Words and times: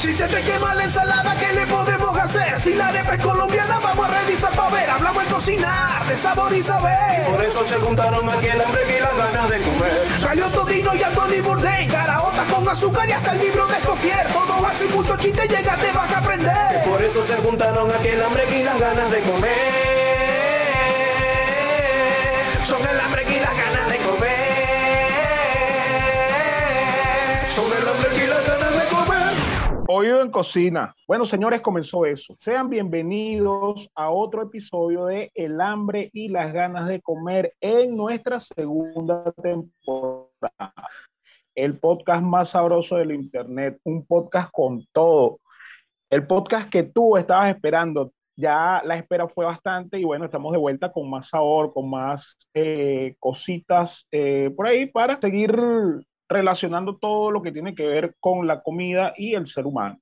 Si 0.00 0.14
se 0.14 0.26
te 0.28 0.40
quema 0.40 0.74
la 0.74 0.84
ensalada, 0.84 1.36
¿qué 1.38 1.52
le 1.52 1.66
podemos 1.66 2.16
hacer? 2.16 2.58
Si 2.58 2.72
la 2.72 2.88
arepa 2.88 3.16
es 3.16 3.22
colombiana, 3.22 3.78
vamos 3.80 4.06
a 4.06 4.20
revisar 4.22 4.50
para 4.52 4.70
ver. 4.70 4.88
Hablamos 4.88 5.24
en 5.24 5.28
cocinar, 5.28 6.06
de 6.06 6.16
sabor 6.16 6.50
y 6.54 6.62
saber. 6.62 7.26
Por 7.30 7.44
eso 7.44 7.62
se 7.66 7.74
juntaron 7.74 8.26
aquí 8.30 8.46
el 8.46 8.62
hambre 8.62 8.96
y 8.96 8.98
las 8.98 9.14
ganas 9.14 9.50
de 9.50 9.60
comer. 9.60 10.08
Salió 10.22 10.46
Todino 10.46 10.94
y 10.94 11.02
Anthony 11.02 11.42
Bourdain, 11.44 11.90
caraotas 11.90 12.50
con 12.50 12.66
azúcar 12.66 13.10
y 13.10 13.12
hasta 13.12 13.32
el 13.32 13.40
libro 13.40 13.66
de 13.66 13.76
Escofier. 13.76 14.26
Todo 14.28 14.62
vaso 14.62 14.84
y 14.86 14.88
mucho 14.88 15.18
chiste, 15.18 15.46
llega, 15.46 15.76
te 15.76 15.92
vas 15.92 16.10
a 16.10 16.18
aprender. 16.18 16.82
Por 16.88 17.02
eso 17.02 17.22
se 17.22 17.36
juntaron 17.36 17.90
aquí 17.90 18.08
el 18.08 18.22
hambre 18.24 18.58
y 18.58 18.62
las 18.62 18.80
ganas 18.80 19.10
de 19.10 19.20
comer. 19.20 19.50
Son 22.62 22.80
el 22.88 23.00
hambre 23.00 23.26
y 23.28 23.38
las 23.38 23.54
ganas 23.54 23.86
de 23.90 23.98
comer. 23.98 24.30
Son 27.54 27.66
el 27.66 27.86
hambre 27.86 28.16
y 28.16 28.19
Oído 29.92 30.22
en 30.22 30.30
cocina. 30.30 30.94
Bueno, 31.04 31.24
señores, 31.24 31.62
comenzó 31.62 32.06
eso. 32.06 32.36
Sean 32.38 32.70
bienvenidos 32.70 33.90
a 33.96 34.10
otro 34.10 34.42
episodio 34.42 35.06
de 35.06 35.32
El 35.34 35.60
hambre 35.60 36.10
y 36.12 36.28
las 36.28 36.52
ganas 36.52 36.86
de 36.86 37.00
comer 37.00 37.54
en 37.60 37.96
nuestra 37.96 38.38
segunda 38.38 39.32
temporada. 39.32 40.72
El 41.56 41.76
podcast 41.80 42.22
más 42.22 42.50
sabroso 42.50 42.98
del 42.98 43.10
internet, 43.10 43.80
un 43.82 44.06
podcast 44.06 44.52
con 44.52 44.86
todo. 44.92 45.40
El 46.08 46.24
podcast 46.24 46.70
que 46.70 46.84
tú 46.84 47.16
estabas 47.16 47.52
esperando. 47.52 48.12
Ya 48.36 48.82
la 48.84 48.94
espera 48.94 49.26
fue 49.26 49.44
bastante 49.44 49.98
y 49.98 50.04
bueno, 50.04 50.26
estamos 50.26 50.52
de 50.52 50.58
vuelta 50.58 50.92
con 50.92 51.10
más 51.10 51.30
sabor, 51.30 51.72
con 51.72 51.90
más 51.90 52.38
eh, 52.54 53.16
cositas 53.18 54.06
eh, 54.12 54.52
por 54.56 54.68
ahí 54.68 54.86
para 54.86 55.20
seguir 55.20 55.52
relacionando 56.30 56.96
todo 56.96 57.30
lo 57.30 57.42
que 57.42 57.52
tiene 57.52 57.74
que 57.74 57.86
ver 57.86 58.14
con 58.20 58.46
la 58.46 58.62
comida 58.62 59.12
y 59.16 59.34
el 59.34 59.46
ser 59.46 59.66
humano. 59.66 59.98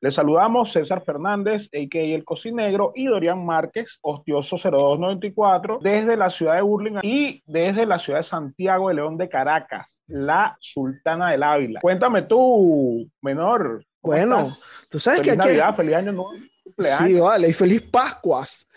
Les 0.00 0.14
saludamos 0.14 0.70
César 0.70 1.02
Fernández, 1.04 1.68
a.k.a. 1.74 2.02
El 2.02 2.24
Cocinegro, 2.24 2.92
y 2.94 3.06
Dorian 3.06 3.44
Márquez, 3.44 3.98
Hostioso 4.02 4.56
0294, 4.56 5.80
desde 5.82 6.16
la 6.16 6.30
ciudad 6.30 6.54
de 6.54 6.62
Burlingame 6.62 7.00
y 7.08 7.42
desde 7.46 7.84
la 7.84 7.98
ciudad 7.98 8.20
de 8.20 8.24
Santiago 8.24 8.88
de 8.88 8.94
León 8.94 9.16
de 9.16 9.28
Caracas, 9.28 10.00
la 10.06 10.56
Sultana 10.60 11.32
del 11.32 11.42
Ávila. 11.42 11.80
Cuéntame 11.80 12.22
tú, 12.22 13.10
menor. 13.22 13.84
¿cómo 14.00 14.14
Bueno, 14.16 14.42
estás? 14.42 14.86
tú 14.88 15.00
sabes 15.00 15.20
feliz 15.20 15.32
que 15.32 15.38
aquí... 15.40 15.48
Navidad, 15.48 15.74
feliz 15.74 15.94
año 15.96 16.12
nuevo. 16.12 16.30
cumpleaños. 16.62 16.98
Sí, 16.98 17.20
vale, 17.20 17.48
y 17.48 17.52
feliz 17.52 17.82
Pascuas. 17.82 18.68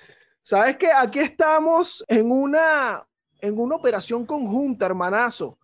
Sabes 0.42 0.76
que 0.78 0.88
aquí 0.92 1.20
estamos 1.20 2.04
en 2.08 2.32
una, 2.32 3.06
en 3.40 3.60
una 3.60 3.76
operación 3.76 4.26
conjunta, 4.26 4.88
hermanazo, 4.88 5.60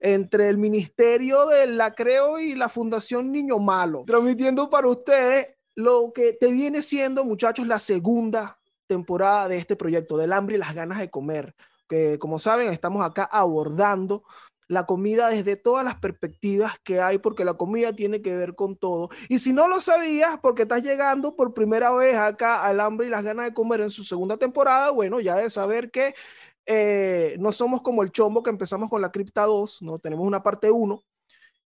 entre 0.00 0.48
el 0.48 0.58
Ministerio 0.58 1.46
de 1.46 1.66
la 1.66 1.94
Creo 1.94 2.38
y 2.38 2.54
la 2.54 2.68
Fundación 2.68 3.32
Niño 3.32 3.58
Malo, 3.58 4.04
transmitiendo 4.06 4.70
para 4.70 4.88
ustedes 4.88 5.54
lo 5.74 6.12
que 6.12 6.32
te 6.32 6.52
viene 6.52 6.82
siendo, 6.82 7.24
muchachos, 7.24 7.66
la 7.66 7.78
segunda 7.78 8.58
temporada 8.86 9.48
de 9.48 9.58
este 9.58 9.76
proyecto, 9.76 10.16
del 10.16 10.32
hambre 10.32 10.56
y 10.56 10.58
las 10.58 10.74
ganas 10.74 10.98
de 10.98 11.10
comer, 11.10 11.54
que 11.88 12.18
como 12.18 12.38
saben, 12.38 12.72
estamos 12.72 13.04
acá 13.04 13.24
abordando 13.24 14.24
la 14.68 14.84
comida 14.84 15.30
desde 15.30 15.56
todas 15.56 15.84
las 15.84 15.96
perspectivas 15.96 16.78
que 16.84 17.00
hay, 17.00 17.18
porque 17.18 17.44
la 17.44 17.54
comida 17.54 17.94
tiene 17.94 18.20
que 18.20 18.36
ver 18.36 18.54
con 18.54 18.76
todo. 18.76 19.08
Y 19.28 19.38
si 19.38 19.52
no 19.54 19.66
lo 19.66 19.80
sabías, 19.80 20.38
porque 20.42 20.62
estás 20.62 20.82
llegando 20.82 21.34
por 21.34 21.54
primera 21.54 21.90
vez 21.90 22.16
acá 22.16 22.62
al 22.62 22.80
hambre 22.80 23.06
y 23.06 23.10
las 23.10 23.24
ganas 23.24 23.46
de 23.46 23.54
comer 23.54 23.80
en 23.80 23.90
su 23.90 24.04
segunda 24.04 24.36
temporada, 24.36 24.90
bueno, 24.90 25.20
ya 25.20 25.36
de 25.36 25.48
saber 25.48 25.90
que 25.90 26.14
eh, 26.70 27.36
no 27.38 27.50
somos 27.50 27.80
como 27.80 28.02
el 28.02 28.12
chombo 28.12 28.42
que 28.42 28.50
empezamos 28.50 28.90
con 28.90 29.00
la 29.00 29.10
cripta 29.10 29.46
2, 29.46 29.80
¿no? 29.82 29.98
Tenemos 29.98 30.26
una 30.26 30.42
parte 30.42 30.70
1 30.70 31.02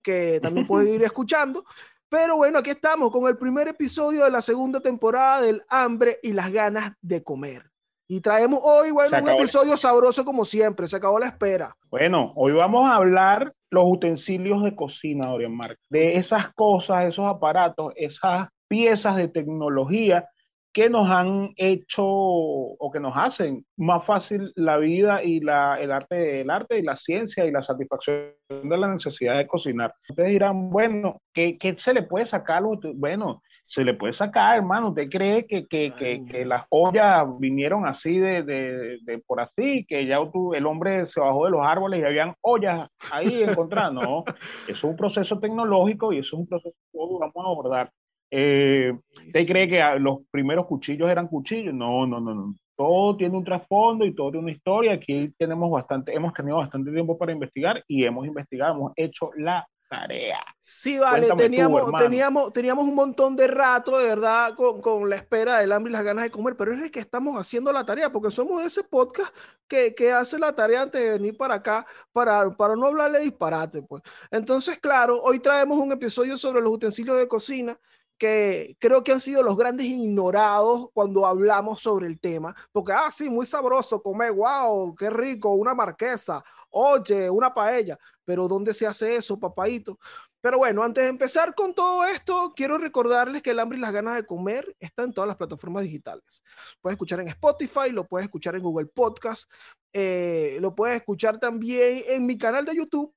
que 0.03 0.41
también 0.41 0.67
puedes 0.67 0.95
ir 0.95 1.03
escuchando. 1.05 1.65
Pero 2.11 2.37
bueno, 2.37 2.59
aquí 2.59 2.71
estamos 2.71 3.11
con 3.11 3.27
el 3.27 3.39
primer 3.39 3.69
episodio 3.69 4.25
de 4.25 4.31
la 4.31 4.43
segunda 4.43 4.81
temporada 4.81 5.41
del 5.41 5.63
hambre 5.71 6.19
y 6.23 6.33
las 6.33 6.53
ganas 6.53 6.93
de 7.01 7.23
comer. 7.23 7.71
Y 8.09 8.21
traemos 8.21 8.61
hoy, 8.63 8.91
bueno, 8.91 9.17
un 9.23 9.29
episodio 9.31 9.77
sabroso 9.77 10.25
como 10.25 10.45
siempre. 10.45 10.87
Se 10.87 10.97
acabó 10.97 11.19
la 11.19 11.29
espera. 11.29 11.75
Bueno, 11.89 12.33
hoy 12.37 12.53
vamos 12.53 12.91
a 12.91 12.97
hablar 12.97 13.53
los 13.71 13.85
utensilios 13.87 14.63
de 14.65 14.75
cocina, 14.75 15.31
Dorian 15.31 15.57
Mark, 15.57 15.79
de 15.89 16.17
esas 16.17 16.53
cosas, 16.55 17.07
esos 17.07 17.27
aparatos, 17.27 17.93
esas 17.97 18.49
piezas 18.69 19.17
de 19.17 19.29
tecnología 19.29 20.29
que 20.73 20.89
nos 20.89 21.09
han 21.11 21.53
hecho 21.57 22.05
o 22.05 22.91
que 22.93 23.01
nos 23.01 23.13
hacen 23.17 23.65
más 23.77 24.05
fácil 24.05 24.53
la 24.55 24.77
vida 24.77 25.23
y 25.23 25.41
la, 25.41 25.81
el, 25.81 25.91
arte, 25.91 26.41
el 26.41 26.51
arte 26.51 26.79
y 26.79 26.83
la 26.83 26.97
ciencia 26.97 27.45
y 27.45 27.51
la 27.51 27.63
satisfacción 27.63 28.35
de 28.49 28.79
la 28.79 28.89
necesidad 28.89 29.37
de 29.37 29.47
cocinar. 29.47 29.93
Ustedes 30.09 30.31
dirán, 30.31 30.71
bueno, 30.71 31.21
¿qué, 31.35 31.59
qué 31.59 31.77
se 31.77 31.93
le 31.93 32.03
puede 32.03 32.27
sacar? 32.27 32.63
Bueno, 32.95 33.43
se 33.63 33.85
le 33.85 33.95
puede 33.95 34.13
sacar, 34.13 34.57
hermano. 34.57 34.89
¿Usted 34.89 35.09
cree 35.09 35.47
que, 35.47 35.67
que, 35.67 35.93
que, 35.99 36.25
que 36.25 36.45
las 36.45 36.65
ollas 36.71 37.27
vinieron 37.39 37.87
así 37.87 38.19
de, 38.19 38.43
de, 38.43 38.99
de 39.03 39.19
por 39.27 39.41
así, 39.41 39.85
que 39.87 40.07
ya 40.07 40.19
el 40.55 40.67
hombre 40.67 41.07
se 41.07 41.21
bajó 41.21 41.45
de 41.45 41.53
los 41.53 41.65
árboles 41.65 42.01
y 42.01 42.05
habían 42.05 42.35
ollas 42.41 42.89
ahí 43.13 43.43
encontradas? 43.43 43.93
No, 43.93 44.25
eso 44.65 44.73
es 44.73 44.85
un 44.85 44.97
proceso 44.97 45.39
tecnológico 45.39 46.13
y 46.13 46.19
eso 46.19 46.37
es 46.37 46.41
un 46.41 46.47
proceso 46.47 46.75
que 46.93 46.99
vamos 46.99 47.33
a 47.37 47.49
abordar. 47.49 47.93
Eh, 48.31 48.93
¿Usted 49.27 49.47
cree 49.47 49.69
que 49.69 49.83
ah, 49.83 49.97
los 49.97 50.21
primeros 50.31 50.67
cuchillos 50.67 51.11
eran 51.11 51.29
cuchillos? 51.29 51.75
No, 51.75 52.07
no, 52.07 52.21
no, 52.21 52.35
no. 52.35 52.55
Todo 52.77 53.17
tiene 53.17 53.37
un 53.37 53.45
trasfondo 53.45 54.05
y 54.05 54.15
todo 54.15 54.31
tiene 54.31 54.45
una 54.45 54.53
historia. 54.53 54.93
Aquí 54.93 55.33
tenemos 55.37 55.71
bastante, 55.71 56.15
hemos 56.15 56.33
tenido 56.33 56.57
bastante 56.57 56.91
tiempo 56.91 57.19
para 57.19 57.33
investigar 57.33 57.83
y 57.87 58.05
hemos 58.05 58.27
investigado, 58.27 58.75
hemos 58.75 58.93
hecho 58.97 59.31
la 59.37 59.67
tarea. 59.91 60.39
Sí, 60.61 60.99
vale, 60.99 61.27
Cuéntame 61.27 61.43
tú, 61.43 61.51
teníamos, 61.51 61.93
teníamos, 61.99 62.53
teníamos 62.53 62.85
un 62.89 62.95
montón 62.95 63.35
de 63.35 63.49
rato, 63.49 63.99
de 63.99 64.07
verdad, 64.07 64.55
con, 64.55 64.81
con 64.81 65.11
la 65.11 65.17
espera 65.17 65.59
del 65.59 65.73
hambre 65.73 65.91
y 65.91 65.93
las 65.93 66.05
ganas 66.05 66.25
de 66.25 66.31
comer, 66.31 66.57
pero 66.57 66.73
es 66.73 66.91
que 66.93 67.01
estamos 67.01 67.37
haciendo 67.37 67.73
la 67.73 67.85
tarea, 67.85 68.11
porque 68.11 68.31
somos 68.31 68.63
ese 68.63 68.85
podcast 68.85 69.35
que, 69.67 69.93
que 69.95 70.13
hace 70.13 70.39
la 70.39 70.55
tarea 70.55 70.83
antes 70.83 71.03
de 71.03 71.11
venir 71.11 71.37
para 71.37 71.57
acá, 71.57 71.85
para, 72.13 72.49
para 72.57 72.77
no 72.77 72.87
hablarle 72.87 73.19
disparate, 73.19 73.83
pues. 73.83 74.03
Entonces, 74.31 74.79
claro, 74.79 75.21
hoy 75.23 75.41
traemos 75.41 75.77
un 75.79 75.91
episodio 75.91 76.37
sobre 76.37 76.63
los 76.63 76.73
utensilios 76.73 77.19
de 77.19 77.27
cocina 77.27 77.79
que 78.21 78.77
creo 78.79 79.03
que 79.03 79.13
han 79.13 79.21
sido 79.21 79.43
los 79.43 79.57
grandes 79.57 79.87
ignorados 79.87 80.91
cuando 80.93 81.25
hablamos 81.25 81.81
sobre 81.81 82.07
el 82.07 82.21
tema, 82.21 82.55
porque, 82.71 82.93
ah, 82.93 83.11
sí, 83.11 83.31
muy 83.31 83.47
sabroso 83.47 84.03
comer, 84.03 84.33
wow, 84.33 84.95
qué 84.95 85.09
rico, 85.09 85.55
una 85.55 85.75
marquesa, 85.75 86.45
oye, 86.69 87.31
una 87.31 87.55
paella, 87.55 87.99
pero 88.23 88.47
¿dónde 88.47 88.75
se 88.75 88.87
hace 88.87 89.17
eso, 89.17 89.41
papadito? 89.41 89.99
Pero 90.43 90.59
bueno, 90.59 90.83
antes 90.83 91.03
de 91.03 91.09
empezar 91.09 91.55
con 91.55 91.75
todo 91.75 92.05
esto, 92.05 92.53
quiero 92.55 92.77
recordarles 92.77 93.41
que 93.41 93.53
el 93.53 93.59
hambre 93.59 93.79
y 93.79 93.81
las 93.81 93.93
ganas 93.93 94.17
de 94.17 94.27
comer 94.27 94.77
está 94.79 95.05
en 95.05 95.15
todas 95.15 95.29
las 95.29 95.39
plataformas 95.39 95.83
digitales. 95.83 96.43
Puedes 96.83 96.97
escuchar 96.97 97.21
en 97.21 97.29
Spotify, 97.29 97.91
lo 97.91 98.07
puedes 98.07 98.27
escuchar 98.27 98.55
en 98.55 98.63
Google 98.63 98.87
Podcast, 98.87 99.51
eh, 99.95 100.59
lo 100.61 100.75
puedes 100.75 100.97
escuchar 100.97 101.39
también 101.39 102.05
en 102.07 102.27
mi 102.27 102.37
canal 102.37 102.67
de 102.67 102.77
YouTube. 102.77 103.15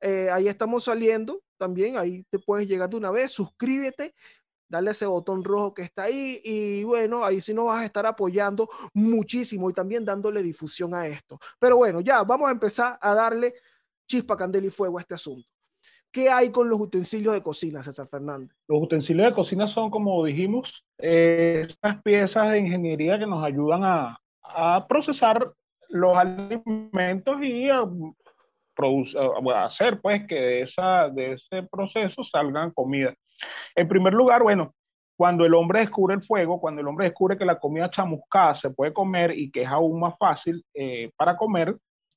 Eh, 0.00 0.30
ahí 0.30 0.46
estamos 0.46 0.84
saliendo 0.84 1.42
también, 1.56 1.96
ahí 1.96 2.24
te 2.30 2.38
puedes 2.38 2.68
llegar 2.68 2.88
de 2.88 2.96
una 2.96 3.10
vez, 3.10 3.32
suscríbete, 3.32 4.14
dale 4.68 4.90
ese 4.90 5.06
botón 5.06 5.44
rojo 5.44 5.74
que 5.74 5.82
está 5.82 6.04
ahí 6.04 6.40
y 6.44 6.84
bueno, 6.84 7.24
ahí 7.24 7.40
sí 7.40 7.54
nos 7.54 7.66
vas 7.66 7.82
a 7.82 7.84
estar 7.84 8.06
apoyando 8.06 8.68
muchísimo 8.92 9.70
y 9.70 9.72
también 9.72 10.04
dándole 10.04 10.42
difusión 10.42 10.94
a 10.94 11.06
esto. 11.06 11.38
Pero 11.58 11.76
bueno, 11.76 12.00
ya 12.00 12.22
vamos 12.22 12.48
a 12.48 12.52
empezar 12.52 12.98
a 13.00 13.14
darle 13.14 13.54
chispa, 14.06 14.36
candela 14.36 14.66
y 14.66 14.70
fuego 14.70 14.98
a 14.98 15.00
este 15.00 15.14
asunto. 15.14 15.48
¿Qué 16.14 16.30
hay 16.30 16.50
con 16.50 16.68
los 16.68 16.80
utensilios 16.80 17.34
de 17.34 17.42
cocina, 17.42 17.82
César 17.82 18.06
Fernández? 18.08 18.56
Los 18.68 18.82
utensilios 18.82 19.26
de 19.26 19.34
cocina 19.34 19.66
son, 19.66 19.90
como 19.90 20.24
dijimos, 20.24 20.84
eh, 20.98 21.64
estas 21.66 22.00
piezas 22.02 22.52
de 22.52 22.60
ingeniería 22.60 23.18
que 23.18 23.26
nos 23.26 23.44
ayudan 23.44 23.82
a, 23.84 24.20
procesar 24.88 25.50
los 25.88 26.16
alimentos 26.16 27.36
y 27.42 27.68
a, 27.68 27.84
hacer 29.56 30.00
pues 30.00 30.24
que 30.28 30.36
de, 30.36 30.62
esa, 30.62 31.08
de 31.08 31.32
ese 31.32 31.64
proceso 31.64 32.22
salgan 32.22 32.70
comida. 32.70 33.12
En 33.74 33.88
primer 33.88 34.14
lugar, 34.14 34.42
bueno, 34.42 34.74
cuando 35.16 35.44
el 35.44 35.54
hombre 35.54 35.80
descubre 35.80 36.14
el 36.14 36.22
fuego, 36.22 36.60
cuando 36.60 36.80
el 36.80 36.88
hombre 36.88 37.06
descubre 37.06 37.38
que 37.38 37.44
la 37.44 37.58
comida 37.58 37.90
chamuscada 37.90 38.54
se 38.54 38.70
puede 38.70 38.92
comer 38.92 39.32
y 39.36 39.50
que 39.50 39.62
es 39.62 39.68
aún 39.68 40.00
más 40.00 40.16
fácil 40.18 40.64
eh, 40.74 41.10
para 41.16 41.36
comer, 41.36 41.74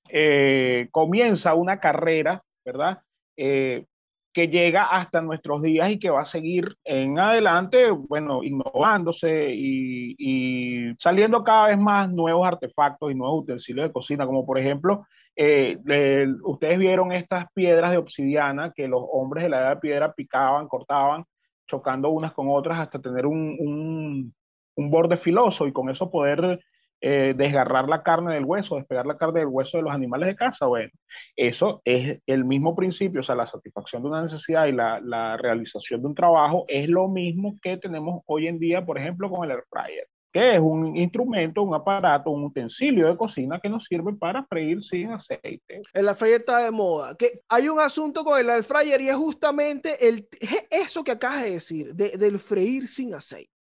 eh, 0.10 0.88
comienza 0.92 1.54
una 1.54 1.80
carrera, 1.80 2.42
¿verdad? 2.66 3.00
Eh, 3.36 3.86
que 4.34 4.48
llega 4.48 4.84
hasta 4.84 5.22
nuestros 5.22 5.64
días 5.64 5.90
y 5.90 6.00
que 6.00 6.12
va 6.12 6.22
a 6.22 6.26
seguir 6.26 6.76
en 6.84 7.18
adelante, 7.18 7.90
bueno, 7.90 8.44
innovándose 8.44 9.52
y, 9.52 10.16
y 10.18 10.94
saliendo 11.00 11.44
cada 11.44 11.68
vez 11.68 11.80
más 11.80 12.12
nuevos 12.12 12.48
artefactos 12.48 13.12
y 13.12 13.16
nuevos 13.16 13.44
utensilios 13.44 13.88
de 13.88 13.94
cocina, 13.94 14.28
como 14.28 14.46
por 14.46 14.60
ejemplo, 14.60 15.08
eh, 15.38 16.28
ustedes 16.44 16.80
vieron 16.80 17.12
estas 17.12 17.46
piedras 17.54 17.92
de 17.92 17.98
obsidiana 17.98 18.74
que 18.76 18.88
los 18.88 19.04
hombres 19.12 19.44
de 19.44 19.50
la 19.50 19.60
edad 19.60 19.76
de 19.76 19.82
piedra 19.82 20.14
picaban, 20.14 20.68
cortaban, 20.68 21.26
chocando 21.68 22.10
unas 22.10 22.34
con 22.34 22.48
otras 22.50 22.80
hasta 22.80 23.00
tener 23.00 23.28
un, 23.28 23.56
un, 23.60 24.34
un 24.76 24.90
borde 24.90 25.18
filoso 25.18 25.68
y 25.68 25.74
con 25.74 25.90
eso 25.90 26.10
poder 26.10 26.60
eh, 27.00 27.36
desgarrar 27.38 27.88
la 27.88 28.02
carne 28.02 28.34
del 28.34 28.46
hueso, 28.46 28.78
despegar 28.78 29.06
la 29.06 29.18
carne 29.18 29.42
del 29.42 29.50
hueso 29.50 29.78
de 29.78 29.84
los 29.84 29.94
animales 29.94 30.28
de 30.28 30.36
casa. 30.36 30.66
Bueno, 30.66 30.90
eso 31.36 31.82
es 31.86 32.20
el 32.26 32.44
mismo 32.44 32.76
principio, 32.76 33.22
o 33.22 33.24
sea, 33.24 33.36
la 33.36 33.46
satisfacción 33.46 34.02
de 34.02 34.10
una 34.10 34.24
necesidad 34.24 34.66
y 34.66 34.72
la, 34.72 35.00
la 35.02 35.38
realización 35.38 36.02
de 36.02 36.08
un 36.08 36.16
trabajo 36.16 36.66
es 36.68 36.90
lo 36.90 37.08
mismo 37.08 37.60
que 37.62 37.78
tenemos 37.78 38.24
hoy 38.26 38.48
en 38.48 38.58
día, 38.58 38.84
por 38.84 38.98
ejemplo, 38.98 39.30
con 39.30 39.46
el 39.46 39.52
air 39.52 39.64
fryer 39.70 40.08
es 40.38 40.60
un 40.60 40.96
instrumento, 40.96 41.62
un 41.62 41.74
aparato, 41.74 42.30
un 42.30 42.46
utensilio 42.46 43.08
de 43.08 43.18
cocina 43.18 43.60
que 43.60 43.70
nos 43.70 43.86
sirve 43.86 44.14
para 44.14 44.44
freír 44.46 44.82
sin 44.82 45.12
aceite. 45.12 45.82
El 45.94 46.08
air 46.08 46.16
fryer 46.16 46.40
está 46.42 46.60
de 46.60 46.72
moda. 46.72 47.16
Que 47.16 47.42
hay 47.48 47.70
un 47.70 47.80
asunto 47.80 48.24
con 48.24 48.40
el 48.40 48.50
air 48.50 48.64
fryer 48.64 49.02
y 49.02 49.10
es 49.10 49.16
justamente 49.16 50.08
el, 50.08 50.28
eso 50.70 51.04
que 51.04 51.12
acabas 51.12 51.44
de 51.44 51.52
decir, 51.52 51.94
de, 51.94 52.18
del 52.18 52.40
freír 52.40 52.88
sin 52.88 53.14
aceite. 53.14 53.52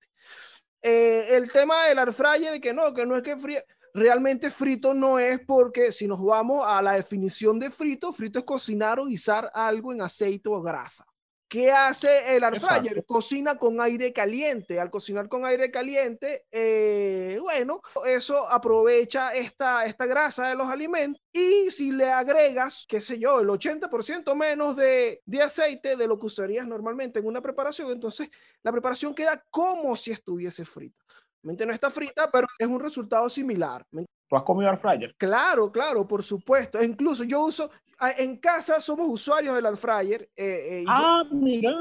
Eh, 0.82 1.28
el 1.32 1.52
tema 1.52 1.88
del 1.88 2.00
air 2.00 2.14
fryer, 2.14 2.62
que 2.62 2.74
no, 2.74 2.94
que 2.94 3.06
no 3.06 3.18
es 3.18 3.24
que 3.24 3.38
fría, 3.38 3.64
realmente 3.94 4.50
frito 4.52 4.94
no 4.94 5.18
es 5.18 5.40
porque 5.40 5.92
si 5.92 6.08
nos 6.08 6.24
vamos 6.24 6.64
a 6.68 6.82
la 6.82 6.94
definición 6.94 7.60
de 7.60 7.72
frito, 7.72 8.14
frito 8.14 8.40
es 8.40 8.46
cocinar 8.46 9.00
o 9.00 9.06
guisar 9.06 9.50
algo 9.54 9.92
en 9.92 10.02
aceite 10.02 10.50
o 10.50 10.62
grasa. 10.62 11.06
¿Qué 11.48 11.72
hace 11.72 12.36
el 12.36 12.44
air 12.44 12.60
fryer? 12.60 13.06
Cocina 13.06 13.58
con 13.58 13.80
aire 13.80 14.12
caliente. 14.12 14.80
Al 14.80 14.90
cocinar 14.90 15.30
con 15.30 15.46
aire 15.46 15.72
caliente, 15.72 16.46
eh, 16.52 17.38
bueno, 17.42 17.82
eso 18.06 18.50
aprovecha 18.50 19.34
esta, 19.34 19.86
esta 19.86 20.06
grasa 20.06 20.50
de 20.50 20.56
los 20.56 20.68
alimentos 20.68 21.22
y 21.32 21.72
si 21.72 21.92
le 21.92 22.12
agregas, 22.12 22.86
qué 22.88 23.00
sé 23.00 23.18
yo, 23.18 23.40
el 23.40 23.48
80% 23.48 24.36
menos 24.36 24.76
de, 24.76 25.22
de 25.26 25.42
aceite 25.42 25.96
de 25.96 26.08
lo 26.08 26.20
que 26.20 26.26
usarías 26.26 26.68
normalmente 26.68 27.20
en 27.20 27.26
una 27.26 27.42
preparación, 27.42 27.92
entonces 27.92 28.30
la 28.62 28.72
preparación 28.72 29.16
queda 29.16 29.42
como 29.50 29.96
si 29.96 30.12
estuviese 30.12 30.66
frita. 30.66 31.08
No 31.44 31.72
está 31.72 31.90
frita, 31.90 32.30
pero 32.30 32.48
es 32.60 32.68
un 32.68 32.80
resultado 32.80 33.30
similar. 33.30 33.86
¿Tú 33.92 34.36
has 34.36 34.44
comido 34.44 34.70
air 34.70 34.80
fryer? 34.80 35.16
Claro, 35.18 35.72
claro, 35.72 36.06
por 36.06 36.22
supuesto. 36.22 36.84
Incluso 36.84 37.24
yo 37.24 37.46
uso, 37.46 37.72
en 38.18 38.38
casa 38.38 38.80
somos 38.80 39.08
usuarios 39.10 39.56
del 39.56 39.66
air 39.66 39.78
fryer. 39.78 40.30
Eh, 40.36 40.82
eh, 40.82 40.86
ah, 40.88 41.24
mira. 41.32 41.72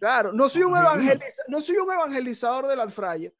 Claro, 0.00 0.32
no 0.32 0.48
soy, 0.48 0.62
un 0.62 0.74
no 1.48 1.60
soy 1.60 1.76
un 1.76 1.92
evangelizador 1.92 2.66
del 2.66 2.80
air 2.80 2.90
fryer, 2.90 3.34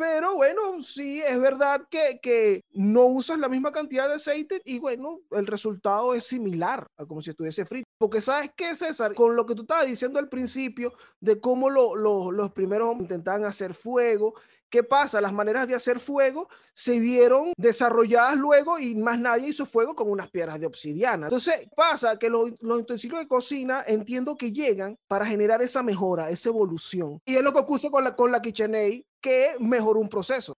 pero 0.00 0.34
bueno, 0.34 0.82
sí, 0.82 1.20
es 1.20 1.38
verdad 1.38 1.82
que, 1.90 2.20
que, 2.22 2.64
no 2.72 3.04
usas 3.04 3.38
la 3.38 3.50
misma 3.50 3.70
cantidad 3.70 4.08
de 4.08 4.14
aceite 4.14 4.62
y 4.64 4.78
bueno, 4.78 5.20
el 5.30 5.46
resultado 5.46 6.14
es 6.14 6.24
similar 6.24 6.86
a 6.96 7.04
como 7.04 7.20
si 7.20 7.30
estuviese 7.30 7.66
frito. 7.66 7.86
Porque 7.98 8.22
sabes 8.22 8.50
qué, 8.56 8.74
César, 8.74 9.14
con 9.14 9.36
lo 9.36 9.44
que 9.44 9.54
tú 9.54 9.60
estabas 9.60 9.86
diciendo 9.86 10.18
al 10.18 10.30
principio 10.30 10.94
de 11.20 11.38
cómo 11.38 11.68
los 11.68 12.52
primeros 12.52 12.96
intentaban 12.98 13.44
hacer 13.44 13.74
fuego 13.74 14.34
¿Qué 14.70 14.84
pasa? 14.84 15.20
Las 15.20 15.32
maneras 15.32 15.66
de 15.66 15.74
hacer 15.74 15.98
fuego 15.98 16.48
se 16.72 17.00
vieron 17.00 17.52
desarrolladas 17.56 18.36
luego 18.36 18.78
y 18.78 18.94
más 18.94 19.18
nadie 19.18 19.48
hizo 19.48 19.66
fuego 19.66 19.96
con 19.96 20.08
unas 20.08 20.30
piedras 20.30 20.60
de 20.60 20.66
obsidiana. 20.66 21.26
Entonces 21.26 21.68
pasa 21.74 22.18
que 22.18 22.30
los, 22.30 22.52
utensilios 22.62 23.18
de 23.18 23.26
cocina 23.26 23.82
entiendo 23.86 24.36
que 24.36 24.52
llegan 24.52 24.96
para 25.08 25.26
generar 25.26 25.60
esa 25.60 25.82
mejora, 25.82 26.30
esa 26.30 26.50
evolución. 26.50 27.18
Y 27.24 27.34
es 27.34 27.42
lo 27.42 27.52
que 27.52 27.58
ocurre 27.58 27.90
con 27.90 28.04
la, 28.04 28.14
con 28.14 28.30
la 28.30 28.40
KitchenAid, 28.40 29.02
que 29.20 29.56
mejoró 29.58 29.98
un 29.98 30.08
proceso. 30.08 30.54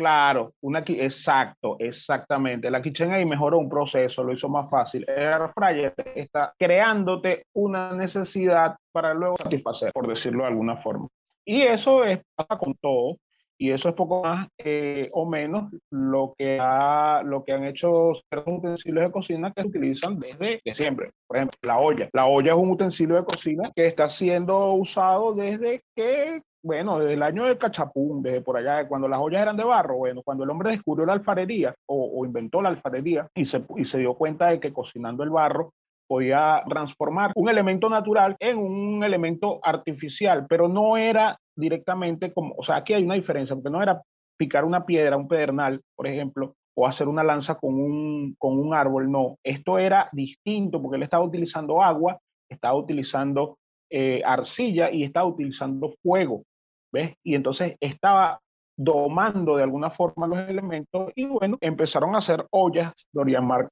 Claro, 0.00 0.54
una, 0.62 0.78
exacto, 0.78 1.76
exactamente. 1.78 2.70
La 2.70 2.80
KitchenAid 2.80 3.26
mejoró 3.26 3.58
un 3.58 3.68
proceso, 3.68 4.24
lo 4.24 4.32
hizo 4.32 4.48
más 4.48 4.70
fácil. 4.70 5.04
El 5.06 5.18
air 5.18 5.50
fryer 5.54 5.94
está 6.14 6.54
creándote 6.58 7.44
una 7.52 7.92
necesidad 7.92 8.76
para 8.92 9.12
luego 9.12 9.36
satisfacer, 9.36 9.92
por 9.92 10.08
decirlo 10.08 10.44
de 10.44 10.48
alguna 10.48 10.78
forma. 10.78 11.06
Y 11.44 11.60
eso 11.62 12.02
es 12.04 12.20
pasa 12.34 12.56
con 12.56 12.74
todo. 12.80 13.18
Y 13.60 13.72
eso 13.72 13.90
es 13.90 13.94
poco 13.94 14.22
más 14.22 14.48
eh, 14.56 15.10
o 15.12 15.26
menos 15.26 15.70
lo 15.90 16.32
que, 16.38 16.58
ha, 16.58 17.22
lo 17.22 17.44
que 17.44 17.52
han 17.52 17.64
hecho 17.64 18.12
ciertos 18.14 18.54
utensilios 18.56 19.04
de 19.04 19.10
cocina 19.10 19.52
que 19.52 19.60
se 19.60 19.68
utilizan 19.68 20.18
desde 20.18 20.62
siempre. 20.72 21.10
Por 21.26 21.36
ejemplo, 21.36 21.58
la 21.64 21.78
olla. 21.78 22.08
La 22.14 22.24
olla 22.24 22.52
es 22.52 22.58
un 22.58 22.70
utensilio 22.70 23.16
de 23.16 23.24
cocina 23.24 23.64
que 23.76 23.86
está 23.86 24.08
siendo 24.08 24.72
usado 24.72 25.34
desde 25.34 25.82
que, 25.94 26.40
bueno, 26.62 27.00
desde 27.00 27.12
el 27.12 27.22
año 27.22 27.44
del 27.44 27.58
cachapún, 27.58 28.22
desde 28.22 28.40
por 28.40 28.56
allá, 28.56 28.88
cuando 28.88 29.08
las 29.08 29.20
ollas 29.20 29.42
eran 29.42 29.58
de 29.58 29.64
barro. 29.64 29.96
Bueno, 29.98 30.22
cuando 30.24 30.44
el 30.44 30.50
hombre 30.50 30.70
descubrió 30.70 31.04
la 31.04 31.12
alfarería 31.12 31.74
o, 31.84 32.18
o 32.18 32.24
inventó 32.24 32.62
la 32.62 32.70
alfarería 32.70 33.28
y 33.34 33.44
se, 33.44 33.62
y 33.76 33.84
se 33.84 33.98
dio 33.98 34.14
cuenta 34.14 34.46
de 34.46 34.58
que 34.58 34.72
cocinando 34.72 35.22
el 35.22 35.28
barro 35.28 35.74
podía 36.10 36.60
transformar 36.68 37.30
un 37.36 37.48
elemento 37.48 37.88
natural 37.88 38.36
en 38.40 38.58
un 38.58 39.04
elemento 39.04 39.60
artificial, 39.62 40.44
pero 40.48 40.66
no 40.66 40.96
era 40.96 41.38
directamente 41.60 42.32
como, 42.32 42.54
o 42.56 42.64
sea, 42.64 42.76
aquí 42.76 42.94
hay 42.94 43.04
una 43.04 43.14
diferencia, 43.14 43.54
porque 43.54 43.70
no 43.70 43.82
era 43.82 44.02
picar 44.36 44.64
una 44.64 44.86
piedra, 44.86 45.16
un 45.16 45.28
pedernal, 45.28 45.80
por 45.94 46.06
ejemplo, 46.06 46.56
o 46.74 46.86
hacer 46.86 47.08
una 47.08 47.22
lanza 47.22 47.56
con 47.56 47.74
un, 47.74 48.34
con 48.38 48.58
un 48.58 48.74
árbol, 48.74 49.10
no. 49.10 49.36
Esto 49.44 49.78
era 49.78 50.08
distinto 50.12 50.80
porque 50.80 50.96
él 50.96 51.02
estaba 51.02 51.24
utilizando 51.24 51.82
agua, 51.82 52.18
estaba 52.48 52.74
utilizando 52.74 53.58
eh, 53.90 54.22
arcilla 54.24 54.90
y 54.90 55.04
estaba 55.04 55.26
utilizando 55.26 55.92
fuego, 56.02 56.44
¿ves? 56.92 57.14
Y 57.22 57.34
entonces 57.34 57.76
estaba 57.80 58.40
domando 58.76 59.56
de 59.56 59.64
alguna 59.64 59.90
forma 59.90 60.26
los 60.26 60.38
elementos 60.38 61.12
y 61.14 61.26
bueno, 61.26 61.58
empezaron 61.60 62.14
a 62.14 62.18
hacer 62.18 62.46
ollas 62.50 63.08
Dorian 63.12 63.46
Mark. 63.46 63.68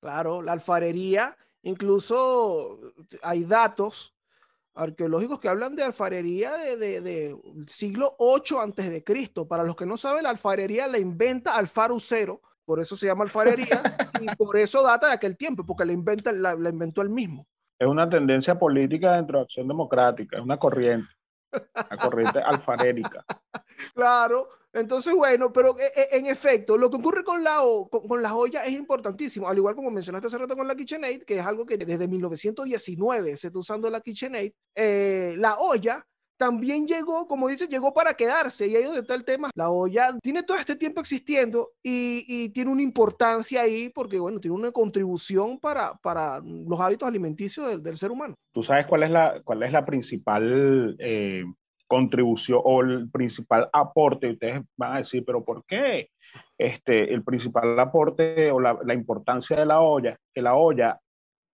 Claro, 0.00 0.42
la 0.42 0.52
alfarería, 0.52 1.36
incluso 1.62 2.80
hay 3.22 3.44
datos 3.44 4.15
arqueológicos 4.76 5.40
que 5.40 5.48
hablan 5.48 5.74
de 5.74 5.82
alfarería 5.82 6.52
de, 6.52 7.00
de, 7.00 7.36
siglo 7.66 8.14
8 8.18 8.60
antes 8.60 8.90
de 8.90 9.02
Cristo. 9.02 9.48
Para 9.48 9.64
los 9.64 9.74
que 9.74 9.86
no 9.86 9.96
saben, 9.96 10.24
la 10.24 10.30
alfarería 10.30 10.86
la 10.86 10.98
inventa 10.98 11.56
Alfaro 11.56 11.98
Cero, 11.98 12.42
por 12.64 12.78
eso 12.80 12.96
se 12.96 13.06
llama 13.06 13.24
alfarería 13.24 13.96
y 14.20 14.26
por 14.36 14.56
eso 14.56 14.82
data 14.82 15.08
de 15.08 15.14
aquel 15.14 15.36
tiempo, 15.36 15.64
porque 15.64 15.84
la, 15.84 15.92
inventa, 15.92 16.30
la, 16.32 16.54
la 16.54 16.68
inventó 16.68 17.02
él 17.02 17.10
mismo. 17.10 17.46
Es 17.78 17.88
una 17.88 18.08
tendencia 18.08 18.58
política 18.58 19.16
dentro 19.16 19.38
de 19.38 19.44
Acción 19.44 19.68
Democrática, 19.68 20.36
es 20.36 20.42
una 20.42 20.58
corriente, 20.58 21.08
una 21.52 21.98
corriente 21.98 22.38
alfarérica. 22.44 23.24
Claro, 23.94 24.48
entonces, 24.80 25.14
bueno, 25.14 25.52
pero 25.52 25.78
eh, 25.78 25.90
eh, 25.96 26.08
en 26.12 26.26
efecto, 26.26 26.76
lo 26.76 26.90
que 26.90 26.96
ocurre 26.96 27.24
con 27.24 27.42
la, 27.42 27.60
con, 27.90 28.22
la 28.22 28.28
joya 28.28 28.62
es 28.64 28.72
importantísimo, 28.72 29.48
al 29.48 29.56
igual 29.56 29.74
como 29.74 29.90
mencionaste 29.90 30.26
hace 30.26 30.36
rato 30.36 30.54
con 30.54 30.68
la 30.68 30.76
KitchenAid, 30.76 31.22
que 31.22 31.38
es 31.38 31.46
algo 31.46 31.64
que 31.64 31.78
desde 31.78 32.06
1919 32.06 33.36
se 33.38 33.46
está 33.46 33.58
usando 33.58 33.88
la 33.88 34.02
KitchenAid, 34.02 34.52
eh, 34.74 35.34
la 35.38 35.56
olla 35.58 36.06
también 36.36 36.86
llegó, 36.86 37.26
como 37.26 37.48
dice, 37.48 37.66
llegó 37.66 37.94
para 37.94 38.12
quedarse 38.12 38.66
y 38.66 38.76
ahí 38.76 38.84
donde 38.84 39.00
está 39.00 39.14
el 39.14 39.24
tema. 39.24 39.50
La 39.54 39.70
olla 39.70 40.14
tiene 40.22 40.42
todo 40.42 40.58
este 40.58 40.76
tiempo 40.76 41.00
existiendo 41.00 41.70
y, 41.82 42.50
tiene 42.50 42.70
una 42.70 42.82
importancia 42.82 43.62
ahí 43.62 43.88
porque, 43.88 44.18
bueno, 44.18 44.38
tiene 44.38 44.54
una 44.54 44.72
contribución 44.72 45.58
para, 45.58 45.94
para 46.02 46.40
los 46.40 46.78
hábitos 46.78 47.08
alimenticios 47.08 47.82
del, 47.82 47.96
ser 47.96 48.10
humano. 48.10 48.34
¿Tú 48.52 48.62
sabes 48.62 48.86
cuál 48.86 49.04
es 49.04 49.10
la, 49.10 49.40
cuál 49.42 49.62
es 49.62 49.72
la 49.72 49.86
principal 49.86 50.94
contribución 51.86 52.60
o 52.64 52.82
el 52.82 53.10
principal 53.10 53.68
aporte, 53.72 54.30
ustedes 54.30 54.62
van 54.76 54.94
a 54.94 54.98
decir, 54.98 55.24
pero 55.24 55.44
¿por 55.44 55.64
qué? 55.66 56.10
Este, 56.58 57.12
el 57.12 57.22
principal 57.22 57.78
aporte 57.78 58.50
o 58.50 58.60
la, 58.60 58.78
la 58.84 58.94
importancia 58.94 59.56
de 59.56 59.66
la 59.66 59.80
olla, 59.80 60.16
que 60.34 60.42
la 60.42 60.54
olla 60.54 60.98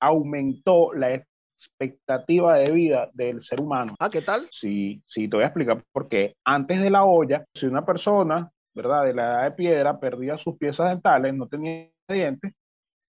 aumentó 0.00 0.92
la 0.92 1.14
expectativa 1.14 2.58
de 2.58 2.72
vida 2.72 3.10
del 3.12 3.42
ser 3.42 3.60
humano. 3.60 3.94
Ah, 3.98 4.10
¿qué 4.10 4.22
tal? 4.22 4.48
Sí, 4.50 5.02
sí, 5.06 5.28
te 5.28 5.36
voy 5.36 5.44
a 5.44 5.48
explicar 5.48 5.82
por 5.92 6.08
qué. 6.08 6.34
Antes 6.44 6.82
de 6.82 6.90
la 6.90 7.04
olla, 7.04 7.44
si 7.54 7.66
una 7.66 7.84
persona, 7.84 8.50
¿verdad? 8.74 9.04
De 9.04 9.14
la 9.14 9.22
edad 9.22 9.44
de 9.44 9.50
piedra 9.52 10.00
perdía 10.00 10.36
sus 10.38 10.56
piezas 10.56 10.90
dentales, 10.90 11.34
no 11.34 11.46
tenía 11.46 11.88
dientes, 12.08 12.52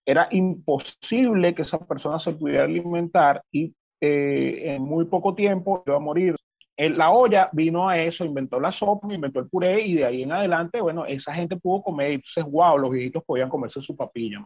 era 0.06 0.27
imposible 0.32 1.56
que 1.56 1.62
esa 1.62 1.80
persona 1.80 2.20
se 2.20 2.34
pudiera 2.34 2.65
alimentar 2.65 3.42
y 3.51 3.74
eh, 4.01 4.75
en 4.75 4.84
muy 4.84 5.06
poco 5.06 5.34
tiempo 5.34 5.82
iba 5.86 5.96
a 5.96 6.00
morir 6.00 6.36
la 6.77 7.12
olla 7.12 7.50
vino 7.51 7.88
a 7.88 8.00
eso, 8.00 8.25
inventó 8.25 8.60
la 8.60 8.72
sopa, 8.72 9.13
inventó 9.13 9.39
el 9.39 9.50
puré 9.50 9.82
y 9.82 9.96
de 9.96 10.06
ahí 10.06 10.24
en 10.24 10.32
adelante, 10.32 10.82
bueno, 10.82 11.06
esa 11.06 11.34
gente 11.34 11.56
pudo 11.58 11.84
comer 11.84 12.12
y 12.12 12.15
entonces, 12.15 12.44
wow, 12.46 12.77
los 12.77 12.92
viejitos 12.92 13.24
podían 13.24 13.50
comerse 13.50 13.82
su 13.82 13.96
papilla, 13.96 14.46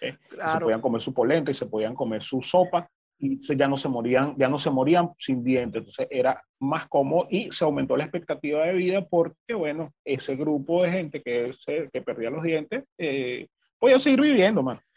¿eh? 0.00 0.16
se 0.30 0.60
podían 0.60 0.80
comer 0.80 1.02
su 1.02 1.14
polenta 1.14 1.50
y 1.50 1.54
se 1.54 1.66
podían 1.66 1.94
comer 1.94 2.22
su 2.24 2.42
sopa 2.42 2.88
y 3.20 3.40
ya 3.56 3.66
no 3.66 3.76
se 3.76 3.88
morían, 3.88 4.36
ya 4.36 4.48
no 4.48 4.58
se 4.58 4.70
morían 4.70 5.10
sin 5.18 5.42
dientes, 5.42 5.80
entonces 5.80 6.06
era 6.10 6.42
más 6.60 6.88
cómodo 6.88 7.26
y 7.30 7.50
se 7.50 7.64
aumentó 7.64 7.96
la 7.96 8.04
expectativa 8.04 8.64
de 8.64 8.74
vida 8.74 9.06
porque, 9.08 9.54
bueno, 9.54 9.92
ese 10.04 10.36
grupo 10.36 10.82
de 10.82 10.90
gente 10.90 11.22
que, 11.22 11.52
que 11.92 12.02
perdía 12.02 12.30
los 12.30 12.42
dientes 12.42 12.84
eh, 12.96 13.48
podía 13.78 13.98
seguir 13.98 14.20
viviendo, 14.20 14.62
más. 14.62 14.87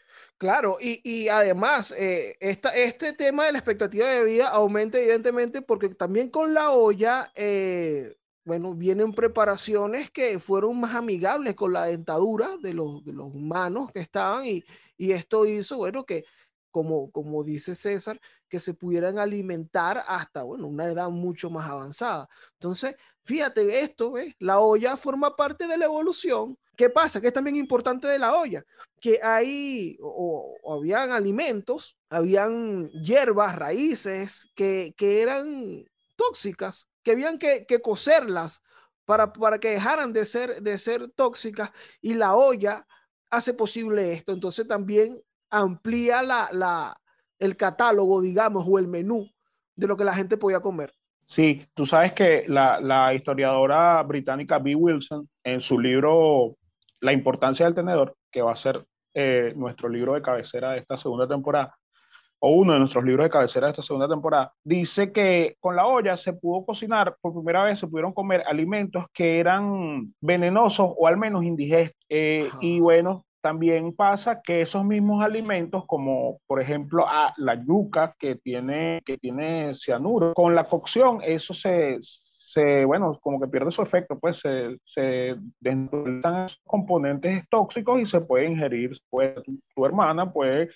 Claro, 0.42 0.76
y, 0.80 1.28
además, 1.28 1.94
eh, 1.96 2.36
este 2.40 3.12
tema 3.12 3.46
de 3.46 3.52
la 3.52 3.58
expectativa 3.58 4.08
de 4.08 4.24
vida 4.24 4.48
aumenta 4.48 4.98
evidentemente 4.98 5.62
porque 5.62 5.90
también 5.90 6.30
con 6.30 6.52
la 6.52 6.72
olla, 6.72 7.30
eh, 7.36 8.16
bueno, 8.44 8.74
vienen 8.74 9.12
preparaciones 9.12 10.10
que 10.10 10.40
fueron 10.40 10.80
más 10.80 10.96
amigables 10.96 11.54
con 11.54 11.72
la 11.72 11.84
dentadura 11.84 12.56
de 12.60 12.74
los, 12.74 13.04
de 13.04 13.12
los 13.12 13.32
humanos 13.32 13.92
que 13.92 14.00
estaban 14.00 14.44
y, 14.44 14.64
y 14.96 15.12
esto 15.12 15.46
hizo, 15.46 15.76
bueno, 15.76 16.04
que 16.04 16.24
como, 16.72 17.12
como 17.12 17.44
dice 17.44 17.76
César, 17.76 18.20
que 18.52 18.60
se 18.60 18.74
pudieran 18.74 19.18
alimentar 19.18 20.04
hasta, 20.06 20.42
bueno, 20.42 20.66
una 20.66 20.84
edad 20.84 21.08
mucho 21.08 21.48
más 21.48 21.70
avanzada. 21.70 22.28
Entonces, 22.52 22.96
fíjate, 23.24 23.80
esto, 23.80 24.12
¿ves? 24.12 24.34
la 24.38 24.60
olla 24.60 24.98
forma 24.98 25.34
parte 25.34 25.66
de 25.66 25.78
la 25.78 25.86
evolución. 25.86 26.58
¿Qué 26.76 26.90
pasa? 26.90 27.18
Que 27.18 27.28
es 27.28 27.32
también 27.32 27.56
importante 27.56 28.06
de 28.08 28.18
la 28.18 28.34
olla, 28.34 28.62
que 29.00 29.20
hay, 29.22 29.96
o, 30.02 30.54
habían 30.70 31.12
alimentos, 31.12 31.96
habían 32.10 32.90
hierbas, 32.90 33.56
raíces 33.56 34.46
que, 34.54 34.92
que 34.98 35.22
eran 35.22 35.86
tóxicas, 36.14 36.90
que 37.02 37.12
habían 37.12 37.38
que, 37.38 37.64
que 37.64 37.80
cocerlas 37.80 38.62
para, 39.06 39.32
para 39.32 39.58
que 39.58 39.70
dejaran 39.70 40.12
de 40.12 40.26
ser, 40.26 40.60
de 40.60 40.78
ser 40.78 41.10
tóxicas 41.12 41.70
y 42.02 42.12
la 42.12 42.34
olla 42.34 42.86
hace 43.30 43.54
posible 43.54 44.12
esto. 44.12 44.32
Entonces 44.32 44.68
también 44.68 45.22
amplía 45.48 46.22
la, 46.22 46.50
la, 46.52 47.01
el 47.42 47.56
catálogo, 47.56 48.22
digamos, 48.22 48.64
o 48.68 48.78
el 48.78 48.86
menú 48.86 49.28
de 49.74 49.86
lo 49.86 49.96
que 49.96 50.04
la 50.04 50.14
gente 50.14 50.36
podía 50.36 50.60
comer. 50.60 50.92
Sí, 51.26 51.58
tú 51.74 51.86
sabes 51.86 52.12
que 52.12 52.44
la, 52.46 52.80
la 52.80 53.14
historiadora 53.14 54.02
británica 54.02 54.58
B. 54.58 54.74
Wilson, 54.74 55.26
en 55.42 55.60
su 55.60 55.78
libro 55.78 56.50
La 57.00 57.12
importancia 57.12 57.66
del 57.66 57.74
tenedor, 57.74 58.14
que 58.30 58.42
va 58.42 58.52
a 58.52 58.56
ser 58.56 58.80
eh, 59.14 59.52
nuestro 59.56 59.88
libro 59.88 60.14
de 60.14 60.22
cabecera 60.22 60.72
de 60.72 60.78
esta 60.78 60.96
segunda 60.96 61.26
temporada, 61.26 61.74
o 62.38 62.50
uno 62.50 62.74
de 62.74 62.80
nuestros 62.80 63.04
libros 63.04 63.24
de 63.24 63.30
cabecera 63.30 63.66
de 63.66 63.72
esta 63.72 63.82
segunda 63.82 64.08
temporada, 64.08 64.52
dice 64.62 65.12
que 65.12 65.56
con 65.58 65.74
la 65.74 65.86
olla 65.86 66.16
se 66.16 66.32
pudo 66.32 66.64
cocinar, 66.64 67.16
por 67.20 67.32
primera 67.32 67.64
vez 67.64 67.78
se 67.78 67.86
pudieron 67.86 68.12
comer 68.12 68.42
alimentos 68.46 69.06
que 69.12 69.40
eran 69.40 70.14
venenosos 70.20 70.92
o 70.96 71.06
al 71.06 71.16
menos 71.16 71.44
indigestos. 71.44 71.98
Eh, 72.08 72.48
y 72.60 72.80
bueno, 72.80 73.24
también 73.42 73.92
pasa 73.92 74.40
que 74.40 74.62
esos 74.62 74.84
mismos 74.84 75.22
alimentos, 75.22 75.84
como 75.86 76.38
por 76.46 76.62
ejemplo 76.62 77.06
a 77.06 77.34
la 77.36 77.56
yuca 77.56 78.12
que 78.18 78.36
tiene, 78.36 79.02
que 79.04 79.18
tiene 79.18 79.74
cianuro, 79.74 80.32
con 80.32 80.54
la 80.54 80.64
cocción 80.64 81.20
eso 81.22 81.52
se, 81.52 81.98
se, 82.52 82.84
bueno, 82.84 83.12
como 83.22 83.40
que 83.40 83.48
pierde 83.48 83.70
su 83.70 83.80
efecto, 83.80 84.18
pues 84.18 84.40
se, 84.40 84.76
se 84.84 85.30
esos 85.62 86.60
componentes 86.64 87.44
tóxicos 87.48 88.00
y 88.00 88.06
se 88.06 88.20
puede 88.20 88.50
ingerir. 88.50 88.98
Pues, 89.08 89.34
tu, 89.74 89.86
hermana 89.86 90.30
puede 90.30 90.68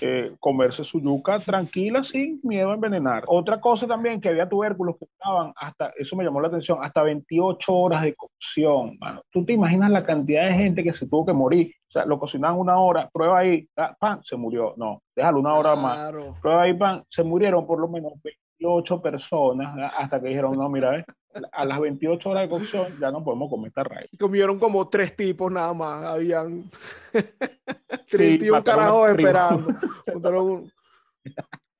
eh, 0.00 0.32
comerse 0.38 0.84
su 0.84 1.00
yuca 1.00 1.38
tranquila 1.40 2.04
sin 2.04 2.40
miedo 2.44 2.70
a 2.70 2.74
envenenar. 2.74 3.24
Otra 3.26 3.60
cosa 3.60 3.86
también 3.86 4.20
que 4.20 4.28
había 4.28 4.48
tubérculos 4.48 4.96
que 4.96 5.06
estaban 5.06 5.52
hasta, 5.56 5.92
eso 5.96 6.14
me 6.14 6.24
llamó 6.24 6.40
la 6.40 6.48
atención, 6.48 6.78
hasta 6.82 7.02
28 7.02 7.74
horas 7.74 8.02
de 8.02 8.14
cocción, 8.14 8.96
mano. 9.00 9.22
Tú 9.30 9.44
te 9.44 9.54
imaginas 9.54 9.90
la 9.90 10.04
cantidad 10.04 10.46
de 10.46 10.54
gente 10.54 10.84
que 10.84 10.92
se 10.92 11.08
tuvo 11.08 11.26
que 11.26 11.32
morir. 11.32 11.74
O 11.88 11.92
sea, 11.92 12.04
lo 12.06 12.18
cocinaban 12.18 12.58
una 12.58 12.78
hora, 12.78 13.08
prueba 13.12 13.40
ahí, 13.40 13.68
ah, 13.76 13.94
pan, 13.98 14.20
se 14.22 14.36
murió. 14.36 14.74
No, 14.76 15.00
déjalo 15.16 15.40
una 15.40 15.54
hora 15.54 15.74
más. 15.74 16.12
Prueba 16.40 16.62
ahí, 16.62 16.74
pan, 16.74 17.02
se 17.08 17.24
murieron 17.24 17.66
por 17.66 17.80
lo 17.80 17.88
menos 17.88 18.12
28 18.58 19.02
personas 19.02 19.92
hasta 19.96 20.20
que 20.20 20.28
dijeron, 20.28 20.56
no, 20.56 20.68
mira, 20.68 20.98
eh, 20.98 21.04
a 21.52 21.64
las 21.64 21.80
28 21.80 22.30
horas 22.30 22.42
de 22.44 22.48
cocción 22.48 22.98
ya 23.00 23.10
no 23.10 23.24
podemos 23.24 23.50
comer 23.50 23.68
esta 23.68 23.84
raíz. 23.84 24.10
Comieron 24.18 24.58
como 24.58 24.88
tres 24.88 25.16
tipos 25.16 25.50
nada 25.50 25.72
más, 25.72 26.06
habían 26.06 26.70
31 28.10 28.64
carajos 28.64 29.10
esperando. 29.10 29.68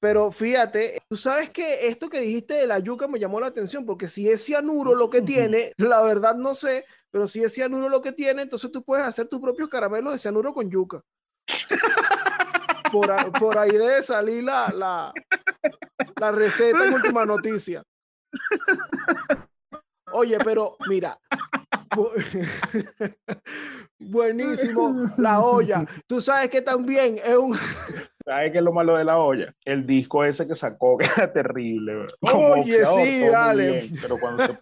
Pero 0.00 0.30
fíjate, 0.30 1.00
tú 1.08 1.16
sabes 1.16 1.48
que 1.48 1.86
esto 1.86 2.10
que 2.10 2.20
dijiste 2.20 2.52
de 2.52 2.66
la 2.66 2.78
yuca 2.78 3.08
me 3.08 3.18
llamó 3.18 3.40
la 3.40 3.46
atención, 3.46 3.86
porque 3.86 4.06
si 4.06 4.28
es 4.28 4.44
cianuro 4.44 4.94
lo 4.94 5.08
que 5.08 5.22
tiene, 5.22 5.72
la 5.78 6.02
verdad 6.02 6.34
no 6.34 6.54
sé, 6.54 6.84
pero 7.10 7.26
si 7.26 7.42
es 7.42 7.54
cianuro 7.54 7.88
lo 7.88 8.02
que 8.02 8.12
tiene, 8.12 8.42
entonces 8.42 8.70
tú 8.70 8.84
puedes 8.84 9.06
hacer 9.06 9.28
tus 9.28 9.40
propios 9.40 9.70
caramelos 9.70 10.12
de 10.12 10.18
cianuro 10.18 10.52
con 10.52 10.70
yuca. 10.70 11.00
Por, 12.92 13.32
por 13.38 13.58
ahí 13.58 13.72
debe 13.72 14.02
salir 14.02 14.44
la, 14.44 14.70
la, 14.70 15.12
la 16.16 16.32
receta 16.32 16.84
en 16.84 16.94
última 16.94 17.24
noticia. 17.24 17.82
Oye, 20.12 20.38
pero 20.44 20.76
mira. 20.88 21.18
Buenísimo, 23.98 25.06
la 25.16 25.40
olla. 25.40 25.86
Tú 26.06 26.20
sabes 26.20 26.50
que 26.50 26.62
también 26.62 27.18
es 27.22 27.36
un. 27.36 27.54
¿Sabes 28.24 28.52
qué 28.52 28.58
es 28.58 28.64
lo 28.64 28.72
malo 28.72 28.96
de 28.96 29.04
la 29.04 29.18
olla? 29.18 29.52
El 29.64 29.86
disco 29.86 30.24
ese 30.24 30.46
que 30.46 30.54
sacó, 30.54 30.96
que 30.96 31.06
era 31.06 31.32
terrible. 31.32 32.06
Oye, 32.20 32.84
sí, 32.86 33.28
vale. 33.28 33.88
pero 34.00 34.18
cuando 34.18 34.46
se. 34.46 34.52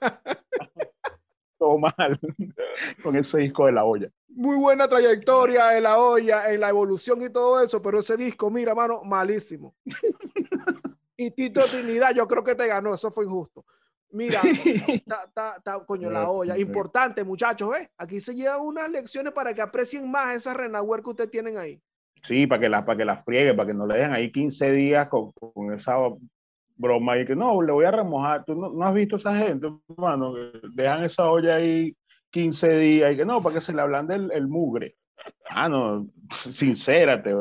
todo 1.63 1.79
mal 1.79 2.19
con 3.03 3.15
ese 3.15 3.39
disco 3.39 3.67
de 3.67 3.73
la 3.73 3.85
olla. 3.85 4.09
Muy 4.29 4.57
buena 4.57 4.89
trayectoria 4.89 5.67
de 5.67 5.81
la 5.81 5.99
olla, 5.99 6.51
en 6.53 6.61
la 6.61 6.71
evolución 6.71 7.23
y 7.23 7.31
todo 7.31 7.63
eso, 7.63 7.81
pero 7.81 8.01
ese 8.01 8.17
disco, 8.17 8.51
mira, 8.51 8.75
mano, 8.75 9.03
malísimo. 9.05 9.75
Y 11.15 11.31
Tito 11.31 11.63
Trinidad, 11.67 12.13
yo 12.17 12.27
creo 12.27 12.43
que 12.43 12.57
te 12.57 12.67
ganó, 12.67 12.95
eso 12.95 13.09
fue 13.13 13.25
injusto. 13.25 13.65
Mira, 14.11 14.41
está, 14.43 15.85
coño, 15.87 16.11
la 16.11 16.29
olla. 16.29 16.59
Importante, 16.59 17.23
muchachos, 17.23 17.71
¿ves? 17.71 17.89
Aquí 17.97 18.19
se 18.19 18.35
llevan 18.35 18.63
unas 18.63 18.91
lecciones 18.91 19.33
para 19.33 19.55
que 19.55 19.63
aprecien 19.63 20.11
más 20.11 20.35
esa 20.35 20.53
renaware 20.53 21.01
que 21.01 21.11
ustedes 21.11 21.31
tienen 21.31 21.59
ahí. 21.59 21.81
Sí, 22.23 22.49
para 22.49 22.61
que 22.63 22.69
la, 22.69 22.85
para 22.85 22.97
que 22.97 23.05
la 23.05 23.23
friegue, 23.23 23.55
para 23.55 23.69
que 23.69 23.75
no 23.75 23.87
le 23.87 23.99
dejen 23.99 24.13
ahí 24.13 24.33
15 24.33 24.73
días 24.73 25.09
con, 25.09 25.31
con 25.33 25.73
esa 25.73 25.95
broma 26.83 27.19
y 27.19 27.25
que 27.25 27.35
no, 27.35 27.63
le 27.63 27.73
voy 27.73 27.87
a 27.87 27.91
remojar. 27.91 28.45
¿Tú 28.45 28.55
no, 28.55 28.85
has 28.85 28.95
visto 28.95 29.17
esa 29.17 29.35
gente, 29.35 29.69
hermano? 29.89 30.33
Dejan 30.75 31.05
esa 31.05 31.31
olla 31.31 31.55
ahí 31.55 31.97
15 32.31 32.69
días 32.77 33.13
y 33.13 33.17
que 33.17 33.25
no, 33.25 33.43
para 33.43 33.55
que 33.55 33.61
se 33.63 33.73
le 33.73 33.81
hablan 33.81 34.07
del 34.07 34.31
el 34.33 34.49
mugre. 34.49 34.97
Ah, 35.49 35.69
no, 35.69 36.07
sincérate. 36.31 37.33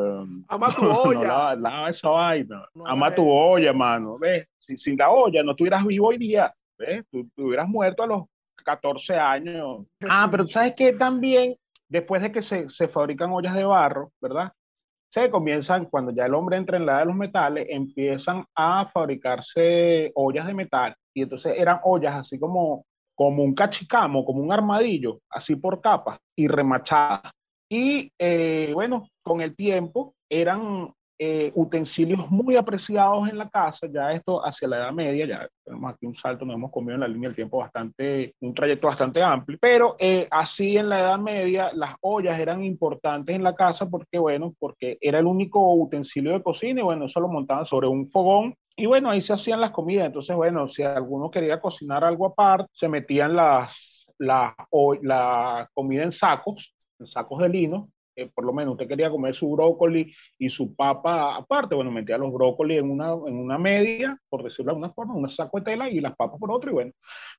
Ama 0.47 0.75
tu 0.75 0.85
olla. 1.09 1.55
lava, 1.55 1.89
esa 1.89 2.09
vaina. 2.09 2.65
Ama 2.85 3.13
tu 3.13 3.29
olla, 3.29 3.73
mano. 3.73 4.17
¿Ves? 4.17 4.47
sin 4.77 4.97
la 4.97 5.09
olla 5.09 5.43
no 5.43 5.51
estuvieras 5.51 5.85
vivo 5.85 6.07
hoy 6.07 6.17
día. 6.17 6.51
¿ves? 6.77 7.03
Tú, 7.11 7.25
hubieras 7.37 7.67
muerto 7.67 8.03
a 8.03 8.07
los 8.07 8.23
14 8.63 9.15
años. 9.15 9.85
Ah, 10.09 10.27
pero 10.29 10.47
¿sabes 10.47 10.73
qué? 10.77 10.93
También, 10.93 11.55
después 11.89 12.21
de 12.21 12.31
que 12.31 12.41
se, 12.41 12.69
se 12.69 12.87
fabrican 12.87 13.31
ollas 13.31 13.55
de 13.55 13.63
barro, 13.63 14.11
¿verdad? 14.21 14.53
Se 15.11 15.29
comienzan, 15.29 15.87
cuando 15.87 16.11
ya 16.11 16.25
el 16.25 16.33
hombre 16.33 16.55
entra 16.55 16.77
en 16.77 16.85
la 16.85 16.93
edad 16.93 16.99
de 17.01 17.05
los 17.07 17.15
metales, 17.15 17.67
empiezan 17.69 18.45
a 18.55 18.85
fabricarse 18.85 20.09
ollas 20.15 20.47
de 20.47 20.53
metal. 20.53 20.95
Y 21.13 21.23
entonces 21.23 21.53
eran 21.57 21.81
ollas 21.83 22.15
así 22.15 22.39
como, 22.39 22.85
como 23.13 23.43
un 23.43 23.53
cachicamo, 23.53 24.23
como 24.23 24.41
un 24.41 24.53
armadillo, 24.53 25.19
así 25.29 25.57
por 25.57 25.81
capas 25.81 26.17
y 26.33 26.47
remachadas. 26.47 27.29
Y 27.69 28.09
eh, 28.17 28.71
bueno, 28.73 29.09
con 29.21 29.41
el 29.41 29.53
tiempo 29.53 30.15
eran 30.29 30.93
eh, 31.23 31.51
utensilios 31.53 32.31
muy 32.31 32.55
apreciados 32.55 33.29
en 33.29 33.37
la 33.37 33.47
casa, 33.47 33.85
ya 33.93 34.11
esto 34.11 34.43
hacia 34.43 34.67
la 34.67 34.77
Edad 34.77 34.91
Media, 34.91 35.27
ya 35.27 35.47
tenemos 35.63 35.93
aquí 35.93 36.07
un 36.07 36.15
salto, 36.15 36.45
nos 36.45 36.55
hemos 36.55 36.71
comido 36.71 36.95
en 36.95 37.01
la 37.01 37.07
línea 37.07 37.29
del 37.29 37.35
tiempo 37.35 37.59
bastante, 37.59 38.33
un 38.39 38.55
trayecto 38.55 38.87
bastante 38.87 39.21
amplio, 39.21 39.55
pero 39.61 39.95
eh, 39.99 40.27
así 40.31 40.77
en 40.77 40.89
la 40.89 40.99
Edad 40.99 41.19
Media 41.19 41.69
las 41.75 41.93
ollas 42.01 42.39
eran 42.39 42.63
importantes 42.63 43.35
en 43.35 43.43
la 43.43 43.53
casa 43.53 43.87
porque, 43.87 44.17
bueno, 44.17 44.55
porque 44.57 44.97
era 44.99 45.19
el 45.19 45.27
único 45.27 45.75
utensilio 45.75 46.31
de 46.31 46.41
cocina 46.41 46.79
y 46.79 46.83
bueno, 46.83 47.05
eso 47.05 47.19
lo 47.19 47.27
montaban 47.27 47.67
sobre 47.67 47.87
un 47.87 48.07
fogón 48.07 48.55
y 48.75 48.87
bueno, 48.87 49.11
ahí 49.11 49.21
se 49.21 49.33
hacían 49.33 49.61
las 49.61 49.69
comidas, 49.69 50.07
entonces 50.07 50.35
bueno, 50.35 50.67
si 50.67 50.81
alguno 50.81 51.29
quería 51.29 51.61
cocinar 51.61 52.03
algo 52.03 52.25
aparte, 52.25 52.67
se 52.73 52.89
metían 52.89 53.35
las, 53.35 54.11
la, 54.17 54.55
la 55.03 55.69
comida 55.71 56.01
en 56.01 56.13
sacos, 56.13 56.73
en 56.97 57.05
sacos 57.05 57.37
de 57.37 57.49
lino, 57.49 57.83
por 58.33 58.45
lo 58.45 58.53
menos 58.53 58.73
usted 58.73 58.87
quería 58.87 59.09
comer 59.09 59.35
su 59.35 59.51
brócoli 59.51 60.13
y 60.37 60.49
su 60.49 60.75
papa 60.75 61.35
aparte, 61.35 61.75
bueno, 61.75 61.91
metía 61.91 62.17
los 62.17 62.31
brócolis 62.31 62.79
en 62.79 62.91
una, 62.91 63.11
en 63.11 63.37
una 63.37 63.57
media, 63.57 64.17
por 64.29 64.43
decirlo 64.43 64.65
de 64.65 64.71
alguna 64.71 64.93
forma, 64.93 65.15
un 65.15 65.29
saco 65.29 65.59
de 65.59 65.65
tela 65.65 65.89
y 65.89 65.99
las 65.99 66.15
papas 66.15 66.39
por 66.39 66.51
otro, 66.51 66.71
y 66.71 66.73
bueno, 66.73 66.91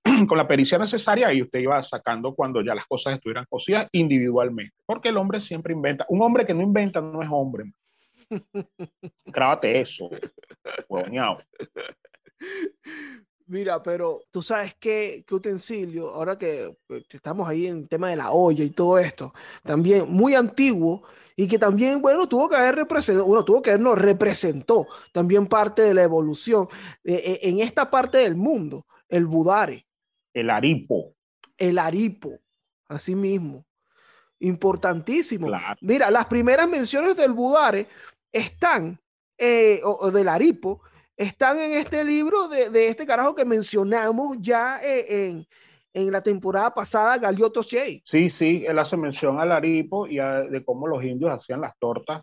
con 0.29 0.38
la 0.38 0.49
pericia 0.49 0.79
necesaria 0.79 1.33
y 1.33 1.43
usted 1.43 1.61
iba 1.61 1.83
sacando 1.83 2.35
cuando 2.35 2.62
ya 2.62 2.75
las 2.75 2.87
cosas 2.87 3.14
estuvieran 3.14 3.47
cocidas 3.49 3.88
individualmente, 3.93 4.75
porque 4.87 5.11
el 5.11 5.17
hombre 5.17 5.41
siempre 5.41 5.73
inventa, 5.73 6.07
un 6.09 6.23
hombre 6.23 6.47
que 6.47 6.55
no 6.55 6.62
inventa 6.62 7.00
no 7.00 7.23
es 7.23 7.29
hombre. 7.31 7.73
Grábate 9.26 9.81
eso, 9.81 10.11
huevoneado. 10.88 11.38
Mira, 13.47 13.83
pero 13.83 14.23
tú 14.31 14.43
sabes 14.43 14.75
qué, 14.79 15.25
qué 15.27 15.35
utensilio, 15.35 16.11
ahora 16.11 16.39
que, 16.39 16.77
estamos 17.11 17.49
ahí 17.49 17.67
en 17.67 17.79
el 17.79 17.89
tema 17.89 18.11
de 18.11 18.17
la 18.17 18.33
olla 18.33 18.65
y 18.65 18.71
todo 18.71 18.99
esto, 18.99 19.33
también 19.63 20.11
muy 20.11 20.35
antiguo 20.35 21.03
y 21.37 21.49
que 21.49 21.59
también, 21.59 22.01
bueno, 22.01 22.29
tuvo 22.29 22.49
que 22.49 22.57
haber 22.57 22.77
representado, 22.77 23.27
bueno, 23.27 23.45
tuvo 23.45 23.63
que 23.63 23.71
haber, 23.71 23.81
no, 23.81 23.95
representó 23.95 24.87
también 25.13 25.47
parte 25.47 25.83
de 25.83 25.95
la 25.95 26.03
evolución 26.03 26.69
eh, 27.05 27.15
eh, 27.25 27.39
en 27.43 27.61
esta 27.61 27.91
parte 27.91 28.19
del 28.19 28.37
mundo, 28.37 28.87
el 29.09 29.27
budare. 29.27 29.87
El 30.33 30.51
aripo. 30.51 31.15
El 31.59 31.79
aripo, 31.79 32.39
así 32.89 33.15
mismo. 33.15 33.65
Importantísimo. 34.41 35.49
Mira, 35.81 36.11
las 36.11 36.27
primeras 36.27 36.69
menciones 36.69 37.17
del 37.17 37.33
budare 37.33 37.87
están, 38.33 38.99
eh, 39.39 39.81
o 39.85 40.11
del 40.11 40.29
aripo, 40.29 40.83
están 41.16 41.59
en 41.59 41.73
este 41.73 42.04
libro 42.04 42.49
de, 42.49 42.88
este 42.88 43.07
carajo 43.07 43.35
que 43.35 43.45
mencionamos 43.45 44.38
ya 44.40 44.81
eh, 44.83 45.45
en, 45.92 46.12
la 46.12 46.23
temporada 46.23 46.73
pasada, 46.73 47.19
Galiotto 47.19 47.62
Shea. 47.62 48.00
Sí, 48.04 48.28
sí, 48.28 48.64
él 48.66 48.78
hace 48.78 48.97
mención 48.97 49.38
al 49.38 49.52
aripo 49.52 50.07
y 50.07 50.16
de 50.16 50.62
cómo 50.64 50.87
los 50.87 51.04
indios 51.04 51.31
hacían 51.31 51.61
las 51.61 51.78
tortas 51.78 52.23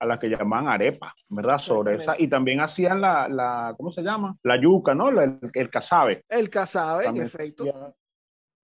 a 0.00 0.06
las 0.06 0.18
que 0.18 0.28
llamaban 0.28 0.68
arepa, 0.68 1.14
¿verdad? 1.28 1.58
Sobre 1.58 1.96
esa, 1.96 2.14
y 2.18 2.28
también 2.28 2.60
hacían 2.60 3.00
la, 3.00 3.28
la, 3.28 3.74
¿cómo 3.76 3.90
se 3.90 4.02
llama? 4.02 4.36
La 4.42 4.60
yuca, 4.60 4.94
¿no? 4.94 5.08
El, 5.08 5.38
el 5.52 5.70
cazabe. 5.70 6.24
El 6.28 6.50
cazabe, 6.50 7.06
en 7.06 7.16
efecto. 7.18 7.64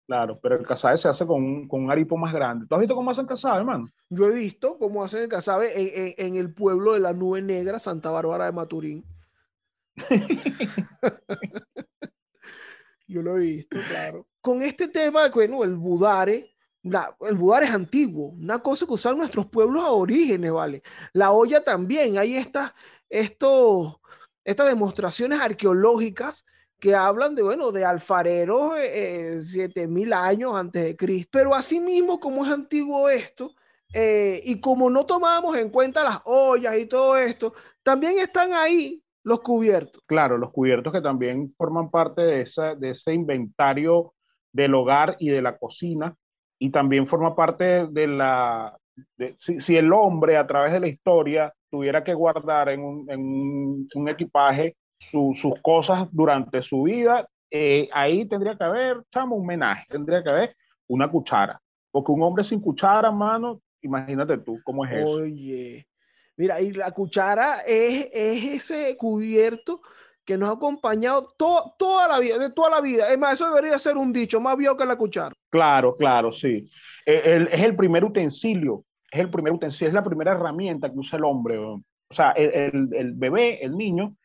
claro, 0.06 0.38
pero 0.42 0.56
el 0.56 0.66
cazabe 0.66 0.98
se 0.98 1.08
hace 1.08 1.24
con 1.24 1.42
un, 1.42 1.68
con 1.68 1.84
un 1.84 1.90
aripo 1.90 2.16
más 2.16 2.34
grande. 2.34 2.66
¿Tú 2.66 2.74
has 2.74 2.80
visto 2.80 2.96
cómo 2.96 3.12
hacen 3.12 3.26
cazabe, 3.26 3.60
hermano? 3.60 3.86
Yo 4.10 4.26
he 4.26 4.32
visto 4.32 4.76
cómo 4.78 5.04
hacen 5.04 5.22
el 5.22 5.28
cazabe 5.28 5.80
en, 5.80 6.14
en, 6.18 6.26
en 6.26 6.36
el 6.36 6.52
pueblo 6.52 6.92
de 6.92 7.00
la 7.00 7.12
Nube 7.12 7.40
Negra, 7.40 7.78
Santa 7.78 8.10
Bárbara 8.10 8.46
de 8.46 8.52
Maturín. 8.52 9.04
Yo 13.06 13.22
lo 13.22 13.36
he 13.36 13.40
visto, 13.40 13.76
claro. 13.88 14.26
Con 14.40 14.62
este 14.62 14.88
tema, 14.88 15.28
bueno, 15.28 15.64
el 15.64 15.74
budare, 15.74 16.54
el 16.82 17.36
budare 17.36 17.66
es 17.66 17.72
antiguo, 17.72 18.28
una 18.28 18.60
cosa 18.60 18.86
que 18.86 18.92
usan 18.92 19.18
nuestros 19.18 19.46
pueblos 19.46 19.82
a 19.82 19.90
orígenes, 19.90 20.52
¿vale? 20.52 20.82
La 21.12 21.32
olla 21.32 21.62
también, 21.62 22.18
hay 22.18 22.36
estas, 22.36 22.72
estos, 23.08 23.96
estas 24.44 24.68
demostraciones 24.68 25.40
arqueológicas 25.40 26.46
que 26.78 26.94
hablan 26.94 27.34
de, 27.34 27.42
bueno, 27.42 27.72
de 27.72 27.84
alfareros 27.84 28.74
eh, 28.78 29.40
7000 29.42 30.12
años 30.12 30.56
antes 30.56 30.84
de 30.84 30.96
Cristo. 30.96 31.30
Pero 31.32 31.54
asimismo, 31.54 32.18
como 32.18 32.46
es 32.46 32.52
antiguo 32.52 33.10
esto, 33.10 33.54
eh, 33.92 34.40
y 34.44 34.60
como 34.60 34.88
no 34.88 35.04
tomábamos 35.04 35.56
en 35.56 35.68
cuenta 35.68 36.04
las 36.04 36.20
ollas 36.24 36.78
y 36.78 36.86
todo 36.86 37.18
esto, 37.18 37.52
también 37.82 38.18
están 38.18 38.52
ahí 38.52 39.02
los 39.30 39.40
cubiertos. 39.40 40.02
Claro, 40.06 40.36
los 40.36 40.50
cubiertos 40.50 40.92
que 40.92 41.00
también 41.00 41.54
forman 41.56 41.88
parte 41.88 42.22
de, 42.22 42.42
esa, 42.42 42.74
de 42.74 42.90
ese 42.90 43.14
inventario 43.14 44.12
del 44.52 44.74
hogar 44.74 45.16
y 45.20 45.28
de 45.30 45.40
la 45.40 45.56
cocina, 45.56 46.14
y 46.58 46.70
también 46.70 47.06
forma 47.06 47.34
parte 47.36 47.86
de 47.86 48.06
la... 48.08 48.76
si, 49.36 49.76
el 49.76 49.92
hombre 49.92 50.36
a 50.36 50.46
través 50.46 50.72
de 50.72 50.80
la 50.80 50.88
historia 50.88 51.52
tuviera 51.70 52.02
que 52.02 52.12
guardar 52.12 52.70
en 52.70 52.80
un, 52.80 53.86
un, 53.94 54.08
equipaje 54.08 54.76
sus 54.98 55.54
cosas 55.62 56.08
durante 56.10 56.60
su 56.60 56.82
vida, 56.82 57.26
eh, 57.50 57.88
ahí 57.92 58.28
tendría 58.28 58.56
que 58.56 58.64
haber, 58.64 59.02
chamo, 59.10 59.36
un 59.36 59.46
menaje, 59.46 59.84
tendría 59.88 60.22
que 60.22 60.30
haber 60.30 60.54
una 60.88 61.08
cuchara, 61.08 61.60
porque 61.92 62.10
un 62.10 62.22
hombre 62.22 62.42
sin 62.42 62.60
cuchara, 62.60 63.12
mano, 63.12 63.60
imagínate 63.80 64.38
tú 64.38 64.58
cómo 64.64 64.84
es 64.84 64.96
eso. 64.96 65.08
Oye, 65.08 65.86
Mira, 66.40 66.58
y 66.58 66.72
la 66.72 66.90
cuchara 66.92 67.58
es, 67.66 68.08
ese 68.14 68.96
cubierto 68.96 69.82
que 70.24 70.38
nos 70.38 70.48
ha 70.48 70.52
acompañado 70.52 71.34
toda 71.36 72.08
la 72.08 72.18
vida, 72.18 72.38
de 72.38 72.48
toda 72.48 72.70
la 72.70 72.80
vida. 72.80 73.12
Es 73.12 73.18
más, 73.18 73.34
eso 73.34 73.54
debería 73.54 73.78
ser 73.78 73.98
un 73.98 74.10
dicho, 74.10 74.40
más 74.40 74.56
viejo 74.56 74.74
que 74.74 74.86
la 74.86 74.96
cuchara. 74.96 75.34
Claro, 75.50 75.94
claro, 75.96 76.32
sí. 76.32 76.66
E, 77.04 77.46
es 77.52 77.62
el 77.62 77.76
primer 77.76 78.06
utensilio, 78.06 78.86
es 79.10 79.20
el 79.20 79.28
primer 79.28 79.52
utensilio, 79.52 79.88
es 79.88 79.94
la 79.94 80.02
primera 80.02 80.30
herramienta 80.30 80.90
que 80.90 80.98
usa 80.98 81.18
el 81.18 81.24
hombre. 81.24 81.58
O 81.58 81.82
sea, 82.08 82.30
el, 82.30 82.88
el, 82.94 83.12
bebé, 83.12 83.62
el 83.62 83.76
niño, 83.76 84.16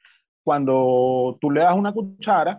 cuando 0.41 1.37
tú 1.41 1.51
le 1.51 1.63
das 1.63 1.75
una 1.75 1.91
cuchara, 1.91 2.57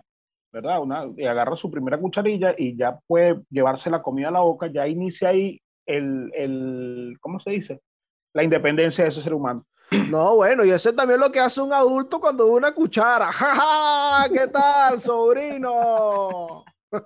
¿verdad? 0.51 0.83
Una, 0.83 1.07
y 1.17 1.25
agarra 1.25 1.55
su 1.55 1.71
primera 1.71 1.97
cucharilla 1.97 2.53
y 2.55 2.77
ya 2.77 2.99
puede 3.07 3.41
llevarse 3.49 3.89
la 3.89 4.03
comida 4.03 4.27
a 4.27 4.33
la 4.33 4.41
boca, 4.41 4.67
ya 4.67 4.87
inicia 4.87 5.29
ahí 5.29 5.59
el, 5.87 6.31
el 6.35 7.17
¿cómo 7.19 7.39
se 7.39 7.49
dice? 7.49 7.81
La 8.37 8.43
independencia 8.43 9.03
de 9.03 9.09
ese 9.09 9.23
ser 9.23 9.33
humano. 9.33 9.65
No, 10.11 10.35
bueno, 10.35 10.63
y 10.63 10.69
eso 10.69 10.89
es 10.89 10.95
también 10.95 11.19
lo 11.19 11.31
que 11.31 11.39
hace 11.39 11.59
un 11.59 11.73
adulto 11.73 12.19
cuando 12.19 12.45
ve 12.45 12.51
una 12.51 12.71
cuchara. 12.71 13.31
¡Ja, 13.31 14.27
¿Qué 14.31 14.47
tal, 14.47 15.01
sobrino? 15.01 16.63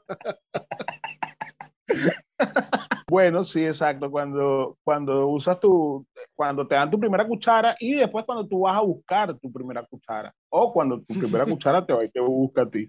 Bueno, 3.07 3.43
sí, 3.43 3.63
exacto. 3.63 4.09
Cuando, 4.09 4.77
cuando 4.83 5.27
usas 5.27 5.59
tu, 5.59 6.05
cuando 6.33 6.65
te 6.65 6.75
dan 6.75 6.89
tu 6.89 6.97
primera 6.97 7.27
cuchara 7.27 7.75
y 7.77 7.93
después 7.95 8.25
cuando 8.25 8.47
tú 8.47 8.61
vas 8.61 8.77
a 8.77 8.79
buscar 8.79 9.37
tu 9.37 9.51
primera 9.51 9.85
cuchara 9.85 10.33
o 10.49 10.71
cuando 10.71 10.97
tu 10.97 11.13
primera 11.13 11.45
cuchara 11.45 11.85
te 11.85 11.93
va 11.93 12.05
y 12.05 12.09
te 12.09 12.21
busca 12.21 12.61
a 12.63 12.69
ti. 12.69 12.87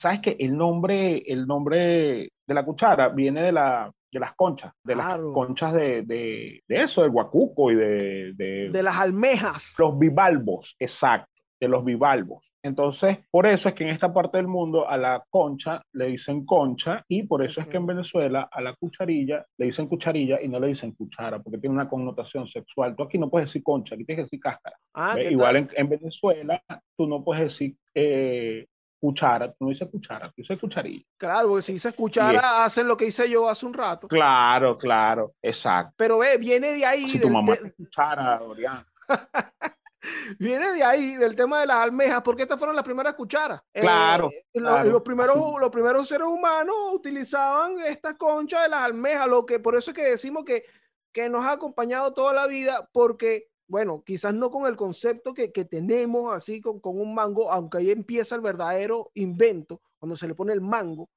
Sabes 0.00 0.20
que 0.20 0.36
el 0.38 0.56
nombre, 0.56 1.18
el 1.26 1.46
nombre 1.46 2.30
de 2.46 2.54
la 2.54 2.64
cuchara 2.64 3.08
viene 3.08 3.42
de 3.42 3.52
la, 3.52 3.90
de 4.16 4.20
las 4.20 4.34
conchas, 4.34 4.72
de 4.82 4.94
las 4.94 5.18
conchas 5.34 5.74
de, 5.74 6.00
de, 6.00 6.62
de, 6.66 6.82
eso, 6.82 7.02
del 7.02 7.10
guacuco 7.10 7.70
y 7.70 7.74
de, 7.74 8.32
de, 8.32 8.70
de... 8.70 8.82
las 8.82 8.98
almejas. 8.98 9.74
Los 9.78 9.98
bivalvos, 9.98 10.74
exacto, 10.78 11.30
de 11.60 11.68
los 11.68 11.84
bivalvos. 11.84 12.42
Entonces, 12.62 13.18
por 13.30 13.46
eso 13.46 13.68
es 13.68 13.74
que 13.74 13.84
en 13.84 13.90
esta 13.90 14.12
parte 14.12 14.38
del 14.38 14.48
mundo 14.48 14.88
a 14.88 14.96
la 14.96 15.22
concha 15.28 15.82
le 15.92 16.06
dicen 16.06 16.46
concha 16.46 17.04
y 17.08 17.24
por 17.24 17.44
eso 17.44 17.60
es 17.60 17.68
que 17.68 17.76
en 17.76 17.86
Venezuela 17.86 18.48
a 18.50 18.60
la 18.62 18.74
cucharilla 18.74 19.44
le 19.58 19.66
dicen 19.66 19.86
cucharilla 19.86 20.40
y 20.40 20.48
no 20.48 20.58
le 20.58 20.68
dicen 20.68 20.92
cuchara 20.92 21.38
porque 21.38 21.58
tiene 21.58 21.74
una 21.74 21.88
connotación 21.88 22.48
sexual. 22.48 22.96
Tú 22.96 23.02
aquí 23.02 23.18
no 23.18 23.28
puedes 23.28 23.50
decir 23.50 23.62
concha, 23.62 23.94
aquí 23.94 24.04
tienes 24.04 24.20
que 24.20 24.24
decir 24.24 24.40
cáscara. 24.40 24.76
Ah, 24.94 25.14
Igual 25.20 25.56
en, 25.56 25.70
en, 25.76 25.88
Venezuela 25.90 26.60
tú 26.96 27.06
no 27.06 27.22
puedes 27.22 27.44
decir 27.44 27.76
eh, 27.94 28.66
cuchara, 29.06 29.54
no 29.60 29.68
dices 29.68 29.88
cuchara, 29.88 30.28
tú 30.28 30.34
dices 30.38 30.58
cucharilla. 30.58 31.04
Claro, 31.16 31.48
porque 31.48 31.62
si 31.62 31.72
dices 31.74 31.94
cuchara, 31.94 32.64
hacen 32.64 32.88
lo 32.88 32.96
que 32.96 33.06
hice 33.06 33.30
yo 33.30 33.48
hace 33.48 33.64
un 33.64 33.72
rato. 33.72 34.08
Claro, 34.08 34.76
claro, 34.76 35.32
exacto. 35.40 35.94
Pero 35.96 36.18
ve, 36.18 36.36
viene 36.38 36.72
de 36.72 36.84
ahí. 36.84 37.08
Si 37.08 37.20
tu 37.20 37.30
mamá 37.30 37.54
de... 37.54 37.72
cuchara, 37.72 38.38
Dorian. 38.38 38.84
viene 40.40 40.72
de 40.72 40.82
ahí, 40.82 41.14
del 41.14 41.36
tema 41.36 41.60
de 41.60 41.66
las 41.66 41.76
almejas, 41.76 42.20
porque 42.22 42.42
estas 42.42 42.58
fueron 42.58 42.74
las 42.74 42.84
primeras 42.84 43.14
cucharas. 43.14 43.60
Eh, 43.72 43.80
claro. 43.80 44.28
los, 44.54 45.02
primeros, 45.02 45.36
los 45.60 45.70
primeros 45.70 46.08
seres 46.08 46.26
humanos 46.26 46.74
utilizaban 46.92 47.78
esta 47.80 48.16
concha 48.16 48.62
de 48.62 48.70
las 48.70 48.80
almejas, 48.80 49.28
lo 49.28 49.46
que 49.46 49.60
por 49.60 49.76
eso 49.76 49.92
es 49.92 49.96
que 49.96 50.04
decimos 50.04 50.44
que, 50.44 50.64
que 51.12 51.28
nos 51.28 51.44
ha 51.44 51.52
acompañado 51.52 52.12
toda 52.12 52.32
la 52.32 52.48
vida, 52.48 52.88
porque 52.92 53.50
bueno, 53.68 54.02
quizás 54.04 54.32
no 54.34 54.50
con 54.50 54.66
el 54.66 54.76
concepto 54.76 55.34
que, 55.34 55.48
tenemos 55.48 56.32
así 56.32 56.60
con, 56.60 56.80
un 56.82 57.14
mango, 57.14 57.50
aunque 57.50 57.78
ahí 57.78 57.90
empieza 57.90 58.36
el 58.36 58.40
verdadero 58.40 59.10
invento, 59.14 59.80
cuando 59.98 60.16
se 60.16 60.28
le 60.28 60.34
pone 60.34 60.52
el 60.52 60.60
mango, 60.60 61.08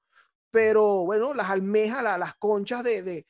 pero 0.52 1.06
bueno, 1.06 1.34
las 1.34 1.50
almejas, 1.50 2.02
las 2.04 2.36
conchas 2.36 2.84
de, 2.84 3.26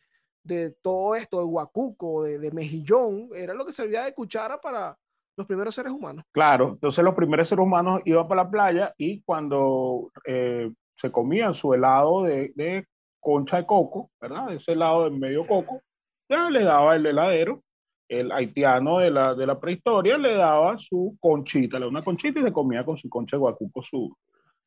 todo 0.82 1.16
esto, 1.16 1.40
de 1.40 1.46
guacuco, 1.46 2.24
de, 2.24 2.52
mejillón, 2.52 3.30
era 3.36 3.54
lo 3.54 3.66
que 3.66 3.74
servía 3.74 4.04
de 4.04 4.14
cuchara 4.14 4.60
para 4.60 4.98
los 5.36 5.46
primeros 5.46 5.76
seres 5.76 5.92
humanos. 5.92 6.26
Claro, 6.32 6.70
entonces 6.70 7.04
los 7.04 7.16
primeros 7.16 7.48
seres 7.48 7.64
humanos 7.64 8.02
iban 8.06 8.28
para 8.28 8.44
la 8.44 8.50
playa 8.50 8.94
y 8.98 9.22
cuando 9.22 10.12
eh, 10.26 10.72
se 10.96 11.12
comían 11.12 11.54
su 11.54 11.74
helado 11.74 12.24
de, 12.24 12.88
concha 13.20 13.58
de 13.58 13.66
coco, 13.66 14.12
¿verdad? 14.20 14.54
Ese 14.54 14.72
helado 14.72 15.06
de 15.06 15.12
medio 15.12 15.46
coco, 15.46 15.82
ya 16.30 16.50
le 16.50 16.64
daba 16.64 16.96
el 16.96 17.06
heladero 17.06 17.62
el 18.10 18.32
haitiano 18.32 19.00
de 19.00 19.12
la, 19.12 19.36
de 19.36 19.46
la 19.46 19.56
prehistoria 19.56 20.18
le 20.18 20.36
daba 20.36 20.78
su 20.78 21.16
conchita, 21.20 21.78
le 21.78 21.82
daba 21.82 21.92
una 21.92 22.04
conchita 22.04 22.40
y 22.40 22.44
se 22.44 22.52
comía 22.52 22.84
con 22.84 22.98
su 22.98 23.08
concha 23.08 23.38
de 23.38 23.42
guacuco 23.42 23.84
su, 23.84 24.14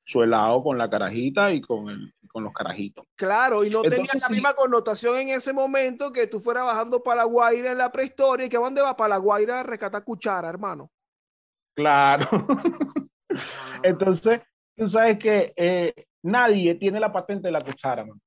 su 0.05 0.23
helado 0.23 0.63
con 0.63 0.79
la 0.79 0.89
carajita 0.89 1.53
y 1.53 1.61
con, 1.61 1.89
el, 1.89 2.15
con 2.29 2.45
los 2.45 2.53
carajitos. 2.53 3.05
Claro, 3.17 3.65
y 3.65 3.71
no 3.71 3.83
tenía 3.83 4.13
la 4.21 4.29
misma 4.29 4.55
connotación 4.55 5.17
en 5.19 5.31
ese 5.31 5.53
momento 5.53 6.13
que 6.13 6.29
tú 6.29 6.39
fueras 6.41 6.65
bajando 6.65 7.03
para 7.03 7.23
la 7.23 7.25
Guaira 7.25 7.73
en 7.73 7.79
la 7.79 7.91
prehistoria. 7.91 8.49
¿Que 8.49 8.57
dónde 8.57 8.81
va 8.81 8.97
para 8.97 9.11
la 9.11 9.17
Guaira 9.19 9.61
a 9.61 9.63
rescatar 9.65 10.05
cuchara, 10.05 10.49
hermano? 10.49 10.91
Claro. 11.75 12.29
Ah. 12.31 12.63
Entonces, 13.83 14.41
tú 14.77 14.89
sabes 14.89 15.19
que 15.19 15.53
eh, 15.57 16.07
nadie 16.23 16.77
tiene 16.77 17.01
la 17.01 17.13
patente 17.13 17.49
de 17.49 17.53
la 17.53 17.61
cuchara, 17.61 18.05
man. 18.05 18.21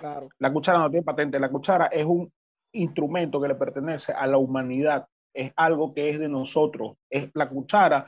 Claro. 0.00 0.28
La 0.38 0.52
cuchara 0.52 0.78
no 0.78 0.90
tiene 0.90 1.04
patente. 1.04 1.38
La 1.38 1.50
cuchara 1.50 1.86
es 1.86 2.04
un 2.04 2.32
instrumento 2.72 3.40
que 3.40 3.48
le 3.48 3.54
pertenece 3.54 4.12
a 4.12 4.26
la 4.26 4.38
humanidad, 4.38 5.06
es 5.34 5.52
algo 5.56 5.94
que 5.94 6.10
es 6.10 6.18
de 6.18 6.28
nosotros, 6.28 6.96
es 7.08 7.30
la 7.34 7.48
cuchara 7.48 8.04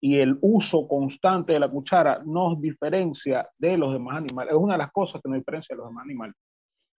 y 0.00 0.18
el 0.18 0.38
uso 0.42 0.86
constante 0.86 1.54
de 1.54 1.60
la 1.60 1.68
cuchara 1.68 2.22
nos 2.24 2.60
diferencia 2.60 3.46
de 3.58 3.78
los 3.78 3.92
demás 3.92 4.18
animales. 4.18 4.52
Es 4.52 4.58
una 4.58 4.74
de 4.74 4.78
las 4.78 4.92
cosas 4.92 5.22
que 5.22 5.28
nos 5.28 5.38
diferencia 5.38 5.74
de 5.74 5.78
los 5.78 5.88
demás 5.88 6.04
animales. 6.04 6.34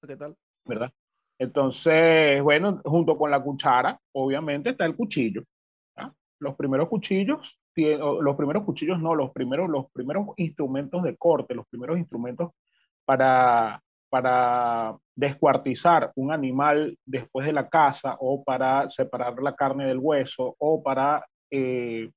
¿Qué 0.07 0.17
tal? 0.17 0.35
¿Verdad? 0.65 0.91
Entonces, 1.37 2.41
bueno, 2.41 2.81
junto 2.83 3.17
con 3.17 3.29
la 3.29 3.41
cuchara, 3.41 3.99
obviamente 4.13 4.71
está 4.71 4.85
el 4.85 4.95
cuchillo. 4.95 5.43
Los 6.39 6.55
primeros 6.55 6.89
cuchillos, 6.89 7.59
los 7.75 8.35
primeros 8.35 8.63
cuchillos 8.63 8.99
no, 8.99 9.15
los 9.15 9.31
primeros, 9.31 9.69
los 9.69 9.91
primeros 9.91 10.27
instrumentos 10.37 11.03
de 11.03 11.15
corte, 11.15 11.55
los 11.55 11.67
primeros 11.67 11.97
instrumentos 11.97 12.51
para 13.05 13.81
para 14.15 14.95
descuartizar 15.13 16.13
un 16.15 16.31
animal 16.31 16.97
después 17.05 17.45
de 17.45 17.51
la 17.51 17.67
caza 17.67 18.15
o 18.21 18.45
para 18.45 18.89
separar 18.89 19.37
la 19.43 19.57
carne 19.57 19.85
del 19.87 19.99
hueso 19.99 20.55
o 20.57 20.81
para 20.81 21.25
eh, 21.51 22.09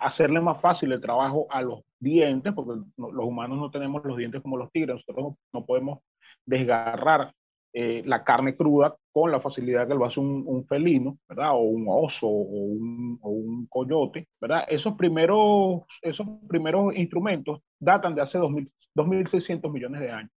hacerle 0.00 0.40
más 0.40 0.60
fácil 0.60 0.90
el 0.90 1.00
trabajo 1.00 1.46
a 1.50 1.62
los 1.62 1.82
dientes, 2.00 2.52
porque 2.52 2.82
los 2.96 3.24
humanos 3.24 3.56
no 3.56 3.70
tenemos 3.70 4.04
los 4.04 4.16
dientes 4.16 4.42
como 4.42 4.56
los 4.56 4.72
tigres, 4.72 4.96
nosotros 4.96 5.36
no, 5.52 5.64
podemos 5.64 6.00
desgarrar 6.44 7.32
eh, 7.72 8.02
la 8.04 8.24
carne 8.24 8.56
cruda 8.56 8.96
con 9.12 9.30
la 9.30 9.40
facilidad 9.40 9.86
que 9.86 9.94
lo 9.94 10.06
hace 10.06 10.18
un, 10.18 10.66
felino, 10.66 11.18
¿verdad? 11.28 11.52
O 11.52 11.58
un 11.60 11.86
oso 11.88 12.26
o 12.26 12.32
un, 12.32 13.16
o 13.22 13.30
un, 13.30 13.66
coyote, 13.68 14.26
¿verdad? 14.40 14.64
Esos 14.68 14.94
primeros, 14.94 15.82
esos 16.02 16.26
primeros 16.48 16.96
instrumentos 16.96 17.60
datan 17.78 18.16
de 18.16 18.22
hace 18.22 18.40
2.600 18.40 19.70
millones 19.70 20.00
de 20.00 20.10
años. 20.10 20.32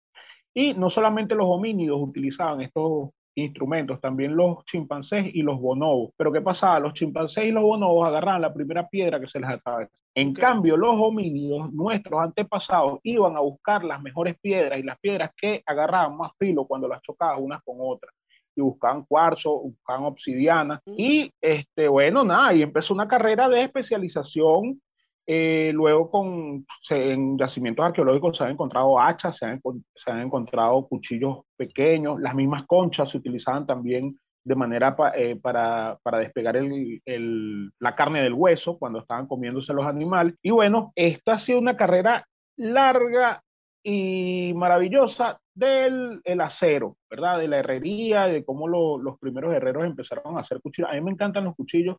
Y 0.56 0.72
no 0.74 0.88
solamente 0.88 1.34
los 1.34 1.46
homínidos 1.46 2.00
utilizaban 2.00 2.62
estos, 2.62 3.10
instrumentos, 3.36 4.00
también 4.00 4.34
los 4.34 4.64
chimpancés 4.64 5.26
y 5.32 5.42
los 5.42 5.60
bonobos. 5.60 6.10
Pero 6.16 6.32
¿qué 6.32 6.40
pasaba? 6.40 6.80
Los 6.80 6.94
chimpancés 6.94 7.44
y 7.44 7.50
los 7.50 7.62
bonobos 7.62 8.08
agarraban 8.08 8.42
la 8.42 8.52
primera 8.52 8.88
piedra 8.88 9.20
que 9.20 9.28
se 9.28 9.38
les 9.38 9.50
atravesaba. 9.50 9.88
En 10.14 10.32
cambio, 10.32 10.78
los 10.78 10.94
homínidos, 10.98 11.70
nuestros 11.72 12.18
antepasados, 12.18 13.00
iban 13.02 13.36
a 13.36 13.40
buscar 13.40 13.84
las 13.84 14.00
mejores 14.02 14.36
piedras 14.40 14.80
y 14.80 14.82
las 14.82 14.98
piedras 14.98 15.30
que 15.36 15.62
agarraban 15.66 16.16
más 16.16 16.32
filo 16.38 16.64
cuando 16.64 16.88
las 16.88 17.02
chocaban 17.02 17.42
unas 17.42 17.62
con 17.62 17.76
otras 17.78 18.14
y 18.56 18.62
buscaban 18.62 19.04
cuarzo, 19.04 19.60
buscaban 19.60 20.04
obsidiana. 20.04 20.80
Y 20.86 21.30
este, 21.42 21.88
bueno, 21.88 22.24
nada, 22.24 22.54
y 22.54 22.62
empezó 22.62 22.94
una 22.94 23.06
carrera 23.06 23.50
de 23.50 23.64
especialización. 23.64 24.80
Eh, 25.26 25.72
luego 25.74 26.10
con, 26.10 26.64
en 26.90 27.36
yacimientos 27.36 27.84
arqueológicos 27.84 28.36
se 28.36 28.44
han 28.44 28.50
encontrado 28.50 29.00
hachas, 29.00 29.36
se 29.36 29.46
han, 29.46 29.60
se 29.94 30.10
han 30.10 30.20
encontrado 30.20 30.86
cuchillos 30.86 31.38
pequeños, 31.56 32.20
las 32.20 32.34
mismas 32.34 32.64
conchas 32.66 33.10
se 33.10 33.18
utilizaban 33.18 33.66
también 33.66 34.18
de 34.44 34.54
manera 34.54 34.94
eh, 35.16 35.34
para, 35.34 35.98
para, 36.04 36.18
despegar 36.18 36.56
el, 36.56 37.02
el, 37.04 37.72
la 37.80 37.96
carne 37.96 38.22
del 38.22 38.34
hueso 38.34 38.78
cuando 38.78 39.00
estaban 39.00 39.26
comiéndose 39.26 39.74
los 39.74 39.84
animales. 39.84 40.36
Y 40.40 40.50
bueno, 40.50 40.92
esta 40.94 41.32
ha 41.32 41.38
sido 41.40 41.58
una 41.58 41.76
carrera 41.76 42.24
larga 42.56 43.42
y 43.82 44.52
maravillosa 44.54 45.40
del 45.54 46.20
el 46.24 46.40
acero, 46.40 46.96
¿verdad? 47.10 47.38
De 47.38 47.48
la 47.48 47.58
herrería, 47.58 48.26
de 48.26 48.44
cómo 48.44 48.68
los 48.68 49.18
primeros 49.18 49.54
herreros 49.54 49.84
empezaron 49.84 50.36
a 50.36 50.40
hacer 50.40 50.60
cuchillos. 50.60 50.90
A 50.90 50.94
mí 50.94 51.00
me 51.00 51.12
encantan 51.12 51.44
los 51.44 51.56
cuchillos, 51.56 51.96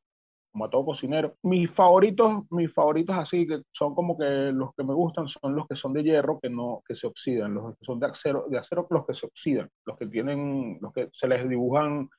como 0.51 0.65
a 0.65 0.69
todo 0.69 0.85
cocinero. 0.85 1.35
Mis 1.43 1.69
favoritos, 1.71 2.43
mis 2.49 2.73
favoritos 2.73 3.17
así, 3.17 3.47
que 3.47 3.61
son 3.71 3.93
como 3.95 4.17
que 4.17 4.51
los 4.53 4.73
que 4.75 4.83
me 4.83 4.93
gustan, 4.93 5.27
son 5.27 5.55
los 5.55 5.67
que 5.67 5.75
son 5.75 5.93
de 5.93 6.03
hierro, 6.03 6.39
que 6.39 6.49
no, 6.49 6.81
que 6.87 6.95
se 6.95 7.07
oxidan, 7.07 7.53
los 7.53 7.77
que 7.77 7.85
son 7.85 7.99
de 7.99 8.07
acero, 8.07 8.45
de 8.49 8.57
acero 8.57 8.87
los 8.89 9.05
que 9.05 9.13
se 9.13 9.25
oxidan, 9.25 9.69
los 9.85 9.97
que 9.97 10.07
tienen, 10.07 10.77
los 10.81 10.93
que 10.93 11.09
se 11.13 11.27
les 11.27 11.47
dibujan 11.47 12.09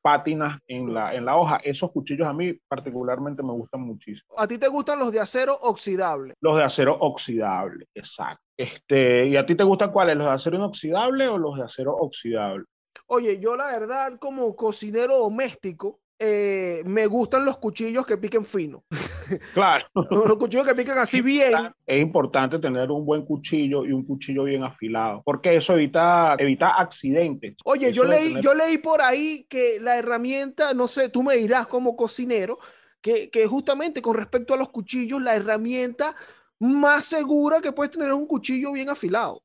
pátinas 0.00 0.60
en 0.66 0.94
la, 0.94 1.14
en 1.14 1.24
la 1.24 1.36
hoja. 1.36 1.58
Esos 1.62 1.90
cuchillos 1.90 2.26
a 2.26 2.32
mí 2.32 2.54
particularmente 2.68 3.42
me 3.42 3.52
gustan 3.52 3.82
muchísimo. 3.82 4.34
¿A 4.36 4.46
ti 4.46 4.58
te 4.58 4.68
gustan 4.68 4.98
los 4.98 5.12
de 5.12 5.20
acero 5.20 5.58
oxidable? 5.60 6.34
Los 6.40 6.56
de 6.56 6.64
acero 6.64 6.96
oxidable, 7.00 7.86
exacto. 7.94 8.42
Este, 8.56 9.26
¿Y 9.26 9.36
a 9.36 9.46
ti 9.46 9.56
te 9.56 9.64
gustan 9.64 9.92
cuáles? 9.92 10.16
¿Los 10.16 10.26
de 10.26 10.32
acero 10.32 10.56
inoxidable 10.56 11.28
o 11.28 11.38
los 11.38 11.56
de 11.56 11.64
acero 11.64 11.94
oxidable? 11.94 12.64
Oye, 13.06 13.38
yo 13.38 13.56
la 13.56 13.66
verdad 13.66 14.18
como 14.18 14.54
cocinero 14.56 15.18
doméstico, 15.18 16.00
eh, 16.18 16.82
me 16.84 17.06
gustan 17.06 17.44
los 17.44 17.58
cuchillos 17.58 18.04
que 18.04 18.16
piquen 18.16 18.44
fino. 18.44 18.84
Claro. 19.52 19.84
los 19.94 20.38
cuchillos 20.38 20.66
que 20.66 20.74
piquen 20.74 20.96
así 20.96 21.20
bien. 21.20 21.52
Es 21.86 22.00
importante 22.00 22.58
tener 22.58 22.90
un 22.90 23.04
buen 23.04 23.26
cuchillo 23.26 23.84
y 23.84 23.92
un 23.92 24.06
cuchillo 24.06 24.44
bien 24.44 24.64
afilado, 24.64 25.20
porque 25.22 25.54
eso 25.54 25.74
evita, 25.74 26.34
evita 26.38 26.70
accidentes. 26.70 27.54
Oye, 27.64 27.92
yo 27.92 28.04
leí, 28.04 28.40
yo 28.40 28.54
leí 28.54 28.78
por 28.78 29.02
ahí 29.02 29.44
que 29.50 29.80
la 29.80 29.98
herramienta, 29.98 30.72
no 30.72 30.88
sé, 30.88 31.10
tú 31.10 31.22
me 31.22 31.36
dirás 31.36 31.66
como 31.66 31.94
cocinero, 31.94 32.58
que, 33.02 33.28
que 33.28 33.46
justamente 33.46 34.00
con 34.00 34.16
respecto 34.16 34.54
a 34.54 34.56
los 34.56 34.70
cuchillos, 34.70 35.20
la 35.20 35.36
herramienta 35.36 36.16
más 36.58 37.04
segura 37.04 37.60
que 37.60 37.72
puedes 37.72 37.90
tener 37.90 38.08
es 38.08 38.14
un 38.14 38.26
cuchillo 38.26 38.72
bien 38.72 38.88
afilado 38.88 39.42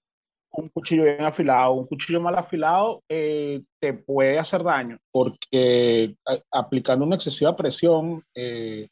un 0.53 0.69
cuchillo 0.69 1.03
bien 1.03 1.21
afilado, 1.21 1.73
un 1.73 1.85
cuchillo 1.85 2.21
mal 2.21 2.35
afilado 2.35 3.03
eh, 3.09 3.61
te 3.79 3.93
puede 3.93 4.37
hacer 4.37 4.63
daño 4.63 4.97
porque 5.11 6.15
aplicando 6.51 7.05
una 7.05 7.15
excesiva 7.15 7.55
presión, 7.55 8.21
eh, 8.35 8.87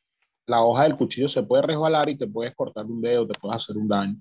la 0.47 0.63
hoja 0.63 0.83
del 0.83 0.97
cuchillo 0.97 1.29
se 1.29 1.43
puede 1.43 1.63
resbalar 1.63 2.09
y 2.09 2.17
te 2.17 2.27
puedes 2.27 2.55
cortar 2.55 2.85
un 2.85 2.99
dedo, 2.99 3.27
te 3.27 3.39
puedes 3.39 3.57
hacer 3.57 3.77
un 3.77 3.87
daño. 3.87 4.15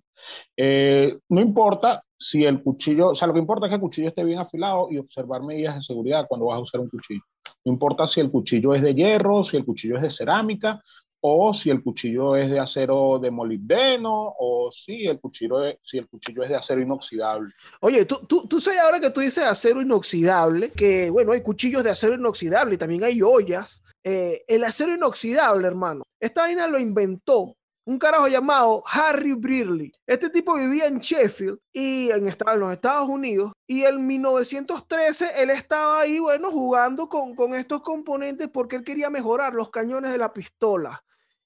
Eh, 0.57 1.19
no 1.31 1.41
importa 1.41 2.01
si 2.17 2.45
el 2.45 2.63
cuchillo, 2.63 3.11
o 3.11 3.17
sea, 3.17 3.27
lo 3.27 3.35
que 3.35 3.41
importa 3.41 3.67
es 3.67 3.71
que 3.71 3.77
el 3.77 3.81
cuchillo 3.81 4.09
esté 4.09 4.23
bien 4.23 4.39
afilado 4.39 4.89
y 4.91 4.99
observar 4.99 5.43
medidas 5.43 5.77
de 5.77 5.83
seguridad 5.83 6.27
cuando 6.29 6.47
vas 6.47 6.59
a 6.59 6.63
usar 6.63 6.81
un 6.83 6.89
cuchillo. 6.89 7.23
No 7.65 7.73
importa 7.73 8.07
si 8.07 8.21
el 8.21 8.31
cuchillo 8.31 8.75
es 8.75 8.83
de 8.83 8.95
hierro, 8.95 9.45
si 9.45 9.57
el 9.57 9.65
cuchillo 9.65 9.97
es 9.97 10.03
de 10.03 10.11
cerámica 10.11 10.81
o 11.21 11.53
si 11.55 11.71
el 11.71 11.83
cuchillo 11.83 12.37
es 12.37 12.51
de 12.51 12.59
acero 12.59 13.19
de 13.21 13.31
molibdeno, 13.31 14.35
o 14.39 14.71
si 14.73 15.07
el 15.07 15.21
cuchillo 15.21 15.65
es, 15.65 15.77
si 15.83 15.99
el 15.99 16.09
cuchillo 16.09 16.43
es 16.43 16.49
de 16.49 16.57
acero 16.57 16.81
inoxidable. 16.81 17.53
Oye, 17.81 18.05
tú, 18.05 18.21
tú, 18.27 18.47
tú 18.49 18.61
sabes 18.61 18.81
ahora 18.81 19.01
que 19.01 19.11
tú 19.11 19.21
dices 19.21 19.45
acero 19.45 19.83
inoxidable, 19.83 20.73
que 20.73 21.11
bueno, 21.11 21.33
hay 21.33 21.43
cuchillos 21.43 21.85
de 21.85 21.91
acero 21.91 22.15
inoxidable 22.15 22.75
y 22.75 22.79
también 22.79 23.05
hay 23.05 23.23
ollas. 23.23 23.83
Eh, 24.03 24.45
el 24.49 24.65
acero 24.65 24.95
inoxidable, 24.95 25.67
hermano, 25.67 26.05
esta 26.19 26.43
vaina 26.43 26.67
lo 26.67 26.79
inventó 26.79 27.55
un 27.91 27.99
carajo 27.99 28.29
llamado 28.29 28.83
Harry 28.87 29.33
Brearley. 29.33 29.91
Este 30.07 30.31
tipo 30.31 30.55
vivía 30.55 30.87
en 30.87 31.01
Sheffield 31.01 31.59
y 31.73 32.11
en, 32.11 32.29
en, 32.29 32.61
los 32.61 32.73
Estados 32.73 33.09
Unidos. 33.09 33.53
Y 33.67 33.83
en 33.83 34.07
1913 34.07 35.33
él 35.37 35.51
estaba 35.51 36.01
ahí, 36.01 36.21
bueno, 36.21 36.51
jugando 36.51 37.09
con, 37.09 37.35
con 37.35 37.53
estos 37.55 37.83
componentes 37.83 38.49
porque 38.49 38.77
él 38.77 38.85
quería 38.85 39.11
mejorar 39.11 39.55
los 39.55 39.71
cañones 39.71 40.13
de 40.13 40.19
la 40.19 40.33
pistola. 40.33 41.03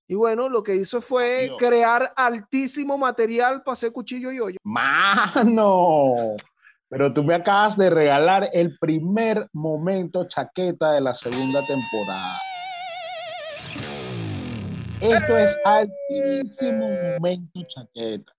Y 0.06 0.14
bueno, 0.14 0.50
lo 0.50 0.62
que 0.62 0.76
hizo 0.76 1.00
fue 1.00 1.50
crear 1.58 2.12
altísimo 2.14 2.98
material 2.98 3.62
para 3.62 3.72
hacer 3.72 3.90
cuchillo 3.90 4.30
y 4.32 4.40
hoyo. 4.40 4.58
¡Mano! 4.62 6.12
Pero 6.90 7.12
tú 7.12 7.24
me 7.24 7.34
acabas 7.34 7.76
de 7.78 7.88
regalar 7.88 8.50
el 8.52 8.76
primer 8.78 9.48
momento 9.52 10.28
chaqueta 10.28 10.92
de 10.92 11.00
la 11.00 11.14
segunda 11.14 11.60
temporada. 11.66 12.38
Esto 15.00 15.38
es 15.38 15.58
altísimo 15.64 16.86
momento 17.18 17.60
chaqueta. 17.66 18.32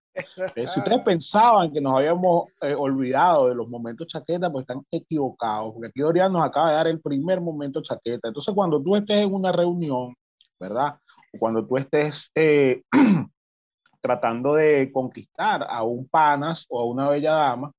Eh, 0.56 0.68
si 0.68 0.80
ustedes 0.80 1.02
pensaban 1.06 1.74
que 1.74 1.82
nos 1.82 1.98
habíamos 1.98 2.50
eh, 2.62 2.76
olvidado 2.76 3.50
de 3.50 3.56
los 3.56 3.68
momentos 3.68 4.08
chaqueta, 4.08 4.52
pues 4.52 4.64
están 4.64 4.86
equivocados, 4.92 5.74
porque 5.74 5.88
aquí 5.88 6.02
Dorian 6.02 6.32
nos 6.32 6.46
acaba 6.46 6.70
de 6.70 6.76
dar 6.76 6.88
el 6.88 7.02
primer 7.02 7.42
momento 7.42 7.82
chaqueta. 7.82 8.28
Entonces, 8.28 8.54
cuando 8.54 8.82
tú 8.82 8.96
estés 8.96 9.18
en 9.18 9.34
una 9.34 9.52
reunión, 9.52 10.16
¿verdad? 10.60 10.96
Cuando 11.38 11.66
tú 11.66 11.78
estés 11.78 12.32
eh, 12.36 12.82
tratando 14.02 14.56
de 14.56 14.92
conquistar 14.92 15.66
a 15.68 15.84
un 15.84 16.08
panas 16.08 16.66
o 16.70 16.80
a 16.80 16.86
una 16.86 17.10
bella 17.10 17.32
dama, 17.32 17.72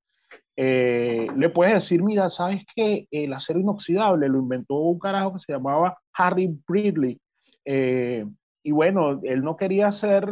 eh, 0.56 1.26
le 1.36 1.50
puedes 1.50 1.74
decir, 1.74 2.02
mira, 2.02 2.30
¿sabes 2.30 2.64
que 2.74 3.06
El 3.10 3.32
acero 3.34 3.60
inoxidable 3.60 4.28
lo 4.28 4.38
inventó 4.38 4.76
un 4.76 4.98
carajo 4.98 5.34
que 5.34 5.40
se 5.40 5.52
llamaba 5.52 5.98
Harry 6.14 6.58
Bridley. 6.66 7.20
Eh, 7.64 8.26
y 8.62 8.72
bueno, 8.72 9.20
él 9.22 9.44
no 9.44 9.56
quería 9.56 9.88
hacer 9.88 10.28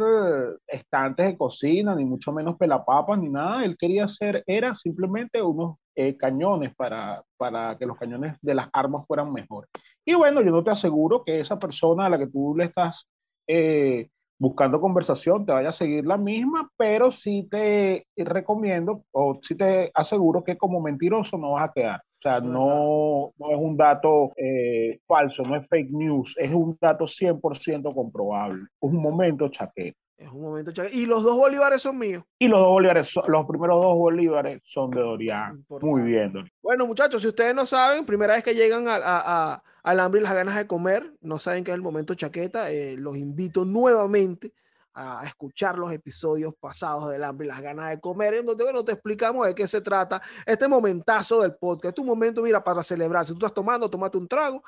estantes 0.67 1.25
de 1.25 1.37
cocina, 1.37 1.95
ni 1.95 2.03
mucho 2.03 2.33
menos 2.33 2.57
pelapapas, 2.57 3.17
ni 3.17 3.29
nada. 3.29 3.63
Él 3.63 3.77
quería 3.77 4.05
hacer, 4.05 4.43
era 4.45 4.75
simplemente 4.75 5.41
unos 5.41 5.77
cañones 6.17 6.75
para, 6.75 7.23
para 7.37 7.77
que 7.77 7.85
los 7.85 7.97
cañones 7.97 8.35
de 8.41 8.55
las 8.55 8.67
armas 8.73 9.05
fueran 9.07 9.31
mejores. 9.31 9.69
Y 10.05 10.13
bueno, 10.13 10.41
yo 10.41 10.51
no 10.51 10.63
te 10.63 10.69
aseguro 10.69 11.23
que 11.23 11.39
esa 11.39 11.57
persona 11.57 12.05
a 12.05 12.09
la 12.09 12.19
que 12.19 12.27
tú 12.27 12.53
le 12.55 12.65
estás 12.65 13.07
eh, 13.47 14.09
buscando 14.37 14.81
conversación 14.81 15.45
te 15.45 15.51
vaya 15.51 15.69
a 15.69 15.73
seguir 15.73 16.05
la 16.05 16.17
misma, 16.17 16.69
pero 16.77 17.11
sí 17.11 17.47
te 17.49 18.05
recomiendo 18.15 19.03
o 19.11 19.39
sí 19.41 19.55
te 19.55 19.91
aseguro 19.93 20.43
que 20.43 20.57
como 20.57 20.81
mentiroso 20.81 21.37
no 21.37 21.53
vas 21.53 21.69
a 21.69 21.73
quedar. 21.73 21.99
O 21.99 22.21
sea, 22.21 22.39
no, 22.39 23.33
no 23.37 23.51
es 23.51 23.57
un 23.57 23.77
dato 23.77 24.31
eh, 24.35 24.99
falso, 25.05 25.43
no 25.43 25.55
es 25.55 25.67
fake 25.67 25.91
news, 25.91 26.35
es 26.37 26.51
un 26.51 26.77
dato 26.81 27.05
100% 27.05 27.93
comprobable. 27.93 28.63
Es 28.63 28.69
un 28.81 29.01
momento 29.01 29.47
chaqueta. 29.49 29.97
Es 30.17 30.31
un 30.31 30.41
momento 30.41 30.71
chaqueta. 30.71 30.95
Y 30.95 31.05
los 31.05 31.23
dos 31.23 31.37
bolívares 31.37 31.81
son 31.83 31.99
míos. 31.99 32.23
Y 32.39 32.47
los 32.47 32.59
dos 32.59 32.69
bolívares, 32.69 33.13
los 33.27 33.45
primeros 33.45 33.81
dos 33.81 33.95
bolívares 33.95 34.61
son 34.63 34.89
de 34.89 35.01
Dorian. 35.01 35.65
Muy 35.81 36.01
bien, 36.01 36.33
Dorian. 36.33 36.51
Bueno, 36.63 36.87
muchachos, 36.87 37.21
si 37.21 37.27
ustedes 37.27 37.53
no 37.53 37.65
saben, 37.65 38.05
primera 38.05 38.33
vez 38.33 38.43
que 38.43 38.55
llegan 38.55 38.87
a, 38.87 38.97
a 39.03 39.63
al 39.85 39.99
hambre 39.99 40.19
y 40.19 40.23
las 40.23 40.33
ganas 40.33 40.55
de 40.55 40.65
comer, 40.65 41.13
no 41.21 41.37
saben 41.37 41.63
que 41.63 41.69
es 41.69 41.75
el 41.75 41.81
momento 41.83 42.15
chaqueta, 42.15 42.71
eh, 42.71 42.97
los 42.97 43.15
invito 43.17 43.65
nuevamente 43.65 44.51
a 44.95 45.23
escuchar 45.25 45.77
los 45.77 45.91
episodios 45.91 46.55
pasados 46.59 47.11
del 47.11 47.23
hambre 47.23 47.45
y 47.45 47.49
las 47.49 47.61
ganas 47.61 47.91
de 47.91 47.99
comer, 47.99 48.33
en 48.33 48.47
donde 48.47 48.63
bueno, 48.63 48.83
te 48.83 48.93
explicamos 48.93 49.45
de 49.45 49.53
qué 49.53 49.67
se 49.67 49.81
trata 49.81 50.19
este 50.43 50.67
momentazo 50.67 51.41
del 51.41 51.53
podcast. 51.53 51.95
Es 51.95 52.01
un 52.01 52.07
momento, 52.07 52.41
mira, 52.41 52.63
para 52.63 52.81
celebrar. 52.81 53.27
Si 53.27 53.33
tú 53.33 53.37
estás 53.37 53.53
tomando, 53.53 53.87
tomate 53.87 54.17
un 54.17 54.27
trago. 54.27 54.63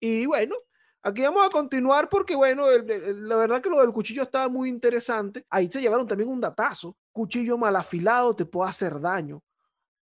Y 0.00 0.26
bueno, 0.26 0.56
aquí 1.00 1.22
vamos 1.22 1.46
a 1.46 1.48
continuar 1.48 2.08
porque, 2.08 2.34
bueno, 2.34 2.66
la 2.68 3.36
verdad 3.36 3.60
que 3.60 3.70
lo 3.70 3.80
del 3.80 3.92
cuchillo 3.92 4.22
estaba 4.22 4.48
muy 4.48 4.68
interesante. 4.68 5.46
Ahí 5.48 5.70
se 5.70 5.80
llevaron 5.80 6.08
también 6.08 6.28
un 6.28 6.40
datazo. 6.40 6.96
Cuchillo 7.12 7.56
mal 7.56 7.76
afilado 7.76 8.34
te 8.34 8.46
puede 8.46 8.70
hacer 8.70 9.00
daño. 9.00 9.40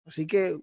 Así 0.07 0.27
que 0.27 0.59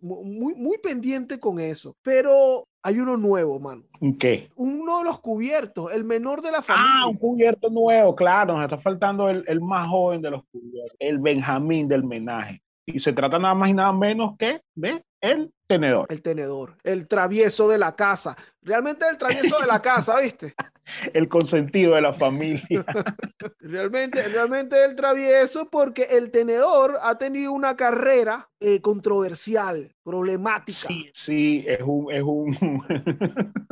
muy, 0.00 0.54
muy 0.54 0.78
pendiente 0.78 1.38
con 1.38 1.60
eso. 1.60 1.96
Pero 2.02 2.66
hay 2.82 2.98
uno 2.98 3.16
nuevo, 3.16 3.60
mano. 3.60 3.84
¿Qué? 4.18 4.48
Uno 4.56 4.98
de 4.98 5.04
los 5.04 5.20
cubiertos, 5.20 5.92
el 5.92 6.04
menor 6.04 6.42
de 6.42 6.52
la 6.52 6.62
familia. 6.62 7.02
Ah, 7.02 7.06
un 7.08 7.16
cubierto 7.16 7.68
nuevo, 7.70 8.14
claro. 8.14 8.54
Nos 8.54 8.64
está 8.64 8.78
faltando 8.78 9.28
el, 9.28 9.44
el 9.46 9.60
más 9.60 9.86
joven 9.86 10.22
de 10.22 10.30
los 10.30 10.42
cubiertos, 10.46 10.96
el 10.98 11.18
Benjamín 11.18 11.88
del 11.88 12.04
menaje. 12.04 12.62
Y 12.92 13.00
se 13.00 13.12
trata 13.12 13.38
nada 13.38 13.54
más 13.54 13.70
y 13.70 13.74
nada 13.74 13.92
menos 13.92 14.36
que 14.38 14.62
de 14.74 15.02
el 15.20 15.52
tenedor. 15.66 16.06
El 16.10 16.22
tenedor, 16.22 16.76
el 16.82 17.06
travieso 17.06 17.68
de 17.68 17.78
la 17.78 17.94
casa. 17.94 18.36
Realmente 18.62 19.04
el 19.08 19.18
travieso 19.18 19.58
de 19.60 19.66
la 19.66 19.82
casa, 19.82 20.18
¿viste? 20.18 20.54
el 21.14 21.28
consentido 21.28 21.94
de 21.94 22.00
la 22.00 22.14
familia. 22.14 22.64
realmente, 23.60 24.22
realmente 24.28 24.82
el 24.84 24.96
travieso 24.96 25.68
porque 25.70 26.04
el 26.10 26.30
tenedor 26.30 26.98
ha 27.02 27.18
tenido 27.18 27.52
una 27.52 27.76
carrera 27.76 28.48
eh, 28.60 28.80
controversial, 28.80 29.94
problemática. 30.02 30.88
Sí, 30.88 31.10
sí, 31.12 31.64
es 31.66 31.82
un, 31.84 32.12
es 32.12 32.22
un 32.22 32.82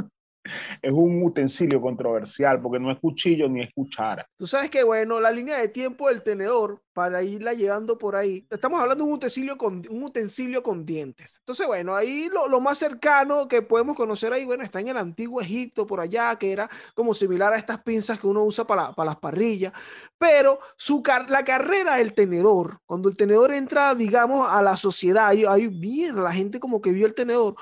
es 0.83 0.93
un 0.93 1.23
utensilio 1.23 1.81
controversial 1.81 2.59
porque 2.63 2.79
no 2.79 2.91
es 2.91 2.99
cuchillo 2.99 3.49
ni 3.49 3.63
es 3.63 3.73
cuchara. 3.75 4.27
Tú 4.37 4.47
sabes 4.47 4.71
que, 4.71 4.85
bueno, 4.85 5.21
la 5.21 5.31
línea 5.31 5.59
de 5.59 5.69
tiempo 5.69 6.09
del 6.09 6.23
tenedor, 6.23 6.83
para 6.93 7.23
irla 7.23 7.53
llevando 7.53 7.97
por 7.97 8.17
ahí, 8.17 8.47
estamos 8.51 8.81
hablando 8.81 9.05
de 9.05 9.11
un 9.11 9.17
utensilio 9.17 9.57
con, 9.57 9.85
un 9.89 10.03
utensilio 10.03 10.63
con 10.63 10.85
dientes. 10.85 11.37
Entonces, 11.39 11.67
bueno, 11.67 11.95
ahí 11.95 12.29
lo, 12.29 12.61
más 12.61 12.79
cercano 12.79 13.47
que 13.47 13.63
podemos 13.63 13.97
conocer 13.97 14.33
ahí, 14.33 14.45
bueno, 14.45 14.65
está 14.65 14.81
en 14.81 14.89
el 14.89 14.97
antiguo 14.97 15.41
Egipto, 15.41 15.87
por 15.87 16.01
allá, 16.01 16.37
que 16.37 16.53
era 16.53 16.69
como 16.95 17.15
similar 17.15 17.53
a 17.53 17.57
estas 17.57 17.83
pinzas 17.83 18.19
que 18.19 18.27
uno 18.27 18.43
usa 18.45 18.67
para, 18.67 18.93
para 18.93 19.11
las 19.11 19.17
parrillas. 19.17 19.73
Pero 20.19 20.59
su 20.77 21.03
la 21.29 21.45
carrera 21.45 21.97
del 21.97 22.13
tenedor, 22.13 22.81
cuando 22.85 23.09
el 23.09 23.17
tenedor 23.17 23.53
entra, 23.53 23.95
digamos, 23.95 24.49
a 24.51 24.61
la 24.63 24.77
sociedad, 24.77 25.29
ahí, 25.29 25.45
ahí 25.49 25.69
bien, 25.69 26.23
la 26.23 26.33
gente 26.33 26.59
como 26.59 26.81
que 26.81 26.91
vio 26.91 27.07
el 27.07 27.15
tenedor, 27.15 27.55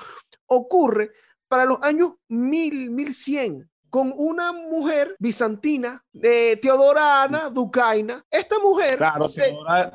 ocurre 0.47 1.11
para 1.47 1.65
los 1.65 1.81
años 1.81 2.13
1000, 2.27 2.89
1100 2.89 3.69
con 3.89 4.13
una 4.15 4.51
mujer 4.51 5.15
bizantina, 5.17 6.03
de 6.11 6.57
Teodora 6.61 7.23
Ana 7.23 7.49
Ducaina. 7.49 8.23
Esta 8.29 8.59
mujer... 8.59 8.97
Claro, 8.97 9.27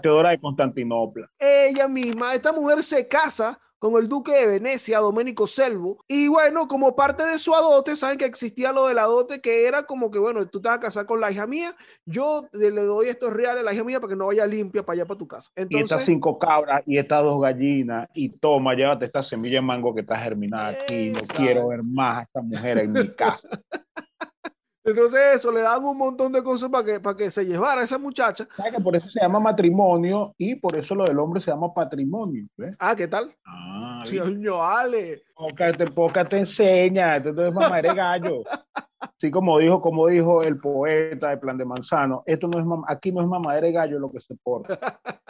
Teodora 0.02 0.30
de 0.30 0.40
Constantinopla. 0.40 1.30
Ella 1.38 1.86
misma, 1.88 2.34
esta 2.34 2.52
mujer 2.52 2.82
se 2.82 3.06
casa 3.06 3.60
con 3.82 4.00
el 4.00 4.08
duque 4.08 4.30
de 4.30 4.46
Venecia, 4.46 5.00
Domenico 5.00 5.48
Selvo. 5.48 5.98
Y 6.06 6.28
bueno, 6.28 6.68
como 6.68 6.94
parte 6.94 7.26
de 7.26 7.36
su 7.40 7.52
adote, 7.52 7.96
saben 7.96 8.16
que 8.16 8.24
existía 8.24 8.70
lo 8.70 8.86
del 8.86 9.00
adote, 9.00 9.40
que 9.40 9.66
era 9.66 9.82
como 9.86 10.08
que, 10.08 10.20
bueno, 10.20 10.46
tú 10.46 10.60
te 10.62 10.68
vas 10.68 10.78
a 10.78 10.80
casar 10.80 11.04
con 11.04 11.20
la 11.20 11.32
hija 11.32 11.48
mía, 11.48 11.74
yo 12.06 12.46
le 12.52 12.70
doy 12.70 13.08
estos 13.08 13.32
reales 13.32 13.62
a 13.62 13.64
la 13.64 13.74
hija 13.74 13.82
mía 13.82 13.98
para 13.98 14.12
que 14.12 14.16
no 14.16 14.26
vaya 14.26 14.46
limpia 14.46 14.84
para 14.84 15.00
allá 15.00 15.04
para 15.04 15.18
tu 15.18 15.26
casa. 15.26 15.50
y 15.68 15.78
estas 15.78 16.04
cinco 16.04 16.38
cabras 16.38 16.84
y 16.86 16.96
estas 16.96 17.24
dos 17.24 17.40
gallinas, 17.40 18.08
y 18.14 18.28
toma, 18.28 18.74
llévate 18.74 19.06
esta 19.06 19.24
semilla 19.24 19.56
de 19.56 19.62
mango 19.62 19.92
que 19.92 20.02
está 20.02 20.16
germinada 20.16 20.68
aquí, 20.68 21.10
no 21.10 21.20
quiero 21.34 21.66
ver 21.66 21.80
más 21.82 22.18
a 22.18 22.22
esta 22.22 22.40
mujer 22.40 22.78
en 22.78 22.92
mi 22.92 23.08
casa. 23.08 23.48
Entonces 24.84 25.20
eso, 25.36 25.52
le 25.52 25.62
dan 25.62 25.84
un 25.84 25.96
montón 25.96 26.32
de 26.32 26.42
cosas 26.42 26.68
para 26.68 26.84
que, 26.84 27.00
para 27.00 27.16
que 27.16 27.30
se 27.30 27.44
llevara 27.44 27.82
a 27.82 27.84
esa 27.84 27.98
muchacha. 27.98 28.46
que 28.46 28.80
por 28.80 28.96
eso 28.96 29.08
se 29.08 29.20
llama 29.20 29.38
matrimonio 29.38 30.34
y 30.36 30.56
por 30.56 30.76
eso 30.76 30.94
lo 30.94 31.04
del 31.04 31.18
hombre 31.18 31.40
se 31.40 31.50
llama 31.50 31.72
patrimonio. 31.72 32.46
Ah, 32.78 32.94
¿qué 32.96 33.06
tal? 33.06 33.34
Ah, 33.46 34.02
sí, 34.04 34.18
Ale. 34.18 35.22
Poca 35.34 35.72
te, 35.72 35.86
poca 35.90 36.24
te 36.24 36.38
enseña, 36.38 37.16
entonces 37.16 37.54
mamá 37.54 37.78
eres 37.78 37.94
gallo. 37.94 38.42
Sí, 39.18 39.30
como 39.30 39.58
dijo, 39.58 39.80
como 39.80 40.08
dijo 40.08 40.42
el 40.42 40.56
poeta 40.56 41.30
de 41.30 41.36
Plan 41.36 41.56
de 41.56 41.64
Manzano, 41.64 42.22
esto 42.26 42.46
no 42.48 42.58
es 42.58 42.84
aquí 42.88 43.12
no 43.12 43.20
es 43.22 43.28
mamadera 43.28 43.66
de 43.66 43.72
gallo 43.72 43.98
lo 43.98 44.10
que 44.10 44.20
se 44.20 44.34
porta. 44.36 44.78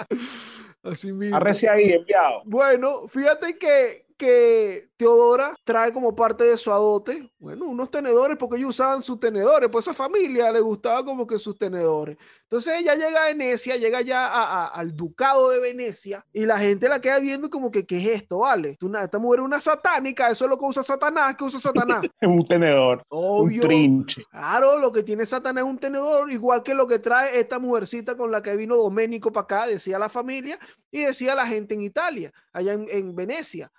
Así 0.82 1.12
mismo. 1.12 1.36
Arrece 1.36 1.68
ahí, 1.68 1.92
enviado. 1.92 2.42
Bueno, 2.44 3.06
fíjate 3.06 3.56
que, 3.56 4.06
que 4.22 4.90
Teodora 4.96 5.52
trae 5.64 5.92
como 5.92 6.14
parte 6.14 6.44
de 6.44 6.56
su 6.56 6.70
adote, 6.70 7.28
bueno, 7.40 7.66
unos 7.66 7.90
tenedores, 7.90 8.37
porque 8.38 8.56
ellos 8.56 8.68
usaban 8.68 9.02
sus 9.02 9.18
tenedores, 9.18 9.68
pues 9.68 9.88
a 9.88 9.90
esa 9.90 10.04
familia 10.04 10.52
le 10.52 10.61
gustaba 10.61 11.04
como 11.04 11.26
que 11.26 11.40
sus 11.40 11.58
tenedores. 11.58 12.16
Entonces 12.42 12.78
ella 12.78 12.94
llega 12.94 13.24
a 13.24 13.26
Venecia, 13.26 13.76
llega 13.76 14.00
ya 14.00 14.66
al 14.66 14.94
ducado 14.94 15.50
de 15.50 15.58
Venecia, 15.58 16.24
y 16.32 16.46
la 16.46 16.56
gente 16.56 16.88
la 16.88 17.00
queda 17.00 17.18
viendo 17.18 17.50
como 17.50 17.72
que, 17.72 17.85
¿qué 17.85 17.98
es 17.98 18.20
esto, 18.20 18.38
vale? 18.38 18.78
Esta 19.02 19.18
mujer 19.18 19.40
es 19.40 19.44
una 19.44 19.58
satánica, 19.58 20.28
eso 20.28 20.44
es 20.44 20.50
lo 20.50 20.56
que 20.56 20.66
usa 20.66 20.85
Satanás, 20.85 21.35
¿qué 21.37 21.42
usa 21.42 21.58
Satanás? 21.58 22.04
un 22.22 22.46
tenedor, 22.46 23.02
Obvio. 23.08 23.62
un 23.62 23.66
trinche. 23.66 24.24
Claro, 24.30 24.78
lo 24.78 24.92
que 24.92 25.02
tiene 25.02 25.26
Satanás 25.26 25.64
es 25.64 25.68
un 25.68 25.78
tenedor, 25.78 26.30
igual 26.30 26.62
que 26.62 26.74
lo 26.74 26.87
que 26.87 27.00
trae 27.00 27.40
esta 27.40 27.58
mujercita 27.58 28.16
con 28.16 28.30
la 28.30 28.40
que 28.40 28.54
vino 28.54 28.76
Doménico 28.76 29.32
para 29.32 29.42
acá, 29.42 29.66
decía 29.66 29.98
la 29.98 30.08
familia, 30.08 30.61
y 30.92 31.00
decía 31.00 31.35
la 31.35 31.44
gente 31.44 31.74
en 31.74 31.82
Italia, 31.82 32.32
allá 32.52 32.74
en 32.74 33.16
Venecia 33.16 33.72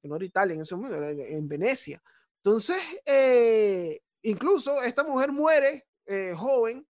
que 0.00 0.08
no 0.08 0.16
era 0.16 0.24
Italia 0.24 0.54
en 0.54 0.62
ese 0.62 0.74
momento, 0.76 0.96
era 0.96 1.10
en 1.10 1.48
Venecia. 1.48 2.02
Entonces, 2.42 2.78
eh, 3.04 4.00
incluso 4.22 4.82
esta 4.82 5.02
mujer 5.02 5.30
muere 5.30 5.86
eh, 6.06 6.32
joven, 6.36 6.86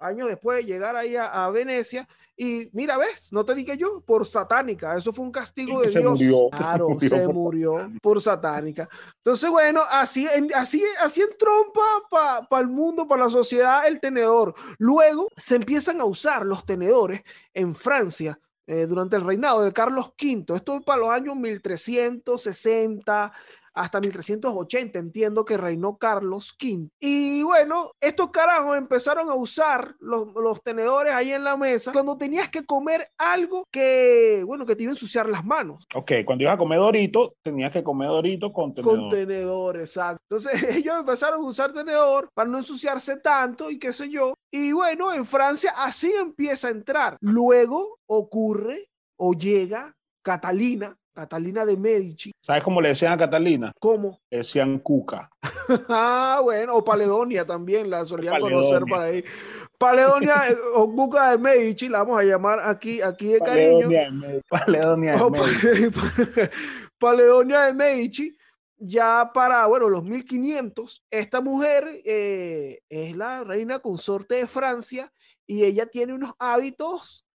años 0.00 0.28
después 0.28 0.58
de 0.58 0.64
llegar 0.64 0.96
ahí 0.96 1.14
a, 1.14 1.48
Venecia, 1.50 2.08
y 2.34 2.70
mira, 2.72 2.96
ves, 2.96 3.30
no 3.32 3.44
te 3.44 3.54
dije 3.54 3.76
yo, 3.76 4.00
por 4.00 4.26
satánica, 4.26 4.96
eso 4.96 5.12
fue 5.12 5.26
un 5.26 5.30
castigo 5.30 5.80
de 5.80 5.90
Dios. 5.90 6.18
claro, 6.56 6.96
se 6.98 7.28
murió 7.28 7.76
por 8.02 8.20
satánica. 8.20 8.88
Entonces, 9.16 9.48
bueno, 9.50 9.82
así, 9.90 10.26
así, 10.54 10.82
así 11.00 11.20
en 11.20 11.36
trompa 11.38 12.46
para 12.48 12.62
el 12.62 12.68
mundo, 12.68 13.06
para 13.06 13.24
la 13.24 13.30
sociedad, 13.30 13.86
el 13.86 14.00
tenedor. 14.00 14.54
Luego 14.78 15.28
se 15.36 15.56
empiezan 15.56 16.00
a 16.00 16.06
usar 16.06 16.46
los 16.46 16.64
tenedores 16.64 17.22
en 17.52 17.74
Francia 17.74 18.40
eh, 18.70 18.86
durante 18.86 19.16
el 19.16 19.24
reinado 19.24 19.62
de 19.62 19.72
Carlos 19.72 20.12
V. 20.16 20.54
Esto 20.54 20.76
es 20.76 20.84
para 20.84 21.00
los 21.00 21.10
años 21.10 21.34
1360 21.34 23.32
hasta 23.74 24.00
1380, 24.00 24.98
entiendo 24.98 25.44
que 25.44 25.56
reinó 25.56 25.96
Carlos 25.96 26.56
V. 26.60 26.88
Y 27.00 27.42
bueno, 27.42 27.92
estos 28.00 28.30
carajos 28.30 28.76
empezaron 28.76 29.30
a 29.30 29.34
usar 29.34 29.94
los, 30.00 30.28
los, 30.34 30.60
tenedores 30.62 31.12
ahí 31.12 31.32
en 31.32 31.44
la 31.44 31.56
mesa 31.56 31.92
cuando 31.92 32.18
tenías 32.18 32.48
que 32.48 32.64
comer 32.64 33.08
algo 33.16 33.64
que, 33.70 34.42
bueno, 34.46 34.66
que 34.66 34.76
te 34.76 34.82
iba 34.82 34.90
a 34.90 34.94
ensuciar 34.94 35.28
las 35.28 35.44
manos. 35.44 35.86
Ok, 35.94 36.12
cuando 36.24 36.44
ibas 36.44 36.54
a 36.54 36.58
comer 36.58 36.78
dorito, 36.78 37.34
tenías 37.42 37.72
que 37.72 37.82
comer 37.82 38.08
dorito 38.08 38.52
con 38.52 38.74
tenedor. 38.74 38.98
Con 38.98 39.08
tenedor, 39.08 39.80
exacto. 39.80 40.22
Entonces 40.28 40.62
ellos 40.76 40.98
empezaron 40.98 41.40
a 41.40 41.48
usar 41.48 41.72
tenedor 41.72 42.28
para 42.34 42.48
no 42.48 42.58
ensuciarse 42.58 43.18
tanto 43.18 43.70
y 43.70 43.78
qué 43.78 43.92
sé 43.92 44.10
yo. 44.10 44.34
Y 44.50 44.72
bueno, 44.72 45.12
en 45.12 45.24
Francia 45.24 45.72
así 45.76 46.12
empieza 46.12 46.68
a 46.68 46.72
entrar. 46.72 47.16
Luego 47.20 47.98
ocurre 48.06 48.90
o 49.16 49.32
llega 49.32 49.94
Catalina, 50.22 50.96
Catalina 51.20 51.66
de 51.66 51.76
Medici. 51.76 52.32
¿Sabes 52.40 52.64
cómo 52.64 52.80
le 52.80 52.88
decían 52.88 53.12
a 53.12 53.18
Catalina? 53.18 53.72
¿Cómo? 53.78 54.20
Le 54.30 54.38
decían 54.38 54.78
Cuca. 54.78 55.28
ah, 55.90 56.40
bueno, 56.42 56.76
o 56.76 56.82
Paledonia 56.82 57.44
también, 57.44 57.90
la 57.90 58.06
solían 58.06 58.40
conocer 58.40 58.84
por 58.88 59.00
ahí. 59.00 59.22
Paledonia 59.76 60.34
eh, 60.48 60.56
o 60.74 60.90
Cuca 60.90 61.32
de 61.32 61.38
Medici, 61.38 61.90
la 61.90 61.98
vamos 61.98 62.20
a 62.20 62.22
llamar 62.22 62.60
aquí, 62.64 63.02
aquí 63.02 63.28
de 63.28 63.38
cariño. 63.40 63.88
Paledonia 64.48 65.12
de 65.12 65.30
Medici. 65.30 66.00
Paledonia 66.98 67.60
de 67.66 67.74
Medici 67.74 68.36
ya 68.78 69.30
para, 69.34 69.66
bueno, 69.66 69.90
los 69.90 70.04
1500, 70.04 71.04
esta 71.10 71.42
mujer 71.42 72.00
eh, 72.02 72.80
es 72.88 73.14
la 73.14 73.44
reina 73.44 73.80
consorte 73.80 74.36
de 74.36 74.46
Francia 74.46 75.12
y 75.46 75.64
ella 75.64 75.84
tiene 75.84 76.14
unos 76.14 76.32
hábitos 76.38 77.26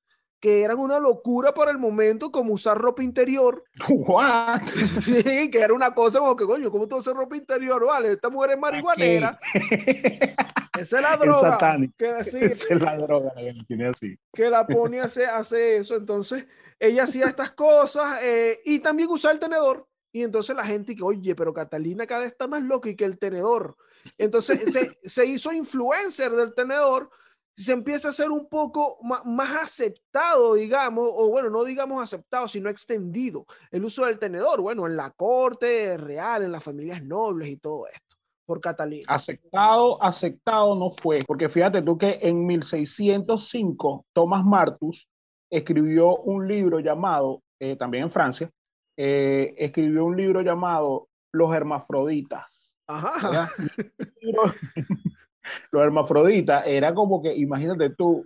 que 0.46 0.62
eran 0.62 0.78
una 0.78 1.00
locura 1.00 1.56
para 1.56 1.72
el 1.72 1.80
momento, 1.80 2.32
como 2.32 2.54
usar 2.54 2.78
ropa 2.78 3.02
interior. 3.02 3.64
What? 3.90 4.62
Sí, 5.02 5.50
que 5.50 5.60
era 5.60 5.74
una 5.74 5.96
cosa 5.96 6.20
como 6.20 6.36
que, 6.36 6.46
coño, 6.46 6.70
¿cómo 6.70 6.88
tú 6.88 6.98
usas 6.98 7.16
ropa 7.16 7.36
interior? 7.36 7.84
Vale, 7.84 8.12
esta 8.12 8.30
mujer 8.30 8.52
es 8.52 8.60
marihuanera. 8.60 9.40
Esa 10.80 10.98
es 10.98 11.02
la 11.02 11.18
droga. 11.18 11.58
Que, 11.98 12.18
Esa 12.20 12.40
es 12.46 12.70
la 12.70 12.96
droga 12.96 13.34
que 13.34 13.56
tiene 13.68 13.88
así. 13.88 14.16
Que 14.32 14.48
la 14.48 14.68
pone 14.68 15.02
a 15.02 15.06
hacer, 15.06 15.80
eso. 15.80 15.96
Entonces, 15.96 16.46
ella 16.80 17.06
hacía 17.06 17.26
estas 17.26 17.50
cosas 17.50 18.20
eh, 18.22 18.62
y 18.66 18.78
también 18.82 19.10
usaba 19.10 19.34
el 19.34 19.40
tenedor. 19.40 19.88
Y 20.12 20.22
entonces 20.22 20.56
la 20.56 20.64
gente 20.64 20.96
que, 20.96 21.02
oye, 21.02 21.34
pero 21.34 21.56
Catalina 21.56 22.06
cada 22.06 22.22
vez 22.22 22.34
está 22.34 22.46
más 22.46 22.62
loca 22.62 22.88
y 22.88 22.96
que 22.96 23.06
el 23.06 23.18
tenedor. 23.18 23.78
Entonces 24.20 24.72
se, 24.72 24.96
se, 25.04 25.26
hizo 25.26 25.52
influencer 25.52 26.32
del 26.34 26.54
tenedor, 26.54 27.10
se 27.58 27.72
empieza 27.72 28.10
a 28.10 28.14
ser 28.14 28.32
un 28.32 28.48
poco 28.50 29.00
más, 29.02 29.56
aceptado, 29.56 30.56
digamos, 30.56 31.10
o 31.14 31.30
bueno, 31.30 31.50
no 31.50 31.64
digamos 31.64 32.02
aceptado, 32.04 32.48
sino 32.48 32.70
extendido 32.70 33.46
el 33.72 33.86
uso 33.86 34.06
del 34.06 34.20
tenedor, 34.20 34.62
bueno, 34.62 34.86
en 34.88 34.98
la 34.98 35.12
corte 35.12 35.98
real, 35.98 36.44
en 36.44 36.52
las 36.52 36.64
familias 36.64 37.02
nobles 37.04 37.50
y 37.50 37.58
todo 37.58 37.88
esto, 37.88 38.18
por 38.46 38.60
Catalina. 38.60 39.06
Aceptado, 39.08 40.02
aceptado 40.04 40.76
no 40.76 40.92
fue, 40.92 41.24
porque 41.26 41.48
fíjate 41.48 41.82
tú 41.82 41.98
que 41.98 42.20
en 42.22 42.46
1605 42.46 44.06
Thomas 44.12 44.44
Martus 44.44 45.08
escribió 45.50 46.18
un 46.18 46.48
libro 46.48 46.80
llamado, 46.82 47.42
eh, 47.60 47.78
también 47.78 48.04
en 48.04 48.10
Francia, 48.10 48.52
eh, 48.98 49.54
escribió 49.58 50.06
un 50.06 50.18
libro 50.18 50.42
llamado 50.42 51.08
Los 51.32 51.54
Hermafroditas. 51.54 52.76
Ajá. 52.88 53.50
Los 55.72 55.84
Hermafroditas 55.84 56.64
era 56.66 56.94
como 56.94 57.22
que, 57.22 57.34
imagínate 57.36 57.90
tú, 57.92 58.24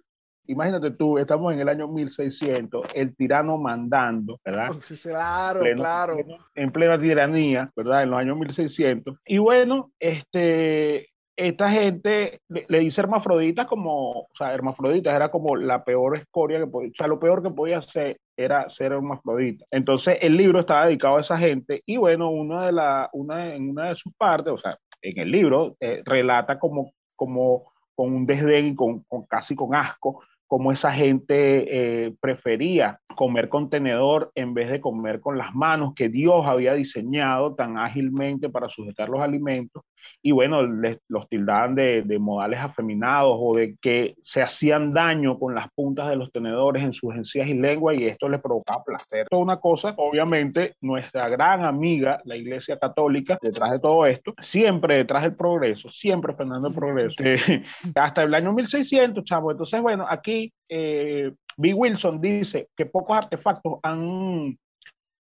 imagínate 0.48 0.92
tú, 0.92 1.18
estamos 1.18 1.54
en 1.54 1.60
el 1.60 1.70
año 1.70 1.88
1600, 1.88 2.96
el 2.96 3.16
tirano 3.16 3.58
mandando, 3.58 4.40
¿verdad? 4.44 4.72
claro, 5.04 5.62
claro. 5.76 6.18
En 6.56 6.70
plena 6.70 6.98
tiranía, 6.98 7.72
¿verdad? 7.76 8.04
En 8.04 8.12
los 8.12 8.20
años 8.20 8.38
1600. 8.38 9.18
Y 9.26 9.38
bueno, 9.38 9.92
este, 10.00 11.10
esta 11.40 11.70
gente 11.70 12.42
le, 12.50 12.80
dice 12.80 13.00
hermafroditas 13.00 13.66
como, 13.68 14.22
o 14.22 14.30
sea, 14.38 14.54
hermafroditas 14.54 15.16
era 15.16 15.30
como 15.32 15.56
la 15.56 15.84
peor 15.86 16.18
escoria 16.18 16.60
que 16.60 16.68
podía, 16.68 16.90
o 16.90 16.96
sea, 16.96 17.08
lo 17.08 17.20
peor 17.20 17.42
que 17.42 17.50
podía 17.52 17.78
hacer 17.78 18.20
era 18.36 18.70
ser 18.70 18.92
hermafrodita. 18.92 19.66
Entonces 19.72 20.18
el 20.20 20.34
libro 20.34 20.60
estaba 20.60 20.88
dedicado 20.88 21.18
a 21.18 21.22
esa 21.22 21.38
gente 21.38 21.82
y 21.86 21.96
bueno, 21.96 22.30
una 22.30 22.66
de 22.66 22.72
la, 22.74 23.10
una, 23.14 23.56
en 23.56 23.70
una 23.70 23.90
de 23.90 23.96
sus 23.96 24.14
partes, 24.16 24.52
o 24.52 24.58
sea, 24.58 24.78
en 25.02 25.18
el 25.18 25.32
libro 25.32 25.78
eh, 25.80 26.02
relata 26.04 26.60
como, 26.60 26.92
como 27.20 27.74
con 27.96 28.14
un 28.14 28.26
desdén 28.26 28.68
y 28.68 28.76
con, 28.76 29.04
con, 29.04 29.26
casi 29.26 29.54
con 29.54 29.76
asco 29.76 30.22
cómo 30.48 30.72
esa 30.72 30.92
gente 30.94 32.06
eh, 32.06 32.16
prefería 32.22 33.00
comer 33.16 33.50
con 33.50 33.70
tenedor 33.70 34.32
en 34.36 34.54
vez 34.54 34.72
de 34.72 34.80
comer 34.80 35.20
con 35.20 35.38
las 35.38 35.54
manos 35.54 35.94
que 35.96 36.08
Dios 36.08 36.46
había 36.46 36.74
diseñado 36.74 37.56
tan 37.56 37.78
ágilmente 37.78 38.50
para 38.50 38.70
sujetar 38.70 39.10
los 39.10 39.22
alimentos. 39.22 39.84
Y 40.22 40.32
bueno, 40.32 40.64
les, 40.64 41.00
los 41.08 41.28
tildaban 41.30 41.76
de, 41.76 42.02
de, 42.02 42.20
modales 42.20 42.60
afeminados 42.60 43.38
o 43.40 43.56
de 43.56 43.76
que 43.82 44.16
se 44.24 44.42
hacían 44.42 44.90
daño 44.90 45.40
con 45.40 45.56
las 45.56 45.70
puntas 45.74 46.10
de 46.10 46.16
los 46.16 46.32
tenedores 46.32 46.84
en 46.84 46.94
sus 46.94 47.16
encías 47.16 47.48
y 47.48 47.54
lengua 47.54 47.96
y 47.96 48.06
esto 48.06 48.28
les 48.28 48.42
provocaba 48.42 48.84
placer. 48.84 49.28
Toda 49.30 49.42
una 49.42 49.60
cosa, 49.60 49.94
obviamente, 49.98 50.76
nuestra 50.82 51.30
gran 51.30 51.64
amiga, 51.64 52.22
la 52.26 52.36
Iglesia 52.36 52.78
Católica, 52.78 53.38
detrás 53.42 53.72
de 53.72 53.80
todo 53.80 54.06
esto, 54.06 54.34
siempre 54.42 54.98
detrás 54.98 55.24
del 55.24 55.36
progreso, 55.36 55.90
siempre 55.90 56.34
frenando 56.34 56.68
el 56.68 56.74
progreso, 56.74 57.16
eh, 57.24 57.64
hasta 57.96 58.24
el 58.24 58.34
año 58.34 58.52
1600, 58.54 59.24
chavo. 59.24 59.52
Entonces, 59.52 59.82
bueno, 59.82 60.04
aquí 60.08 60.52
eh, 60.68 61.32
B. 61.58 61.74
Wilson 61.74 62.22
dice 62.22 62.70
que 62.76 62.86
pocos 62.86 63.18
artefactos 63.18 63.80
han 63.84 64.58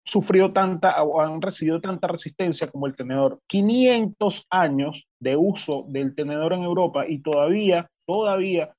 sufrido 0.07 0.53
tanta 0.53 1.03
o 1.03 1.21
han 1.21 1.41
recibido 1.41 1.81
tanta 1.81 2.07
resistencia 2.07 2.67
como 2.71 2.87
el 2.87 2.95
tenedor. 2.95 3.37
500 3.47 4.47
años 4.49 5.07
de 5.19 5.35
uso 5.35 5.85
del 5.89 6.15
tenedor 6.15 6.53
en 6.53 6.63
Europa 6.63 7.05
y 7.07 7.21
todavía, 7.21 7.89
todavía 8.05 8.73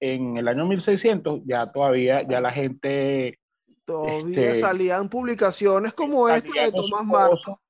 en 0.00 0.36
el 0.36 0.48
año 0.48 0.66
1600 0.66 1.42
ya 1.46 1.66
todavía 1.66 2.26
ya 2.28 2.40
la 2.40 2.52
gente 2.52 3.38
todavía 3.86 4.48
este, 4.48 4.60
salían 4.60 5.08
publicaciones 5.08 5.94
como 5.94 6.28
esta 6.28 6.64
de 6.64 6.72
Tomás 6.72 7.06
Marco 7.06 7.60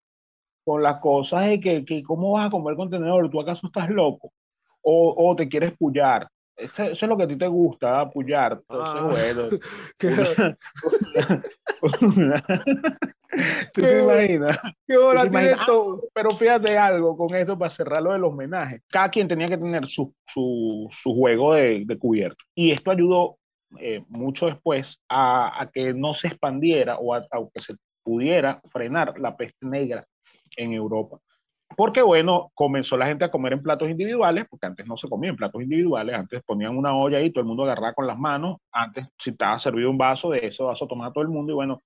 con 0.64 0.82
las 0.82 1.00
cosas 1.00 1.46
de 1.46 1.60
que, 1.60 1.84
que, 1.84 2.02
cómo 2.02 2.32
vas 2.32 2.46
a 2.46 2.50
comer 2.50 2.74
con 2.74 2.88
tenedor, 2.88 3.30
tú 3.30 3.40
acaso 3.40 3.66
estás 3.66 3.90
loco 3.90 4.32
o, 4.80 5.14
o 5.16 5.36
te 5.36 5.48
quieres 5.48 5.76
pullar 5.76 6.26
eso, 6.56 6.84
es 6.84 7.02
lo 7.02 7.16
que 7.16 7.24
a 7.24 7.28
ti 7.28 7.36
te 7.36 7.46
gusta, 7.46 8.00
apoyar. 8.00 8.62
Entonces, 8.68 8.94
ah, 8.94 9.10
bueno. 9.10 9.48
¿Tú 13.72 13.82
te 13.82 14.02
imaginas? 14.02 14.58
Qué 14.86 14.96
hora 14.96 15.28
tiene 15.28 15.52
ah, 15.58 15.66
pero 16.12 16.30
fíjate 16.30 16.78
algo 16.78 17.16
con 17.16 17.34
esto 17.34 17.58
para 17.58 17.70
cerrar 17.70 18.02
lo 18.02 18.12
del 18.12 18.24
homenaje. 18.24 18.82
Cada 18.88 19.10
quien 19.10 19.26
tenía 19.26 19.46
que 19.46 19.58
tener 19.58 19.86
su, 19.88 20.14
su, 20.26 20.88
su 21.02 21.14
juego 21.14 21.54
de, 21.54 21.82
de, 21.84 21.98
cubierto. 21.98 22.44
Y 22.54 22.70
esto 22.70 22.90
ayudó 22.90 23.38
eh, 23.80 24.02
mucho 24.08 24.46
después 24.46 25.00
a, 25.08 25.60
a, 25.60 25.70
que 25.70 25.92
no 25.92 26.14
se 26.14 26.28
expandiera 26.28 26.98
o 26.98 27.14
a, 27.14 27.18
a 27.18 27.38
que 27.52 27.60
se 27.60 27.74
pudiera 28.04 28.60
frenar 28.70 29.18
la 29.18 29.36
peste 29.36 29.66
negra 29.66 30.06
en 30.56 30.72
Europa. 30.72 31.18
Porque 31.76 32.02
bueno, 32.02 32.50
comenzó 32.54 32.96
la 32.96 33.06
gente 33.06 33.24
a 33.24 33.30
comer 33.30 33.54
en 33.54 33.62
platos 33.62 33.88
individuales, 33.88 34.46
porque 34.48 34.66
antes 34.66 34.86
no 34.86 34.96
se 34.96 35.08
comía 35.08 35.30
en 35.30 35.36
platos 35.36 35.62
individuales, 35.62 36.14
antes 36.14 36.42
ponían 36.44 36.76
una 36.76 36.96
olla 36.96 37.18
ahí, 37.18 37.30
todo 37.30 37.40
el 37.40 37.48
mundo 37.48 37.64
agarraba 37.64 37.94
con 37.94 38.06
las 38.06 38.18
manos, 38.18 38.58
antes 38.72 39.06
si 39.18 39.30
estaba 39.30 39.58
servido 39.60 39.90
un 39.90 39.98
vaso, 39.98 40.30
de 40.30 40.46
ese 40.46 40.62
vaso 40.62 40.86
tomaba 40.86 41.12
todo 41.12 41.22
el 41.22 41.30
mundo 41.30 41.52
y 41.52 41.54
bueno, 41.54 41.82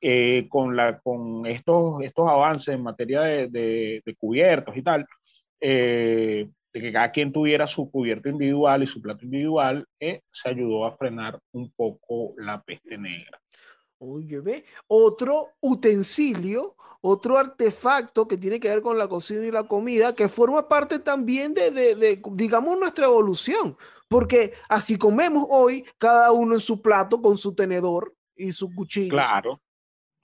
eh, 0.00 0.46
con, 0.48 0.74
la, 0.74 0.98
con 0.98 1.44
estos, 1.46 2.02
estos 2.02 2.26
avances 2.26 2.74
en 2.74 2.82
materia 2.82 3.20
de, 3.20 4.02
cubiertos 4.18 4.76
y 4.76 4.82
tal, 4.82 5.06
eh, 5.60 6.48
de 6.72 6.80
que 6.80 6.92
cada 6.92 7.10
quien 7.10 7.32
tuviera 7.32 7.66
su 7.66 7.90
cubierto 7.90 8.28
individual 8.28 8.82
y 8.82 8.86
su 8.86 9.02
plato 9.02 9.24
individual, 9.24 9.86
eh, 9.98 10.22
se 10.24 10.48
ayudó 10.48 10.86
a 10.86 10.96
frenar 10.96 11.38
un 11.52 11.70
poco 11.72 12.34
la 12.38 12.62
peste 12.62 12.96
negra. 12.96 13.38
Oye, 13.98 14.40
ve, 14.40 14.64
otro 14.86 15.48
utensilio, 15.60 16.74
otro 17.00 17.38
artefacto 17.38 18.28
que 18.28 18.36
tiene 18.36 18.60
que 18.60 18.68
ver 18.68 18.82
con 18.82 18.98
la 18.98 19.08
cocina 19.08 19.44
y 19.46 19.50
la 19.50 19.64
comida, 19.64 20.14
que 20.14 20.28
forma 20.28 20.68
parte 20.68 20.98
también 20.98 21.54
de, 21.54 21.70
de, 21.70 21.94
de, 21.94 22.22
digamos, 22.32 22.78
nuestra 22.78 23.06
evolución. 23.06 23.76
Porque 24.08 24.54
así 24.68 24.98
comemos 24.98 25.46
hoy, 25.48 25.84
cada 25.96 26.32
uno 26.32 26.54
en 26.54 26.60
su 26.60 26.82
plato, 26.82 27.22
con 27.22 27.36
su 27.36 27.54
tenedor 27.54 28.14
y 28.34 28.52
su 28.52 28.74
cuchillo. 28.74 29.10
Claro, 29.10 29.60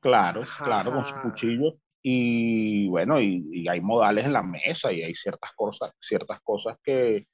claro, 0.00 0.42
Ajá. 0.42 0.64
claro, 0.64 0.92
con 0.92 1.04
su 1.06 1.14
cuchillo. 1.22 1.76
Y 2.02 2.88
bueno, 2.88 3.20
y, 3.20 3.48
y, 3.52 3.68
hay 3.68 3.80
modales 3.80 4.26
en 4.26 4.32
la 4.32 4.42
mesa 4.42 4.92
y 4.92 5.02
hay 5.02 5.14
ciertas 5.14 5.50
cosas, 5.56 5.92
ciertas 6.00 6.40
cosas 6.42 6.76
que, 6.82 7.26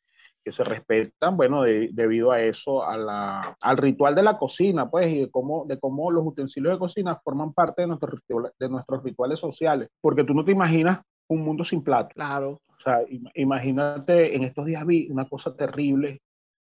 que 0.45 0.53
se 0.53 0.65
respetan, 0.65 1.37
bueno, 1.37 1.63
de, 1.63 1.91
debido 1.93 2.33
a 2.33 2.41
eso, 2.41 2.85
a 2.85 2.97
la, 2.97 3.57
al 3.61 3.77
ritual 3.77 4.15
de 4.15 4.23
la 4.23 4.39
cocina, 4.39 4.91
pues, 4.91 5.11
y 5.11 5.21
de 5.21 5.31
cómo, 5.31 5.65
de 5.67 5.79
cómo 5.79 6.11
los 6.11 6.27
utensilios 6.27 6.73
de 6.73 6.79
cocina 6.79 7.21
forman 7.23 7.53
parte 7.53 7.83
de, 7.83 7.89
nuestro, 7.89 8.19
de 8.59 8.69
nuestros 8.69 9.03
rituales 9.03 9.39
sociales, 9.39 9.89
porque 10.01 10.25
tú 10.25 10.35
no 10.35 10.45
te 10.45 10.53
imaginas 10.53 11.01
un 11.29 11.43
mundo 11.43 11.65
sin 11.65 11.83
plato. 11.83 12.11
Claro. 12.15 12.61
O 12.67 12.81
sea, 12.83 13.01
imagínate, 13.35 14.35
en 14.35 14.43
estos 14.43 14.67
días 14.67 14.85
vi 14.85 15.09
una 15.09 15.29
cosa 15.29 15.55
terrible 15.55 16.21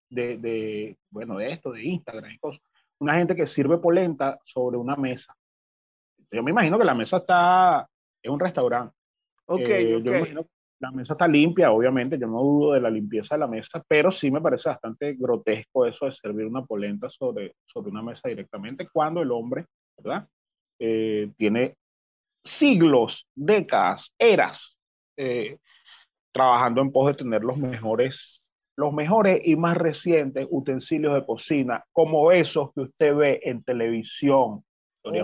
de, 0.09 0.37
de, 0.37 0.97
bueno, 1.09 1.37
de 1.37 1.51
esto, 1.51 1.71
de 1.71 1.83
Instagram 1.83 2.31
y 2.31 2.37
cosas. 2.37 2.61
Una 2.99 3.15
gente 3.15 3.35
que 3.35 3.45
sirve 3.45 3.77
polenta 3.77 4.39
sobre 4.45 4.77
una 4.77 4.95
mesa. 4.95 5.35
Yo 6.31 6.41
me 6.41 6.51
imagino 6.51 6.77
que 6.77 6.85
la 6.85 6.95
mesa 6.95 7.17
está 7.17 7.87
en 8.23 8.31
un 8.31 8.39
restaurante. 8.39 8.95
Ok, 9.45 9.67
eh, 9.67 9.95
ok. 9.97 10.03
Yo 10.03 10.11
me 10.11 10.17
imagino 10.19 10.47
la 10.79 10.91
mesa 10.91 11.13
está 11.13 11.27
limpia, 11.27 11.71
obviamente, 11.71 12.17
yo 12.17 12.27
no 12.27 12.41
dudo 12.41 12.73
de 12.73 12.81
la 12.81 12.89
limpieza 12.89 13.35
de 13.35 13.39
la 13.39 13.47
mesa, 13.47 13.83
pero 13.87 14.11
sí 14.11 14.29
me 14.29 14.41
parece 14.41 14.69
bastante 14.69 15.13
grotesco 15.13 15.85
eso 15.85 16.05
de 16.05 16.11
servir 16.11 16.45
una 16.45 16.65
polenta 16.65 17.09
sobre, 17.09 17.55
sobre 17.65 17.91
una 17.91 18.01
mesa 18.03 18.27
directamente 18.27 18.87
cuando 18.91 19.21
el 19.21 19.31
hombre, 19.31 19.65
¿verdad? 19.97 20.27
Eh, 20.79 21.31
tiene 21.37 21.75
siglos, 22.43 23.27
décadas, 23.33 24.13
eras, 24.19 24.77
eh, 25.17 25.57
trabajando 26.33 26.81
en 26.81 26.91
pos 26.91 27.07
de 27.07 27.13
tener 27.13 27.43
los 27.43 27.57
mejores, 27.57 28.45
los 28.75 28.93
mejores 28.93 29.39
y 29.45 29.55
más 29.55 29.77
recientes 29.77 30.45
utensilios 30.49 31.13
de 31.15 31.25
cocina, 31.25 31.85
como 31.93 32.31
esos 32.33 32.73
que 32.73 32.81
usted 32.81 33.15
ve 33.15 33.39
en 33.43 33.63
televisión. 33.63 34.63
Oye, 35.03 35.21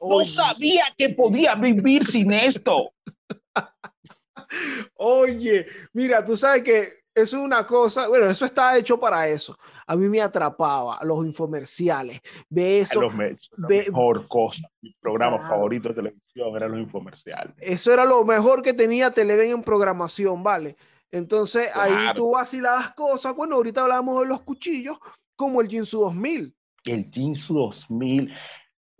no 0.00 0.24
sabía 0.24 0.84
que 0.96 1.10
podía 1.10 1.54
vivir 1.54 2.04
sin 2.04 2.32
esto. 2.32 2.90
Oye, 4.94 5.66
mira, 5.92 6.24
tú 6.24 6.36
sabes 6.36 6.62
que 6.62 7.02
eso 7.14 7.36
es 7.36 7.42
una 7.42 7.66
cosa, 7.66 8.08
bueno, 8.08 8.26
eso 8.26 8.46
está 8.46 8.76
hecho 8.76 8.98
para 8.98 9.28
eso. 9.28 9.56
A 9.86 9.96
mí 9.96 10.08
me 10.08 10.20
atrapaba 10.20 10.98
los 11.02 11.24
infomerciales. 11.26 12.20
Ve 12.48 12.80
eso. 12.80 13.02
Los 13.02 13.16
ve, 13.16 13.36
mejor 13.88 14.26
cosa. 14.28 14.66
Mi 14.80 14.94
programa 15.00 15.36
claro. 15.36 15.50
favorito 15.50 15.88
de 15.90 15.94
televisión 15.94 16.56
eran 16.56 16.70
los 16.72 16.80
infomerciales. 16.80 17.54
Eso 17.58 17.92
era 17.92 18.04
lo 18.04 18.24
mejor 18.24 18.62
que 18.62 18.72
tenía 18.72 19.10
Televen 19.10 19.50
en 19.50 19.62
programación, 19.62 20.42
¿vale? 20.42 20.76
Entonces 21.10 21.70
claro. 21.70 21.94
ahí 21.94 22.14
tú 22.14 22.30
vacilabas 22.30 22.94
cosas. 22.94 23.36
Bueno, 23.36 23.56
ahorita 23.56 23.82
hablamos 23.82 24.20
de 24.20 24.28
los 24.28 24.40
cuchillos, 24.40 24.98
como 25.36 25.60
el 25.60 25.68
Jinsu 25.68 26.00
2000. 26.00 26.54
El 26.84 27.10
Jinsu 27.10 27.54
2000. 27.54 28.32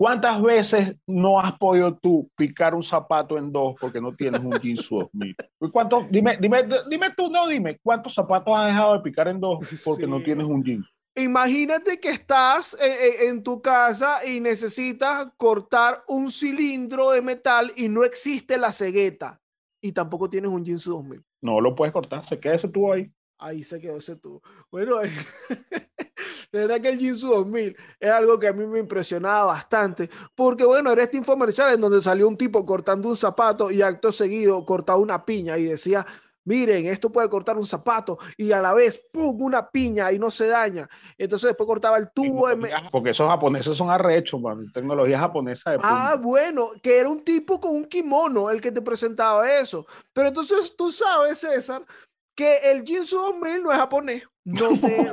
¿Cuántas 0.02 0.42
veces 0.42 0.96
no 1.06 1.38
has 1.38 1.56
podido 1.58 1.92
tú 1.92 2.28
picar 2.36 2.74
un 2.74 2.82
zapato 2.82 3.38
en 3.38 3.52
dos 3.52 3.76
porque 3.80 4.00
no 4.00 4.12
tienes 4.12 4.40
un 4.40 4.50
Jinsu 4.50 4.98
2000? 4.98 5.36
¿Cuántos, 5.70 6.10
dime, 6.10 6.36
dime, 6.40 6.64
dime 6.90 7.14
tú, 7.16 7.30
no 7.30 7.46
dime, 7.46 7.78
¿cuántos 7.84 8.12
zapatos 8.12 8.52
has 8.56 8.66
dejado 8.66 8.94
de 8.94 9.00
picar 9.04 9.28
en 9.28 9.38
dos 9.38 9.60
porque 9.84 10.06
sí. 10.06 10.10
no 10.10 10.20
tienes 10.20 10.44
un 10.44 10.64
Jinsu? 10.64 10.90
Imagínate 11.14 12.00
que 12.00 12.08
estás 12.08 12.76
en, 12.80 13.28
en, 13.28 13.42
tu 13.44 13.62
casa 13.62 14.26
y 14.26 14.40
necesitas 14.40 15.28
cortar 15.36 16.02
un 16.08 16.32
cilindro 16.32 17.12
de 17.12 17.22
metal 17.22 17.72
y 17.76 17.88
no 17.88 18.02
existe 18.02 18.58
la 18.58 18.72
cegueta 18.72 19.40
y 19.80 19.92
tampoco 19.92 20.28
tienes 20.28 20.50
un 20.50 20.64
Jinsu 20.64 20.94
2000. 20.94 21.22
No 21.42 21.60
lo 21.60 21.76
puedes 21.76 21.92
cortar, 21.92 22.26
se 22.26 22.40
queda 22.40 22.56
ese 22.56 22.68
tubo 22.68 22.92
ahí. 22.92 23.06
Ahí 23.38 23.62
se 23.62 23.80
quedó 23.80 23.98
ese 23.98 24.16
tubo. 24.16 24.42
Bueno, 24.68 24.96
de 26.52 26.60
verdad 26.60 26.80
que 26.80 26.90
el 26.90 26.98
Jinsu 26.98 27.28
2000 27.28 27.76
es 27.98 28.10
algo 28.10 28.38
que 28.38 28.48
a 28.48 28.52
mí 28.52 28.66
me 28.66 28.78
impresionaba 28.78 29.46
bastante, 29.46 30.10
porque 30.34 30.64
bueno, 30.64 30.92
era 30.92 31.04
este 31.04 31.16
infomercial 31.16 31.74
en 31.74 31.80
donde 31.80 32.02
salió 32.02 32.28
un 32.28 32.36
tipo 32.36 32.64
cortando 32.64 33.08
un 33.08 33.16
zapato 33.16 33.70
y 33.70 33.80
acto 33.80 34.12
seguido 34.12 34.64
cortaba 34.66 34.98
una 34.98 35.24
piña 35.24 35.56
y 35.56 35.64
decía, 35.64 36.06
miren, 36.44 36.86
esto 36.86 37.10
puede 37.10 37.28
cortar 37.28 37.56
un 37.56 37.66
zapato 37.66 38.18
y 38.36 38.52
a 38.52 38.60
la 38.60 38.74
vez, 38.74 39.02
¡pum!, 39.12 39.40
una 39.40 39.70
piña 39.70 40.12
y 40.12 40.18
no 40.18 40.30
se 40.30 40.48
daña. 40.48 40.88
Entonces 41.16 41.48
después 41.48 41.66
cortaba 41.66 41.96
el 41.98 42.10
tubo. 42.12 42.48
Porque 42.90 43.10
esos 43.10 43.28
japoneses 43.28 43.76
son 43.76 43.90
arrechos, 43.90 44.40
man. 44.40 44.70
tecnología 44.72 45.18
japonesa. 45.18 45.70
De 45.70 45.78
ah, 45.82 46.18
bueno, 46.20 46.72
que 46.82 46.98
era 46.98 47.08
un 47.08 47.24
tipo 47.24 47.60
con 47.60 47.74
un 47.74 47.84
kimono 47.86 48.50
el 48.50 48.60
que 48.60 48.72
te 48.72 48.82
presentaba 48.82 49.50
eso. 49.50 49.86
Pero 50.12 50.28
entonces 50.28 50.74
tú 50.76 50.90
sabes, 50.90 51.38
César, 51.38 51.82
que 52.34 52.58
el 52.58 52.84
Jinsu 52.84 53.16
2000 53.16 53.62
no 53.62 53.72
es 53.72 53.78
japonés. 53.78 54.24
No 54.44 54.70
te, 54.78 55.12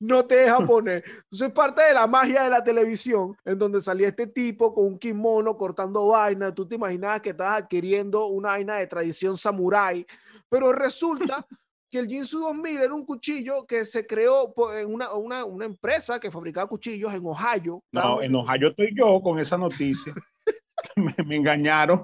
no 0.00 0.24
te 0.26 0.34
deja 0.36 0.58
poner. 0.66 1.02
Entonces, 1.06 1.52
parte 1.52 1.82
de 1.82 1.94
la 1.94 2.06
magia 2.06 2.44
de 2.44 2.50
la 2.50 2.62
televisión, 2.62 3.36
en 3.44 3.58
donde 3.58 3.80
salía 3.80 4.08
este 4.08 4.26
tipo 4.26 4.74
con 4.74 4.84
un 4.84 4.98
kimono 4.98 5.56
cortando 5.56 6.08
vaina. 6.08 6.54
Tú 6.54 6.66
te 6.66 6.74
imaginabas 6.74 7.22
que 7.22 7.30
estabas 7.30 7.62
adquiriendo 7.62 8.26
una 8.26 8.50
vaina 8.50 8.76
de 8.76 8.86
tradición 8.86 9.36
samurái, 9.36 10.06
pero 10.48 10.72
resulta 10.72 11.46
que 11.90 11.98
el 11.98 12.08
Jinsu 12.08 12.40
2000 12.40 12.82
era 12.82 12.94
un 12.94 13.06
cuchillo 13.06 13.64
que 13.66 13.84
se 13.84 14.06
creó 14.06 14.52
en 14.76 14.92
una, 14.92 15.12
una, 15.14 15.44
una 15.44 15.64
empresa 15.64 16.20
que 16.20 16.30
fabricaba 16.30 16.68
cuchillos 16.68 17.14
en 17.14 17.24
Ohio. 17.24 17.82
No, 17.92 18.20
en 18.20 18.34
Ohio 18.34 18.68
estoy 18.68 18.94
yo 18.94 19.20
con 19.22 19.38
esa 19.38 19.56
noticia. 19.56 20.12
me, 20.96 21.14
me, 21.24 21.36
engañaron. 21.36 22.02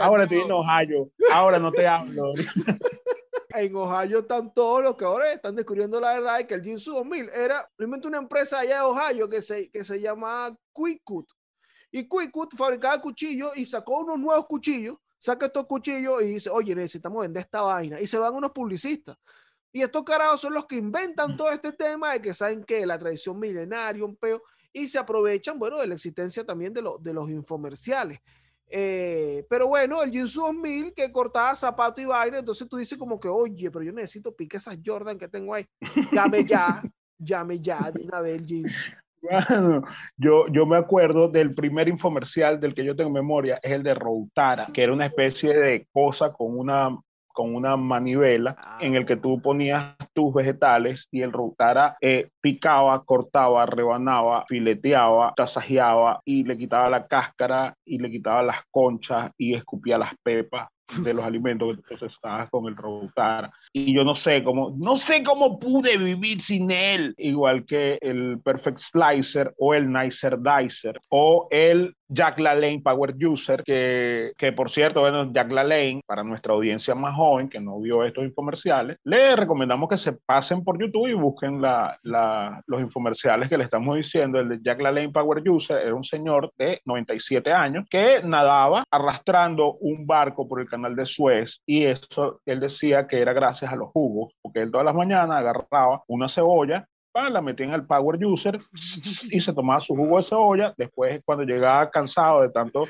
ahora 0.00 0.24
estoy 0.24 0.40
en 0.40 0.52
Ohio. 0.52 1.10
Ahora 1.32 1.58
no 1.58 1.72
te 1.72 1.86
hablo. 1.86 2.34
En 3.54 3.76
Ohio 3.76 4.20
están 4.20 4.52
todos 4.52 4.82
los 4.82 4.96
que 4.96 5.04
ahora 5.04 5.32
están 5.32 5.54
descubriendo 5.54 6.00
la 6.00 6.14
verdad 6.14 6.38
de 6.38 6.46
que 6.46 6.54
el 6.54 6.62
Jinsu 6.62 6.92
2000 6.92 7.30
era 7.30 7.70
realmente 7.78 8.08
una 8.08 8.18
empresa 8.18 8.58
allá 8.58 8.76
de 8.76 8.82
Ohio 8.82 9.28
que 9.28 9.40
se, 9.42 9.70
que 9.70 9.84
se 9.84 10.00
llama 10.00 10.56
Quickcut. 10.74 11.28
Y 11.90 12.08
Quickcut 12.08 12.56
fabricaba 12.56 13.00
cuchillos 13.00 13.56
y 13.56 13.64
sacó 13.64 14.00
unos 14.00 14.18
nuevos 14.18 14.46
cuchillos, 14.46 14.96
saca 15.18 15.46
estos 15.46 15.66
cuchillos 15.66 16.22
y 16.22 16.26
dice, 16.26 16.50
oye, 16.50 16.74
necesitamos 16.74 17.22
vender 17.22 17.42
esta 17.42 17.62
vaina. 17.62 18.00
Y 18.00 18.06
se 18.06 18.18
van 18.18 18.34
unos 18.34 18.50
publicistas. 18.50 19.16
Y 19.72 19.82
estos 19.82 20.04
carajos 20.04 20.40
son 20.40 20.54
los 20.54 20.66
que 20.66 20.76
inventan 20.76 21.36
todo 21.36 21.50
este 21.50 21.72
tema 21.72 22.12
de 22.12 22.20
que 22.20 22.34
saben 22.34 22.64
que 22.64 22.84
la 22.84 22.98
tradición 22.98 23.38
milenaria, 23.38 24.04
un 24.04 24.16
peo, 24.16 24.42
y 24.72 24.88
se 24.88 24.98
aprovechan, 24.98 25.58
bueno, 25.58 25.78
de 25.78 25.86
la 25.86 25.94
existencia 25.94 26.44
también 26.44 26.72
de, 26.72 26.82
de 27.00 27.12
los 27.12 27.30
infomerciales. 27.30 28.18
Eh, 28.76 29.46
pero 29.48 29.68
bueno, 29.68 30.02
el 30.02 30.10
Jinsu 30.10 30.40
2000 30.40 30.94
que 30.94 31.12
cortaba 31.12 31.54
zapato 31.54 32.00
y 32.00 32.06
vaina, 32.06 32.40
entonces 32.40 32.68
tú 32.68 32.76
dices 32.76 32.98
como 32.98 33.20
que, 33.20 33.28
oye, 33.28 33.70
pero 33.70 33.84
yo 33.84 33.92
necesito 33.92 34.34
pique 34.34 34.56
esas 34.56 34.76
Jordan 34.84 35.16
que 35.16 35.28
tengo 35.28 35.54
ahí. 35.54 35.64
Llame 36.10 36.44
ya, 36.44 36.82
llame 37.18 37.60
ya 37.60 37.92
de 37.92 38.02
una 38.02 38.20
vez 38.20 38.40
el 38.40 38.46
Jinsu. 38.46 38.90
Bueno, 39.22 39.84
yo, 40.16 40.48
yo 40.48 40.66
me 40.66 40.76
acuerdo 40.76 41.28
del 41.28 41.54
primer 41.54 41.86
infomercial 41.86 42.58
del 42.58 42.74
que 42.74 42.84
yo 42.84 42.96
tengo 42.96 43.10
memoria, 43.10 43.60
es 43.62 43.70
el 43.70 43.84
de 43.84 43.94
Routara, 43.94 44.66
que 44.74 44.82
era 44.82 44.92
una 44.92 45.06
especie 45.06 45.54
de 45.56 45.86
cosa 45.92 46.32
con 46.32 46.58
una 46.58 46.98
con 47.34 47.54
una 47.54 47.76
manivela 47.76 48.56
ah, 48.56 48.78
en 48.80 48.94
el 48.94 49.04
que 49.04 49.16
tú 49.16 49.42
ponías 49.42 49.96
tus 50.14 50.32
vegetales 50.32 51.08
y 51.10 51.20
el 51.22 51.32
Routara 51.32 51.98
eh, 52.00 52.30
picaba, 52.40 53.04
cortaba, 53.04 53.66
rebanaba, 53.66 54.46
fileteaba, 54.46 55.34
tasajeaba 55.36 56.20
y 56.24 56.44
le 56.44 56.56
quitaba 56.56 56.88
la 56.88 57.06
cáscara 57.06 57.74
y 57.84 57.98
le 57.98 58.10
quitaba 58.10 58.42
las 58.42 58.60
conchas 58.70 59.32
y 59.36 59.54
escupía 59.54 59.98
las 59.98 60.14
pepas 60.22 60.68
de 60.98 61.14
los 61.14 61.24
alimentos 61.24 61.70
que 61.70 61.76
tú 61.76 61.82
procesabas 61.88 62.50
con 62.50 62.66
el 62.66 62.76
Routara. 62.76 63.50
Y 63.72 63.94
yo 63.94 64.04
no 64.04 64.14
sé 64.14 64.42
cómo, 64.44 64.74
no 64.76 64.96
sé 64.96 65.22
cómo 65.22 65.58
pude 65.58 65.96
vivir 65.96 66.40
sin 66.40 66.70
él, 66.70 67.14
igual 67.18 67.64
que 67.64 67.98
el 68.00 68.40
Perfect 68.44 68.80
Slicer 68.80 69.54
o 69.58 69.74
el 69.74 69.90
Nicer 69.90 70.38
Dicer 70.38 71.00
o 71.08 71.48
el 71.50 71.94
Jack 72.08 72.38
LaLanne 72.38 72.82
Power 72.82 73.14
User, 73.26 73.62
que, 73.64 74.32
que 74.38 74.52
por 74.52 74.70
cierto, 74.70 75.00
bueno, 75.00 75.32
Jack 75.32 75.50
LaLanne, 75.50 76.02
para 76.06 76.22
nuestra 76.22 76.52
audiencia 76.52 76.94
más 76.94 77.14
joven 77.14 77.48
que 77.48 77.60
no 77.60 77.80
vio 77.80 78.04
estos 78.04 78.24
infomerciales, 78.24 78.98
le 79.04 79.34
recomendamos 79.36 79.88
que 79.88 79.98
se 79.98 80.12
pasen 80.12 80.62
por 80.62 80.80
YouTube 80.80 81.08
y 81.08 81.14
busquen 81.14 81.60
la, 81.60 81.98
la, 82.02 82.62
los 82.66 82.80
infomerciales 82.80 83.48
que 83.48 83.58
le 83.58 83.64
estamos 83.64 83.96
diciendo. 83.96 84.38
El 84.38 84.48
de 84.48 84.60
Jack 84.62 84.80
LaLanne 84.80 85.12
Power 85.12 85.42
User 85.48 85.78
era 85.78 85.94
un 85.94 86.04
señor 86.04 86.52
de 86.56 86.80
97 86.84 87.52
años 87.52 87.86
que 87.90 88.22
nadaba 88.22 88.84
arrastrando 88.90 89.74
un 89.80 90.06
barco 90.06 90.46
por 90.46 90.60
el 90.60 90.68
canal 90.74 90.96
de 90.96 91.06
Suez 91.06 91.60
y 91.66 91.84
eso 91.84 92.40
él 92.46 92.60
decía 92.60 93.06
que 93.06 93.20
era 93.20 93.32
gracias 93.32 93.72
a 93.72 93.76
los 93.76 93.90
jugos, 93.90 94.32
porque 94.42 94.62
él 94.62 94.70
todas 94.70 94.84
las 94.84 94.94
mañanas 94.94 95.38
agarraba 95.38 96.02
una 96.08 96.28
cebolla 96.28 96.86
la 97.30 97.40
metía 97.40 97.66
en 97.66 97.72
el 97.72 97.86
Power 97.86 98.24
User 98.24 98.58
y 99.30 99.40
se 99.40 99.52
tomaba 99.52 99.80
su 99.80 99.94
jugo 99.94 100.16
de 100.16 100.24
cebolla. 100.24 100.74
Después, 100.76 101.20
cuando 101.24 101.44
llegaba 101.44 101.90
cansado 101.90 102.42
de 102.42 102.50
tanto 102.50 102.86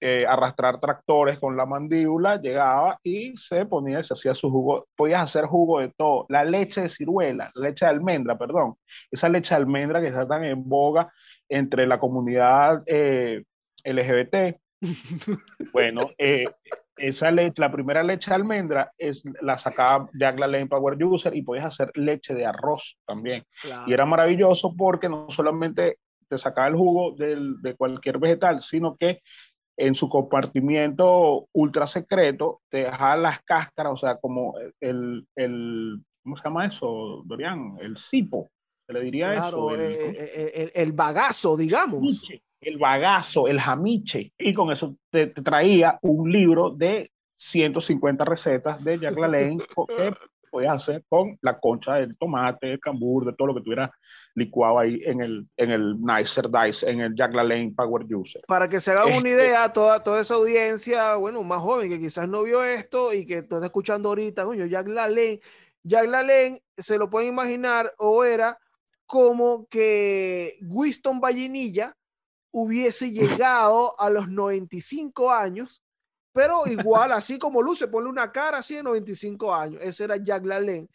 eh, 0.00 0.24
arrastrar 0.26 0.80
tractores 0.80 1.38
con 1.38 1.56
la 1.56 1.66
mandíbula, 1.66 2.40
llegaba 2.40 2.98
y 3.02 3.36
se 3.36 3.66
ponía, 3.66 4.02
se 4.02 4.14
hacía 4.14 4.34
su 4.34 4.50
jugo. 4.50 4.86
Podías 4.96 5.24
hacer 5.24 5.44
jugo 5.44 5.80
de 5.80 5.92
todo. 5.96 6.26
La 6.28 6.44
leche 6.44 6.82
de 6.82 6.88
ciruela, 6.88 7.50
la 7.54 7.68
leche 7.68 7.84
de 7.84 7.90
almendra, 7.90 8.38
perdón. 8.38 8.76
Esa 9.10 9.28
leche 9.28 9.54
de 9.54 9.60
almendra 9.60 10.00
que 10.00 10.08
está 10.08 10.26
tan 10.26 10.44
en 10.44 10.66
boga 10.66 11.12
entre 11.48 11.86
la 11.86 11.98
comunidad 11.98 12.82
eh, 12.86 13.44
LGBT. 13.84 14.58
Bueno, 15.72 16.10
eh, 16.16 16.44
esa 16.96 17.30
leche, 17.30 17.60
la 17.60 17.70
primera 17.70 18.02
leche 18.02 18.30
de 18.30 18.36
almendra 18.36 18.92
es, 18.98 19.22
la 19.40 19.58
sacaba 19.58 20.08
Jack 20.18 20.38
LaLanne 20.38 20.66
Power 20.66 21.02
User 21.02 21.34
y 21.34 21.42
podías 21.42 21.66
hacer 21.66 21.90
leche 21.94 22.34
de 22.34 22.46
arroz 22.46 22.98
también. 23.06 23.44
Y 23.86 23.92
era 23.92 24.06
maravilloso 24.06 24.74
porque 24.76 25.08
no 25.08 25.26
solamente 25.30 25.98
te 26.28 26.38
sacaba 26.38 26.68
el 26.68 26.74
jugo 26.74 27.12
del, 27.12 27.60
de 27.62 27.74
cualquier 27.74 28.18
vegetal, 28.18 28.62
sino 28.62 28.96
que 28.96 29.20
en 29.78 29.94
su 29.94 30.08
compartimiento 30.08 31.46
ultra 31.52 31.86
secreto 31.86 32.62
te 32.70 32.78
dejaba 32.78 33.16
las 33.16 33.42
cáscaras, 33.42 33.92
o 33.92 33.96
sea, 33.96 34.16
como 34.16 34.54
el, 34.80 35.26
el 35.36 36.02
¿cómo 36.22 36.36
se 36.36 36.44
llama 36.44 36.66
eso, 36.66 37.22
Dorian? 37.26 37.76
El 37.80 37.98
cipo, 37.98 38.48
se 38.86 38.92
le 38.94 39.00
diría 39.00 39.34
eso. 39.34 39.74
El, 39.74 39.80
eh, 39.80 40.14
eh, 40.16 40.52
el, 40.54 40.72
el, 40.74 40.92
bagazo, 40.92 41.56
digamos 41.56 42.26
el 42.60 42.78
bagazo, 42.78 43.48
el 43.48 43.60
jamiche, 43.60 44.32
y 44.38 44.54
con 44.54 44.72
eso 44.72 44.96
te, 45.10 45.28
traía 45.28 45.98
un 46.02 46.30
libro 46.30 46.70
de 46.70 47.10
150 47.36 48.24
recetas 48.24 48.82
de 48.82 48.98
Jack 48.98 49.16
LaLanne 49.16 49.58
que 49.88 50.14
podías 50.50 50.74
hacer 50.74 51.04
con 51.08 51.38
la 51.42 51.58
concha 51.58 51.94
del 51.94 52.16
tomate, 52.16 52.72
el 52.72 52.80
cambur, 52.80 53.26
de 53.26 53.34
todo 53.34 53.48
lo 53.48 53.54
que 53.54 53.60
tuviera 53.60 53.92
licuado 54.34 54.78
ahí 54.78 55.00
en 55.04 55.20
el, 55.20 55.48
en 55.56 55.70
el 55.70 56.00
Nicer 56.00 56.48
Dice, 56.50 56.88
en 56.88 57.00
el 57.00 57.14
Jack 57.14 57.34
LaLanne 57.34 57.74
Power 57.74 58.04
User. 58.14 58.42
Para 58.46 58.68
que 58.68 58.80
se 58.80 58.92
hagan 58.92 59.08
una 59.08 59.16
este 59.16 59.30
idea, 59.30 59.72
toda, 59.72 60.02
toda 60.02 60.20
esa 60.20 60.34
audiencia, 60.34 61.16
bueno, 61.16 61.42
más 61.42 61.60
joven 61.60 61.90
que 61.90 62.00
quizás 62.00 62.28
no 62.28 62.42
vio 62.42 62.64
esto 62.64 63.12
y 63.12 63.26
que 63.26 63.38
está 63.38 63.64
escuchando 63.64 64.10
ahorita, 64.10 64.44
coño, 64.44 64.66
Jack 64.66 64.88
LaLanne, 64.88 65.40
Jack 65.82 66.06
LaLanne, 66.06 66.62
se 66.76 66.98
lo 66.98 67.10
pueden 67.10 67.30
imaginar, 67.30 67.92
o 67.98 68.24
era 68.24 68.58
como 69.06 69.66
que 69.68 70.58
Winston 70.62 71.20
Vallinilla 71.20 71.94
hubiese 72.58 73.10
llegado 73.10 74.00
a 74.00 74.08
los 74.08 74.30
95 74.30 75.30
años, 75.30 75.82
pero 76.32 76.66
igual, 76.66 77.12
así 77.12 77.38
como 77.38 77.60
luce, 77.60 77.86
ponle 77.86 78.08
una 78.08 78.32
cara 78.32 78.58
así 78.58 78.76
de 78.76 78.82
95 78.82 79.54
años. 79.54 79.82
Ese 79.82 80.04
era 80.04 80.16
Jack 80.16 80.46
LaLanne. 80.46 80.88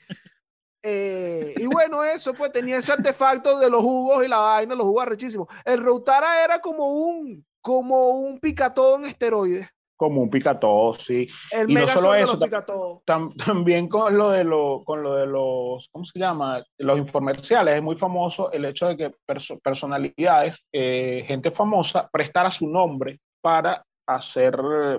Eh, 0.82 1.54
y 1.58 1.68
bueno, 1.68 2.04
eso 2.04 2.34
pues 2.34 2.52
tenía 2.52 2.80
ese 2.80 2.92
artefacto 2.92 3.60
de 3.60 3.70
los 3.70 3.84
jugos 3.84 4.26
y 4.26 4.28
la 4.28 4.40
vaina, 4.40 4.74
los 4.74 4.88
jugos 4.88 5.04
arrechísimos. 5.04 5.48
El 5.64 5.80
Routara 5.84 6.44
era 6.44 6.60
como 6.60 6.88
un, 6.88 7.46
como 7.62 8.10
un 8.10 8.40
picatón 8.40 9.04
en 9.04 9.12
esteroides 9.12 9.68
como 10.02 10.24
un 10.24 10.32
picató, 10.32 10.96
sí. 10.98 11.28
El 11.52 11.70
y 11.70 11.76
no 11.76 11.88
solo 11.88 12.16
eso, 12.16 12.40
también 13.06 13.88
con 13.88 14.18
lo 14.18 14.32
de 14.32 14.44
lo, 14.44 14.82
con 14.84 15.04
lo 15.04 15.14
de 15.14 15.28
los, 15.28 15.88
¿cómo 15.92 16.06
se 16.06 16.18
llama? 16.18 16.60
Los 16.80 16.98
infomerciales 16.98 17.76
es 17.76 17.84
muy 17.84 17.96
famoso 17.98 18.52
el 18.52 18.66
hecho 18.66 18.88
de 18.88 18.98
que 18.98 19.12
personalidades, 19.64 20.56
eh, 20.74 21.24
gente 21.28 21.52
famosa, 21.52 22.10
prestara 22.12 22.50
su 22.50 22.68
nombre 22.68 23.16
para 23.42 23.80
hacer, 24.08 24.56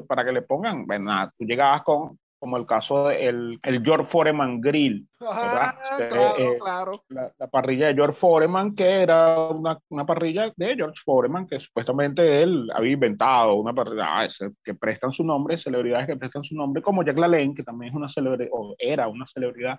para 0.07 0.25
que 0.25 0.31
le 0.31 0.43
pongan, 0.43 0.87
bueno, 0.87 1.29
tú 1.37 1.47
llegabas 1.47 1.83
con 1.83 2.17
como 2.43 2.57
el 2.57 2.66
caso 2.66 3.07
del 3.07 3.61
el 3.62 3.84
George 3.84 4.07
Foreman 4.07 4.61
Grill. 4.61 5.07
claro, 5.16 5.78
eh, 6.01 6.59
claro. 6.61 7.05
La, 7.09 7.47
parrilla 7.47 7.86
de 7.86 7.95
George 7.95 8.18
Foreman, 8.18 8.74
que 8.74 9.03
era 9.03 9.47
una, 9.47 9.78
una, 9.90 10.05
parrilla 10.05 10.53
de 10.57 10.74
George 10.74 11.01
Foreman, 11.05 11.47
que 11.47 11.61
supuestamente 11.61 12.43
él 12.43 12.68
había 12.74 12.95
inventado 12.95 13.55
una 13.55 13.72
parrilla 13.72 14.22
ah, 14.22 14.28
que 14.64 14.74
prestan 14.74 15.12
su 15.12 15.22
nombre, 15.22 15.57
celebridades 15.57 16.09
que 16.09 16.16
prestan 16.16 16.43
su 16.43 16.57
nombre, 16.57 16.82
como 16.82 17.05
Jack 17.05 17.16
LaLanne, 17.16 17.55
que 17.55 17.62
también 17.62 17.90
es 17.90 17.95
una 17.95 18.09
celebridad, 18.09 18.51
o 18.51 18.74
era 18.76 19.07
una 19.07 19.24
celebridad 19.28 19.78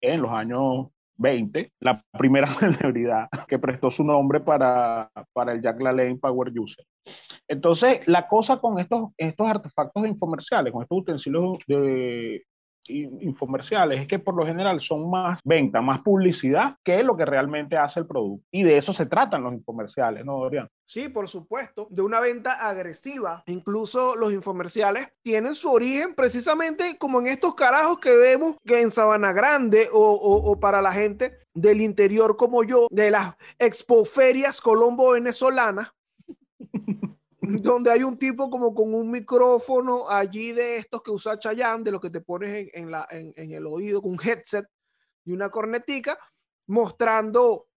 en 0.00 0.22
los 0.22 0.30
años 0.30 0.86
20, 1.16 1.72
la 1.80 2.02
primera 2.18 2.46
celebridad 2.46 3.28
que 3.48 3.58
prestó 3.58 3.90
su 3.90 4.04
nombre 4.04 4.40
para, 4.40 5.10
para 5.32 5.52
el 5.52 5.62
Jack 5.62 5.80
LaLanne 5.80 6.18
Power 6.18 6.52
User. 6.58 6.84
Entonces, 7.48 8.00
la 8.06 8.26
cosa 8.26 8.58
con 8.58 8.78
estos, 8.78 9.10
estos 9.16 9.46
artefactos 9.46 10.06
infomerciales, 10.06 10.72
con 10.72 10.82
estos 10.82 10.98
utensilios 10.98 11.58
de, 11.66 12.44
infomerciales 12.86 14.02
es 14.02 14.08
que 14.08 14.18
por 14.18 14.34
lo 14.34 14.46
general 14.46 14.80
son 14.80 15.10
más 15.10 15.40
venta, 15.44 15.80
más 15.80 16.00
publicidad 16.00 16.76
que 16.82 17.02
lo 17.02 17.16
que 17.16 17.24
realmente 17.24 17.76
hace 17.76 18.00
el 18.00 18.06
producto. 18.06 18.46
Y 18.50 18.62
de 18.62 18.76
eso 18.76 18.92
se 18.92 19.06
tratan 19.06 19.42
los 19.42 19.54
infomerciales, 19.54 20.24
¿no, 20.24 20.38
Dorian? 20.38 20.68
Sí, 20.84 21.08
por 21.08 21.28
supuesto, 21.28 21.86
de 21.90 22.02
una 22.02 22.20
venta 22.20 22.68
agresiva. 22.68 23.42
Incluso 23.46 24.16
los 24.16 24.32
infomerciales 24.32 25.08
tienen 25.22 25.54
su 25.54 25.70
origen 25.70 26.14
precisamente 26.14 26.98
como 26.98 27.20
en 27.20 27.26
estos 27.26 27.54
carajos 27.54 27.98
que 27.98 28.14
vemos 28.16 28.56
que 28.64 28.80
en 28.80 28.90
Sabana 28.90 29.32
Grande 29.32 29.88
o, 29.92 30.12
o 30.12 30.60
para 30.60 30.82
la 30.82 30.92
gente 30.92 31.38
del 31.54 31.80
interior 31.80 32.36
como 32.36 32.64
yo, 32.64 32.88
de 32.90 33.10
las 33.10 33.36
expoferias 33.58 34.60
colombo-venezolanas, 34.60 35.92
donde 37.62 37.90
hay 37.90 38.02
un 38.02 38.18
tipo 38.18 38.50
como 38.50 38.74
con 38.74 38.94
un 38.94 39.10
micrófono 39.10 40.08
allí 40.08 40.52
de 40.52 40.76
estos 40.76 41.02
que 41.02 41.10
usa 41.10 41.38
Chayanne, 41.38 41.84
de 41.84 41.92
lo 41.92 42.00
que 42.00 42.10
te 42.10 42.20
pones 42.20 42.68
en, 42.72 42.90
la, 42.90 43.06
en, 43.10 43.52
el 43.52 43.66
oído 43.66 44.02
con 44.02 44.12
un 44.12 44.20
headset 44.22 44.66
y 45.24 45.32
una 45.32 45.50
cornetica, 45.50 46.18
mostrando, 46.66 47.68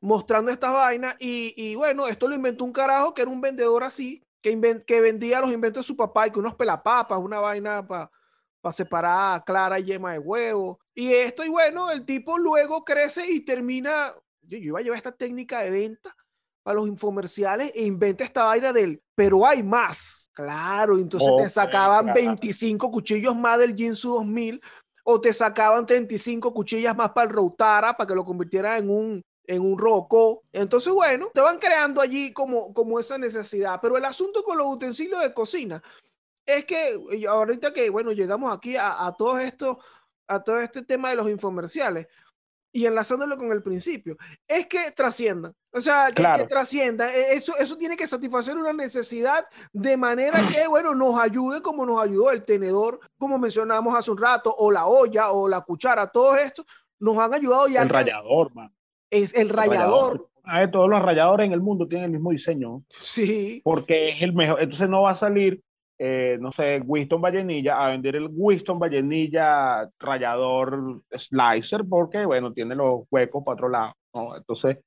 mostrando 0.00 0.50
estas 0.50 0.72
vainas. 0.72 1.16
Y, 1.18 1.74
bueno, 1.74 2.06
esto 2.08 2.28
lo 2.28 2.34
inventó 2.34 2.64
un 2.64 2.72
carajo 2.72 3.14
que 3.14 3.22
era 3.22 3.30
un 3.30 3.40
vendedor 3.40 3.84
así, 3.84 4.22
que, 4.42 4.80
que 4.86 5.00
vendía 5.00 5.40
los 5.40 5.52
inventos 5.52 5.84
de 5.84 5.88
su 5.88 5.96
papá 5.96 6.26
y 6.26 6.30
que 6.30 6.38
unos 6.38 6.54
pelapapas, 6.54 7.18
una 7.18 7.40
vaina 7.40 7.86
para 7.86 8.10
para 8.66 8.72
separar 8.72 9.44
clara 9.44 9.78
y 9.78 9.84
yema 9.84 10.12
de 10.12 10.18
huevo. 10.18 10.80
Y 10.92 11.12
esto, 11.12 11.44
y 11.44 11.48
bueno, 11.48 11.88
el 11.92 12.04
tipo 12.04 12.36
luego 12.36 12.84
crece 12.84 13.24
y 13.30 13.44
termina, 13.44 14.12
yo, 14.42 14.58
iba 14.58 14.80
a 14.80 14.82
llevar 14.82 14.96
esta 14.96 15.12
técnica 15.12 15.60
de 15.60 15.70
venta 15.70 16.16
para 16.66 16.80
los 16.80 16.88
infomerciales 16.88 17.70
e 17.76 17.84
inventa 17.84 18.24
esta 18.24 18.42
vaina 18.42 18.72
del, 18.72 19.00
pero 19.14 19.46
hay 19.46 19.62
más. 19.62 20.28
Claro, 20.32 20.98
entonces 20.98 21.30
te 21.38 21.48
sacaban 21.48 22.12
25 22.12 22.90
cuchillos 22.90 23.36
más 23.36 23.60
del 23.60 23.76
Jinsu 23.76 24.14
2000 24.14 24.60
o 25.04 25.20
te 25.20 25.32
sacaban 25.32 25.86
35 25.86 26.52
cuchillas 26.52 26.96
más 26.96 27.10
para 27.10 27.28
el 27.28 27.32
Routara 27.32 27.96
para 27.96 28.08
que 28.08 28.16
lo 28.16 28.24
convirtiera 28.24 28.78
en 28.78 28.90
un 28.90 29.22
en 29.46 29.62
un 29.62 29.78
roco. 29.78 30.42
Entonces, 30.52 30.92
bueno, 30.92 31.30
te 31.32 31.40
van 31.40 31.60
creando 31.60 32.00
allí 32.00 32.32
como, 32.32 32.74
como 32.74 32.98
esa 32.98 33.16
necesidad. 33.16 33.78
Pero 33.80 33.96
el 33.96 34.04
asunto 34.04 34.42
con 34.42 34.58
los 34.58 34.66
utensilios 34.66 35.22
de 35.22 35.32
cocina 35.32 35.80
es 36.44 36.64
que 36.64 37.00
ahorita 37.28 37.72
que, 37.72 37.90
bueno, 37.90 38.10
llegamos 38.10 38.52
aquí 38.52 38.74
a, 38.74 39.06
a 39.06 39.14
todo 39.14 39.38
esto, 39.38 39.78
a 40.26 40.42
todo 40.42 40.58
este 40.58 40.82
tema 40.82 41.10
de 41.10 41.16
los 41.16 41.30
infomerciales 41.30 42.08
y 42.76 42.86
enlazándolo 42.86 43.36
con 43.36 43.52
el 43.52 43.62
principio, 43.62 44.16
es 44.46 44.66
que 44.66 44.90
trasciendan. 44.92 45.52
O 45.72 45.80
sea, 45.80 46.08
que, 46.14 46.22
que 46.22 46.44
trascienda. 46.44 47.14
E, 47.14 47.34
eso, 47.34 47.54
eso 47.58 47.76
tiene 47.76 47.96
que 47.96 48.06
satisfacer 48.06 48.56
una 48.56 48.72
necesidad 48.72 49.46
de 49.72 49.96
manera 49.96 50.46
que, 50.48 50.66
bueno, 50.68 50.94
nos 50.94 51.18
ayude 51.18 51.62
como 51.62 51.86
nos 51.86 52.02
ayudó 52.02 52.30
el 52.30 52.44
tenedor, 52.44 53.00
como 53.18 53.38
mencionamos 53.38 53.94
hace 53.94 54.10
un 54.10 54.18
rato, 54.18 54.54
o 54.58 54.70
la 54.70 54.86
olla, 54.86 55.30
o 55.30 55.48
la 55.48 55.62
cuchara, 55.62 56.06
todo 56.06 56.36
esto 56.36 56.64
nos 56.98 57.18
han 57.18 57.32
ayudado 57.32 57.66
ya. 57.68 57.82
El 57.82 57.88
rallador, 57.88 58.54
man 58.54 58.70
es 59.10 59.34
el 59.34 59.48
rayador. 59.48 60.28
Ah, 60.44 60.66
todos 60.68 60.88
los 60.88 61.02
rayadores 61.02 61.46
en 61.46 61.52
el 61.52 61.60
mundo 61.60 61.88
tienen 61.88 62.06
el 62.06 62.10
mismo 62.12 62.30
diseño. 62.30 62.82
Sí. 63.00 63.60
Porque 63.64 64.10
es 64.10 64.22
el 64.22 64.32
mejor. 64.32 64.60
Entonces 64.60 64.88
no 64.88 65.02
va 65.02 65.10
a 65.12 65.16
salir, 65.16 65.62
eh, 65.98 66.36
no 66.40 66.52
sé, 66.52 66.80
Winston 66.84 67.20
Vallenilla 67.20 67.82
a 67.82 67.88
vender 67.88 68.16
el 68.16 68.28
Winston 68.30 68.78
Vallenilla 68.78 69.88
rayador 69.98 71.02
slicer 71.10 71.82
porque, 71.88 72.24
bueno, 72.26 72.52
tiene 72.52 72.74
los 72.74 73.04
huecos 73.10 73.44
para 73.44 73.54
otro 73.54 73.68
lado. 73.68 73.94
Entonces, 74.36 74.78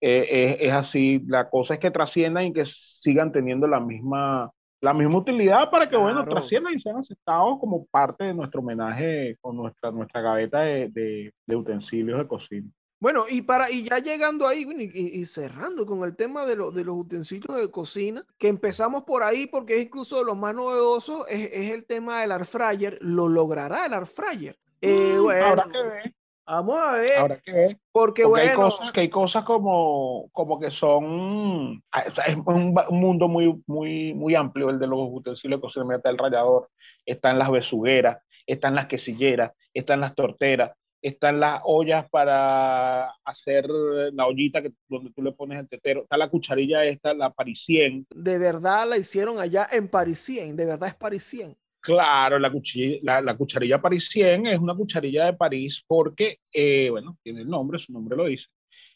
eh, 0.00 0.56
es, 0.60 0.72
así. 0.72 1.22
La 1.26 1.48
cosa 1.48 1.74
es 1.74 1.80
que 1.80 1.90
trasciendan 1.90 2.46
y 2.46 2.52
que 2.52 2.66
sigan 2.66 3.32
teniendo 3.32 3.66
la 3.66 3.80
misma, 3.80 4.50
la 4.80 4.92
misma 4.92 5.18
utilidad 5.18 5.70
para 5.70 5.88
que, 5.88 5.96
bueno, 5.96 6.24
trasciendan 6.24 6.74
y 6.74 6.80
sean 6.80 6.96
aceptados 6.96 7.58
como 7.60 7.86
parte 7.86 8.24
de 8.24 8.34
nuestro 8.34 8.60
homenaje 8.60 9.36
con 9.40 9.56
nuestra, 9.56 9.90
nuestra 9.92 10.20
gaveta 10.20 10.60
de 10.60 11.32
utensilios 11.48 12.18
de 12.18 12.26
cocina. 12.26 12.68
Bueno, 12.98 13.24
y 13.28 13.42
para 13.42 13.70
y 13.70 13.82
ya 13.82 13.98
llegando 13.98 14.46
ahí 14.46 14.66
y, 14.94 15.24
cerrando 15.26 15.84
con 15.84 16.02
el 16.02 16.16
tema 16.16 16.46
de, 16.46 16.56
de, 16.56 16.84
los 16.84 16.96
utensilios 16.96 17.56
de 17.56 17.70
cocina, 17.70 18.24
que 18.38 18.48
empezamos 18.48 19.04
por 19.04 19.22
ahí 19.22 19.46
porque 19.46 19.76
es 19.76 19.84
incluso 19.84 20.18
de 20.18 20.24
los 20.24 20.36
más 20.36 20.54
novedosos, 20.54 21.26
es, 21.28 21.50
es 21.52 21.72
el 21.72 21.84
tema 21.84 22.22
del 22.22 22.32
air 22.32 22.46
fryer. 22.46 22.98
¿Lo 23.02 23.28
logrará 23.28 23.84
el 23.84 23.92
air 23.92 24.06
fryer? 24.06 24.58
Eh, 24.80 25.16
mm, 25.18 25.22
bueno, 25.22 25.64
que 25.70 25.82
ver. 25.82 26.14
Vamos 26.46 26.78
a 26.78 26.92
ver. 26.92 27.18
Ahora 27.18 27.40
que 27.44 27.52
ver. 27.52 27.78
Porque, 27.90 28.24
bueno. 28.24 28.50
Hay 28.50 28.56
cosas, 28.56 28.92
que 28.92 29.00
hay 29.00 29.10
cosas 29.10 29.44
como, 29.44 30.28
como 30.32 30.60
que 30.60 30.70
son. 30.70 31.82
Ah, 31.90 32.04
es 32.06 32.36
un, 32.36 32.74
mundo 32.90 33.28
muy, 33.28 33.62
muy, 33.66 34.14
muy 34.14 34.34
amplio 34.34 34.70
el 34.70 34.78
de 34.78 34.86
los 34.86 35.00
utensilios 35.10 35.58
de 35.58 35.62
cocina. 35.62 35.84
Mira, 35.84 35.96
está 35.96 36.10
el 36.10 36.18
rallador, 36.18 36.70
están 37.04 37.38
las 37.38 37.50
besugueras, 37.50 38.18
están 38.46 38.76
las 38.76 38.86
quesilleras, 38.86 39.52
están 39.74 40.00
las 40.00 40.14
torteras, 40.14 40.72
están 41.08 41.40
las 41.40 41.60
ollas 41.64 42.08
para 42.10 43.10
hacer 43.24 43.66
la 43.68 44.26
ollita 44.26 44.62
que, 44.62 44.72
donde 44.88 45.10
tú 45.12 45.22
le 45.22 45.32
pones 45.32 45.60
el 45.60 45.68
tetero, 45.68 46.02
está 46.02 46.16
la 46.16 46.28
cucharilla 46.28 46.84
esta, 46.84 47.14
la 47.14 47.30
parisien. 47.30 48.06
De 48.14 48.38
verdad 48.38 48.88
la 48.88 48.98
hicieron 48.98 49.38
allá 49.38 49.68
en 49.70 49.88
parisien, 49.88 50.56
de 50.56 50.66
verdad 50.66 50.88
es 50.88 50.94
parisien. 50.94 51.56
Claro, 51.80 52.40
la, 52.40 52.50
cuchilla, 52.50 53.20
la, 53.20 53.36
cucharilla 53.36 53.78
parisien 53.78 54.48
es 54.48 54.58
una 54.58 54.74
cucharilla 54.74 55.26
de 55.26 55.34
París 55.34 55.84
porque, 55.86 56.40
eh, 56.52 56.90
bueno, 56.90 57.16
tiene 57.22 57.42
el 57.42 57.48
nombre, 57.48 57.78
su 57.78 57.92
nombre 57.92 58.16
lo 58.16 58.24
dice. 58.24 58.48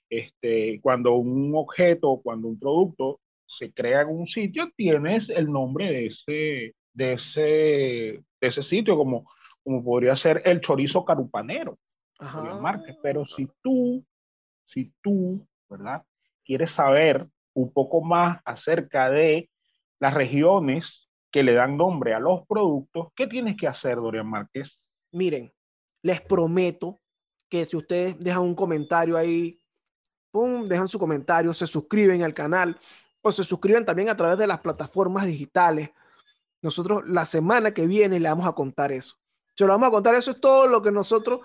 Este, 0.08 0.80
cuando 0.82 1.14
un 1.14 1.52
objeto, 1.54 2.20
cuando 2.20 2.48
un 2.48 2.58
producto 2.58 3.20
se 3.46 3.72
crea 3.72 4.02
en 4.02 4.08
un 4.08 4.26
sitio, 4.26 4.72
tienes 4.76 5.28
el 5.28 5.52
nombre 5.52 5.92
de 5.92 6.06
ese, 6.06 6.74
de 6.92 7.12
ese, 7.12 7.40
de 7.40 8.22
ese 8.40 8.62
sitio, 8.64 8.96
como, 8.96 9.30
como 9.62 9.84
podría 9.84 10.16
ser 10.16 10.42
el 10.44 10.60
chorizo 10.60 11.04
carupanero. 11.04 11.78
Pero 13.02 13.24
si 13.26 13.48
tú, 13.62 14.04
si 14.64 14.92
tú, 15.00 15.46
¿verdad? 15.68 16.02
Quieres 16.44 16.70
saber 16.70 17.28
un 17.54 17.72
poco 17.72 18.00
más 18.02 18.40
acerca 18.44 19.10
de 19.10 19.50
las 19.98 20.14
regiones 20.14 21.08
que 21.30 21.42
le 21.42 21.54
dan 21.54 21.76
nombre 21.76 22.14
a 22.14 22.20
los 22.20 22.46
productos, 22.46 23.08
¿qué 23.14 23.26
tienes 23.26 23.56
que 23.56 23.66
hacer, 23.66 23.96
Dorian 23.96 24.28
Márquez? 24.28 24.90
Miren, 25.12 25.52
les 26.02 26.20
prometo 26.20 27.00
que 27.48 27.64
si 27.64 27.76
ustedes 27.76 28.18
dejan 28.18 28.42
un 28.42 28.54
comentario 28.54 29.16
ahí, 29.16 29.60
pum, 30.30 30.64
dejan 30.64 30.88
su 30.88 30.98
comentario, 30.98 31.52
se 31.52 31.66
suscriben 31.66 32.22
al 32.22 32.34
canal 32.34 32.78
o 33.22 33.32
se 33.32 33.44
suscriben 33.44 33.84
también 33.84 34.08
a 34.08 34.16
través 34.16 34.38
de 34.38 34.46
las 34.46 34.60
plataformas 34.60 35.26
digitales. 35.26 35.90
Nosotros 36.62 37.08
la 37.08 37.24
semana 37.24 37.72
que 37.72 37.86
viene 37.86 38.20
le 38.20 38.28
vamos 38.28 38.46
a 38.46 38.52
contar 38.52 38.92
eso. 38.92 39.16
Se 39.54 39.64
lo 39.64 39.72
vamos 39.72 39.88
a 39.88 39.92
contar, 39.92 40.14
eso 40.14 40.30
es 40.30 40.40
todo 40.40 40.66
lo 40.66 40.80
que 40.80 40.90
nosotros 40.90 41.40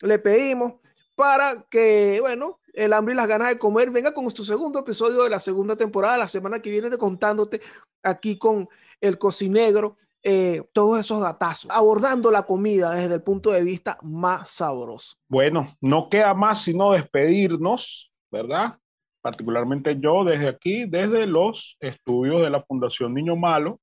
le 0.00 0.18
pedimos 0.18 0.74
para 1.14 1.64
que, 1.68 2.18
bueno, 2.20 2.60
el 2.72 2.92
hambre 2.92 3.14
y 3.14 3.16
las 3.16 3.28
ganas 3.28 3.48
de 3.48 3.58
comer 3.58 3.90
venga 3.90 4.14
con 4.14 4.24
nuestro 4.24 4.44
segundo 4.44 4.80
episodio 4.80 5.22
de 5.22 5.30
la 5.30 5.38
segunda 5.38 5.76
temporada, 5.76 6.16
la 6.16 6.28
semana 6.28 6.60
que 6.60 6.70
viene, 6.70 6.90
de 6.90 6.98
contándote 6.98 7.60
aquí 8.02 8.38
con 8.38 8.68
el 9.00 9.18
cocinegro 9.18 9.96
eh, 10.22 10.62
todos 10.74 11.00
esos 11.00 11.20
datazos, 11.20 11.70
abordando 11.70 12.30
la 12.30 12.42
comida 12.42 12.92
desde 12.92 13.14
el 13.14 13.22
punto 13.22 13.50
de 13.50 13.64
vista 13.64 13.98
más 14.02 14.50
sabroso. 14.50 15.16
Bueno, 15.28 15.76
no 15.80 16.10
queda 16.10 16.34
más 16.34 16.62
sino 16.62 16.92
despedirnos, 16.92 18.10
¿verdad? 18.30 18.78
Particularmente 19.22 19.98
yo 19.98 20.24
desde 20.24 20.48
aquí, 20.48 20.84
desde 20.84 21.26
los 21.26 21.76
estudios 21.80 22.42
de 22.42 22.50
la 22.50 22.62
Fundación 22.62 23.14
Niño 23.14 23.34
Malo, 23.34 23.80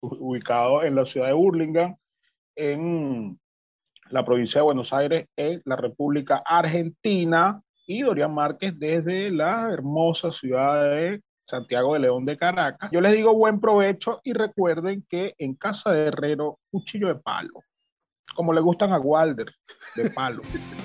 ubicado 0.00 0.82
en 0.82 0.96
la 0.96 1.04
ciudad 1.04 1.28
de 1.28 1.32
Burlingame, 1.34 1.96
en 2.56 3.38
la 4.10 4.24
provincia 4.24 4.60
de 4.60 4.64
Buenos 4.64 4.92
Aires 4.92 5.26
en 5.36 5.60
la 5.64 5.76
República 5.76 6.42
Argentina 6.44 7.60
y 7.86 8.02
Dorian 8.02 8.34
Márquez 8.34 8.78
desde 8.78 9.30
la 9.30 9.70
hermosa 9.72 10.32
ciudad 10.32 10.90
de 10.90 11.22
Santiago 11.46 11.94
de 11.94 12.00
León 12.00 12.24
de 12.24 12.36
Caracas. 12.36 12.90
Yo 12.92 13.00
les 13.00 13.12
digo 13.12 13.34
buen 13.34 13.60
provecho 13.60 14.20
y 14.22 14.32
recuerden 14.32 15.04
que 15.08 15.34
en 15.38 15.54
casa 15.54 15.92
de 15.92 16.06
Herrero, 16.06 16.58
cuchillo 16.70 17.08
de 17.08 17.16
palo, 17.16 17.62
como 18.34 18.52
le 18.52 18.60
gustan 18.60 18.92
a 18.92 18.98
Walder, 18.98 19.52
de 19.94 20.10
palo. 20.10 20.42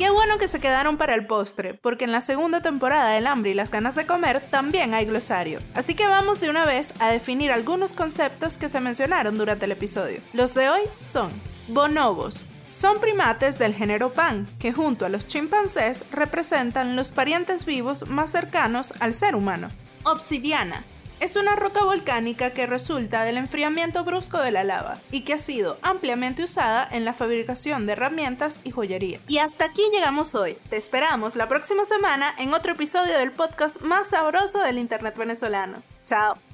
Qué 0.00 0.08
bueno 0.08 0.38
que 0.38 0.48
se 0.48 0.60
quedaron 0.60 0.96
para 0.96 1.14
el 1.14 1.26
postre, 1.26 1.74
porque 1.74 2.06
en 2.06 2.12
la 2.12 2.22
segunda 2.22 2.62
temporada 2.62 3.10
del 3.10 3.26
hambre 3.26 3.50
y 3.50 3.54
las 3.54 3.70
ganas 3.70 3.94
de 3.94 4.06
comer 4.06 4.40
también 4.40 4.94
hay 4.94 5.04
glosario. 5.04 5.60
Así 5.74 5.94
que 5.94 6.06
vamos 6.06 6.40
de 6.40 6.48
una 6.48 6.64
vez 6.64 6.94
a 7.00 7.10
definir 7.10 7.52
algunos 7.52 7.92
conceptos 7.92 8.56
que 8.56 8.70
se 8.70 8.80
mencionaron 8.80 9.36
durante 9.36 9.66
el 9.66 9.72
episodio. 9.72 10.22
Los 10.32 10.54
de 10.54 10.70
hoy 10.70 10.80
son 10.96 11.30
bonobos. 11.68 12.46
Son 12.64 12.98
primates 12.98 13.58
del 13.58 13.74
género 13.74 14.14
Pan, 14.14 14.48
que 14.58 14.72
junto 14.72 15.04
a 15.04 15.10
los 15.10 15.26
chimpancés 15.26 16.06
representan 16.10 16.96
los 16.96 17.10
parientes 17.10 17.66
vivos 17.66 18.08
más 18.08 18.30
cercanos 18.32 18.94
al 19.00 19.12
ser 19.12 19.34
humano. 19.36 19.68
Obsidiana 20.04 20.82
es 21.20 21.36
una 21.36 21.54
roca 21.54 21.84
volcánica 21.84 22.52
que 22.52 22.66
resulta 22.66 23.22
del 23.24 23.36
enfriamiento 23.36 24.04
brusco 24.04 24.38
de 24.38 24.50
la 24.50 24.64
lava 24.64 24.98
y 25.12 25.20
que 25.20 25.34
ha 25.34 25.38
sido 25.38 25.78
ampliamente 25.82 26.42
usada 26.42 26.88
en 26.90 27.04
la 27.04 27.12
fabricación 27.12 27.86
de 27.86 27.92
herramientas 27.92 28.60
y 28.64 28.70
joyería. 28.70 29.20
Y 29.28 29.38
hasta 29.38 29.66
aquí 29.66 29.82
llegamos 29.92 30.34
hoy. 30.34 30.56
Te 30.70 30.76
esperamos 30.76 31.36
la 31.36 31.48
próxima 31.48 31.84
semana 31.84 32.34
en 32.38 32.54
otro 32.54 32.72
episodio 32.72 33.18
del 33.18 33.32
podcast 33.32 33.80
más 33.82 34.08
sabroso 34.08 34.60
del 34.60 34.78
Internet 34.78 35.16
venezolano. 35.16 35.82
Chao. 36.06 36.49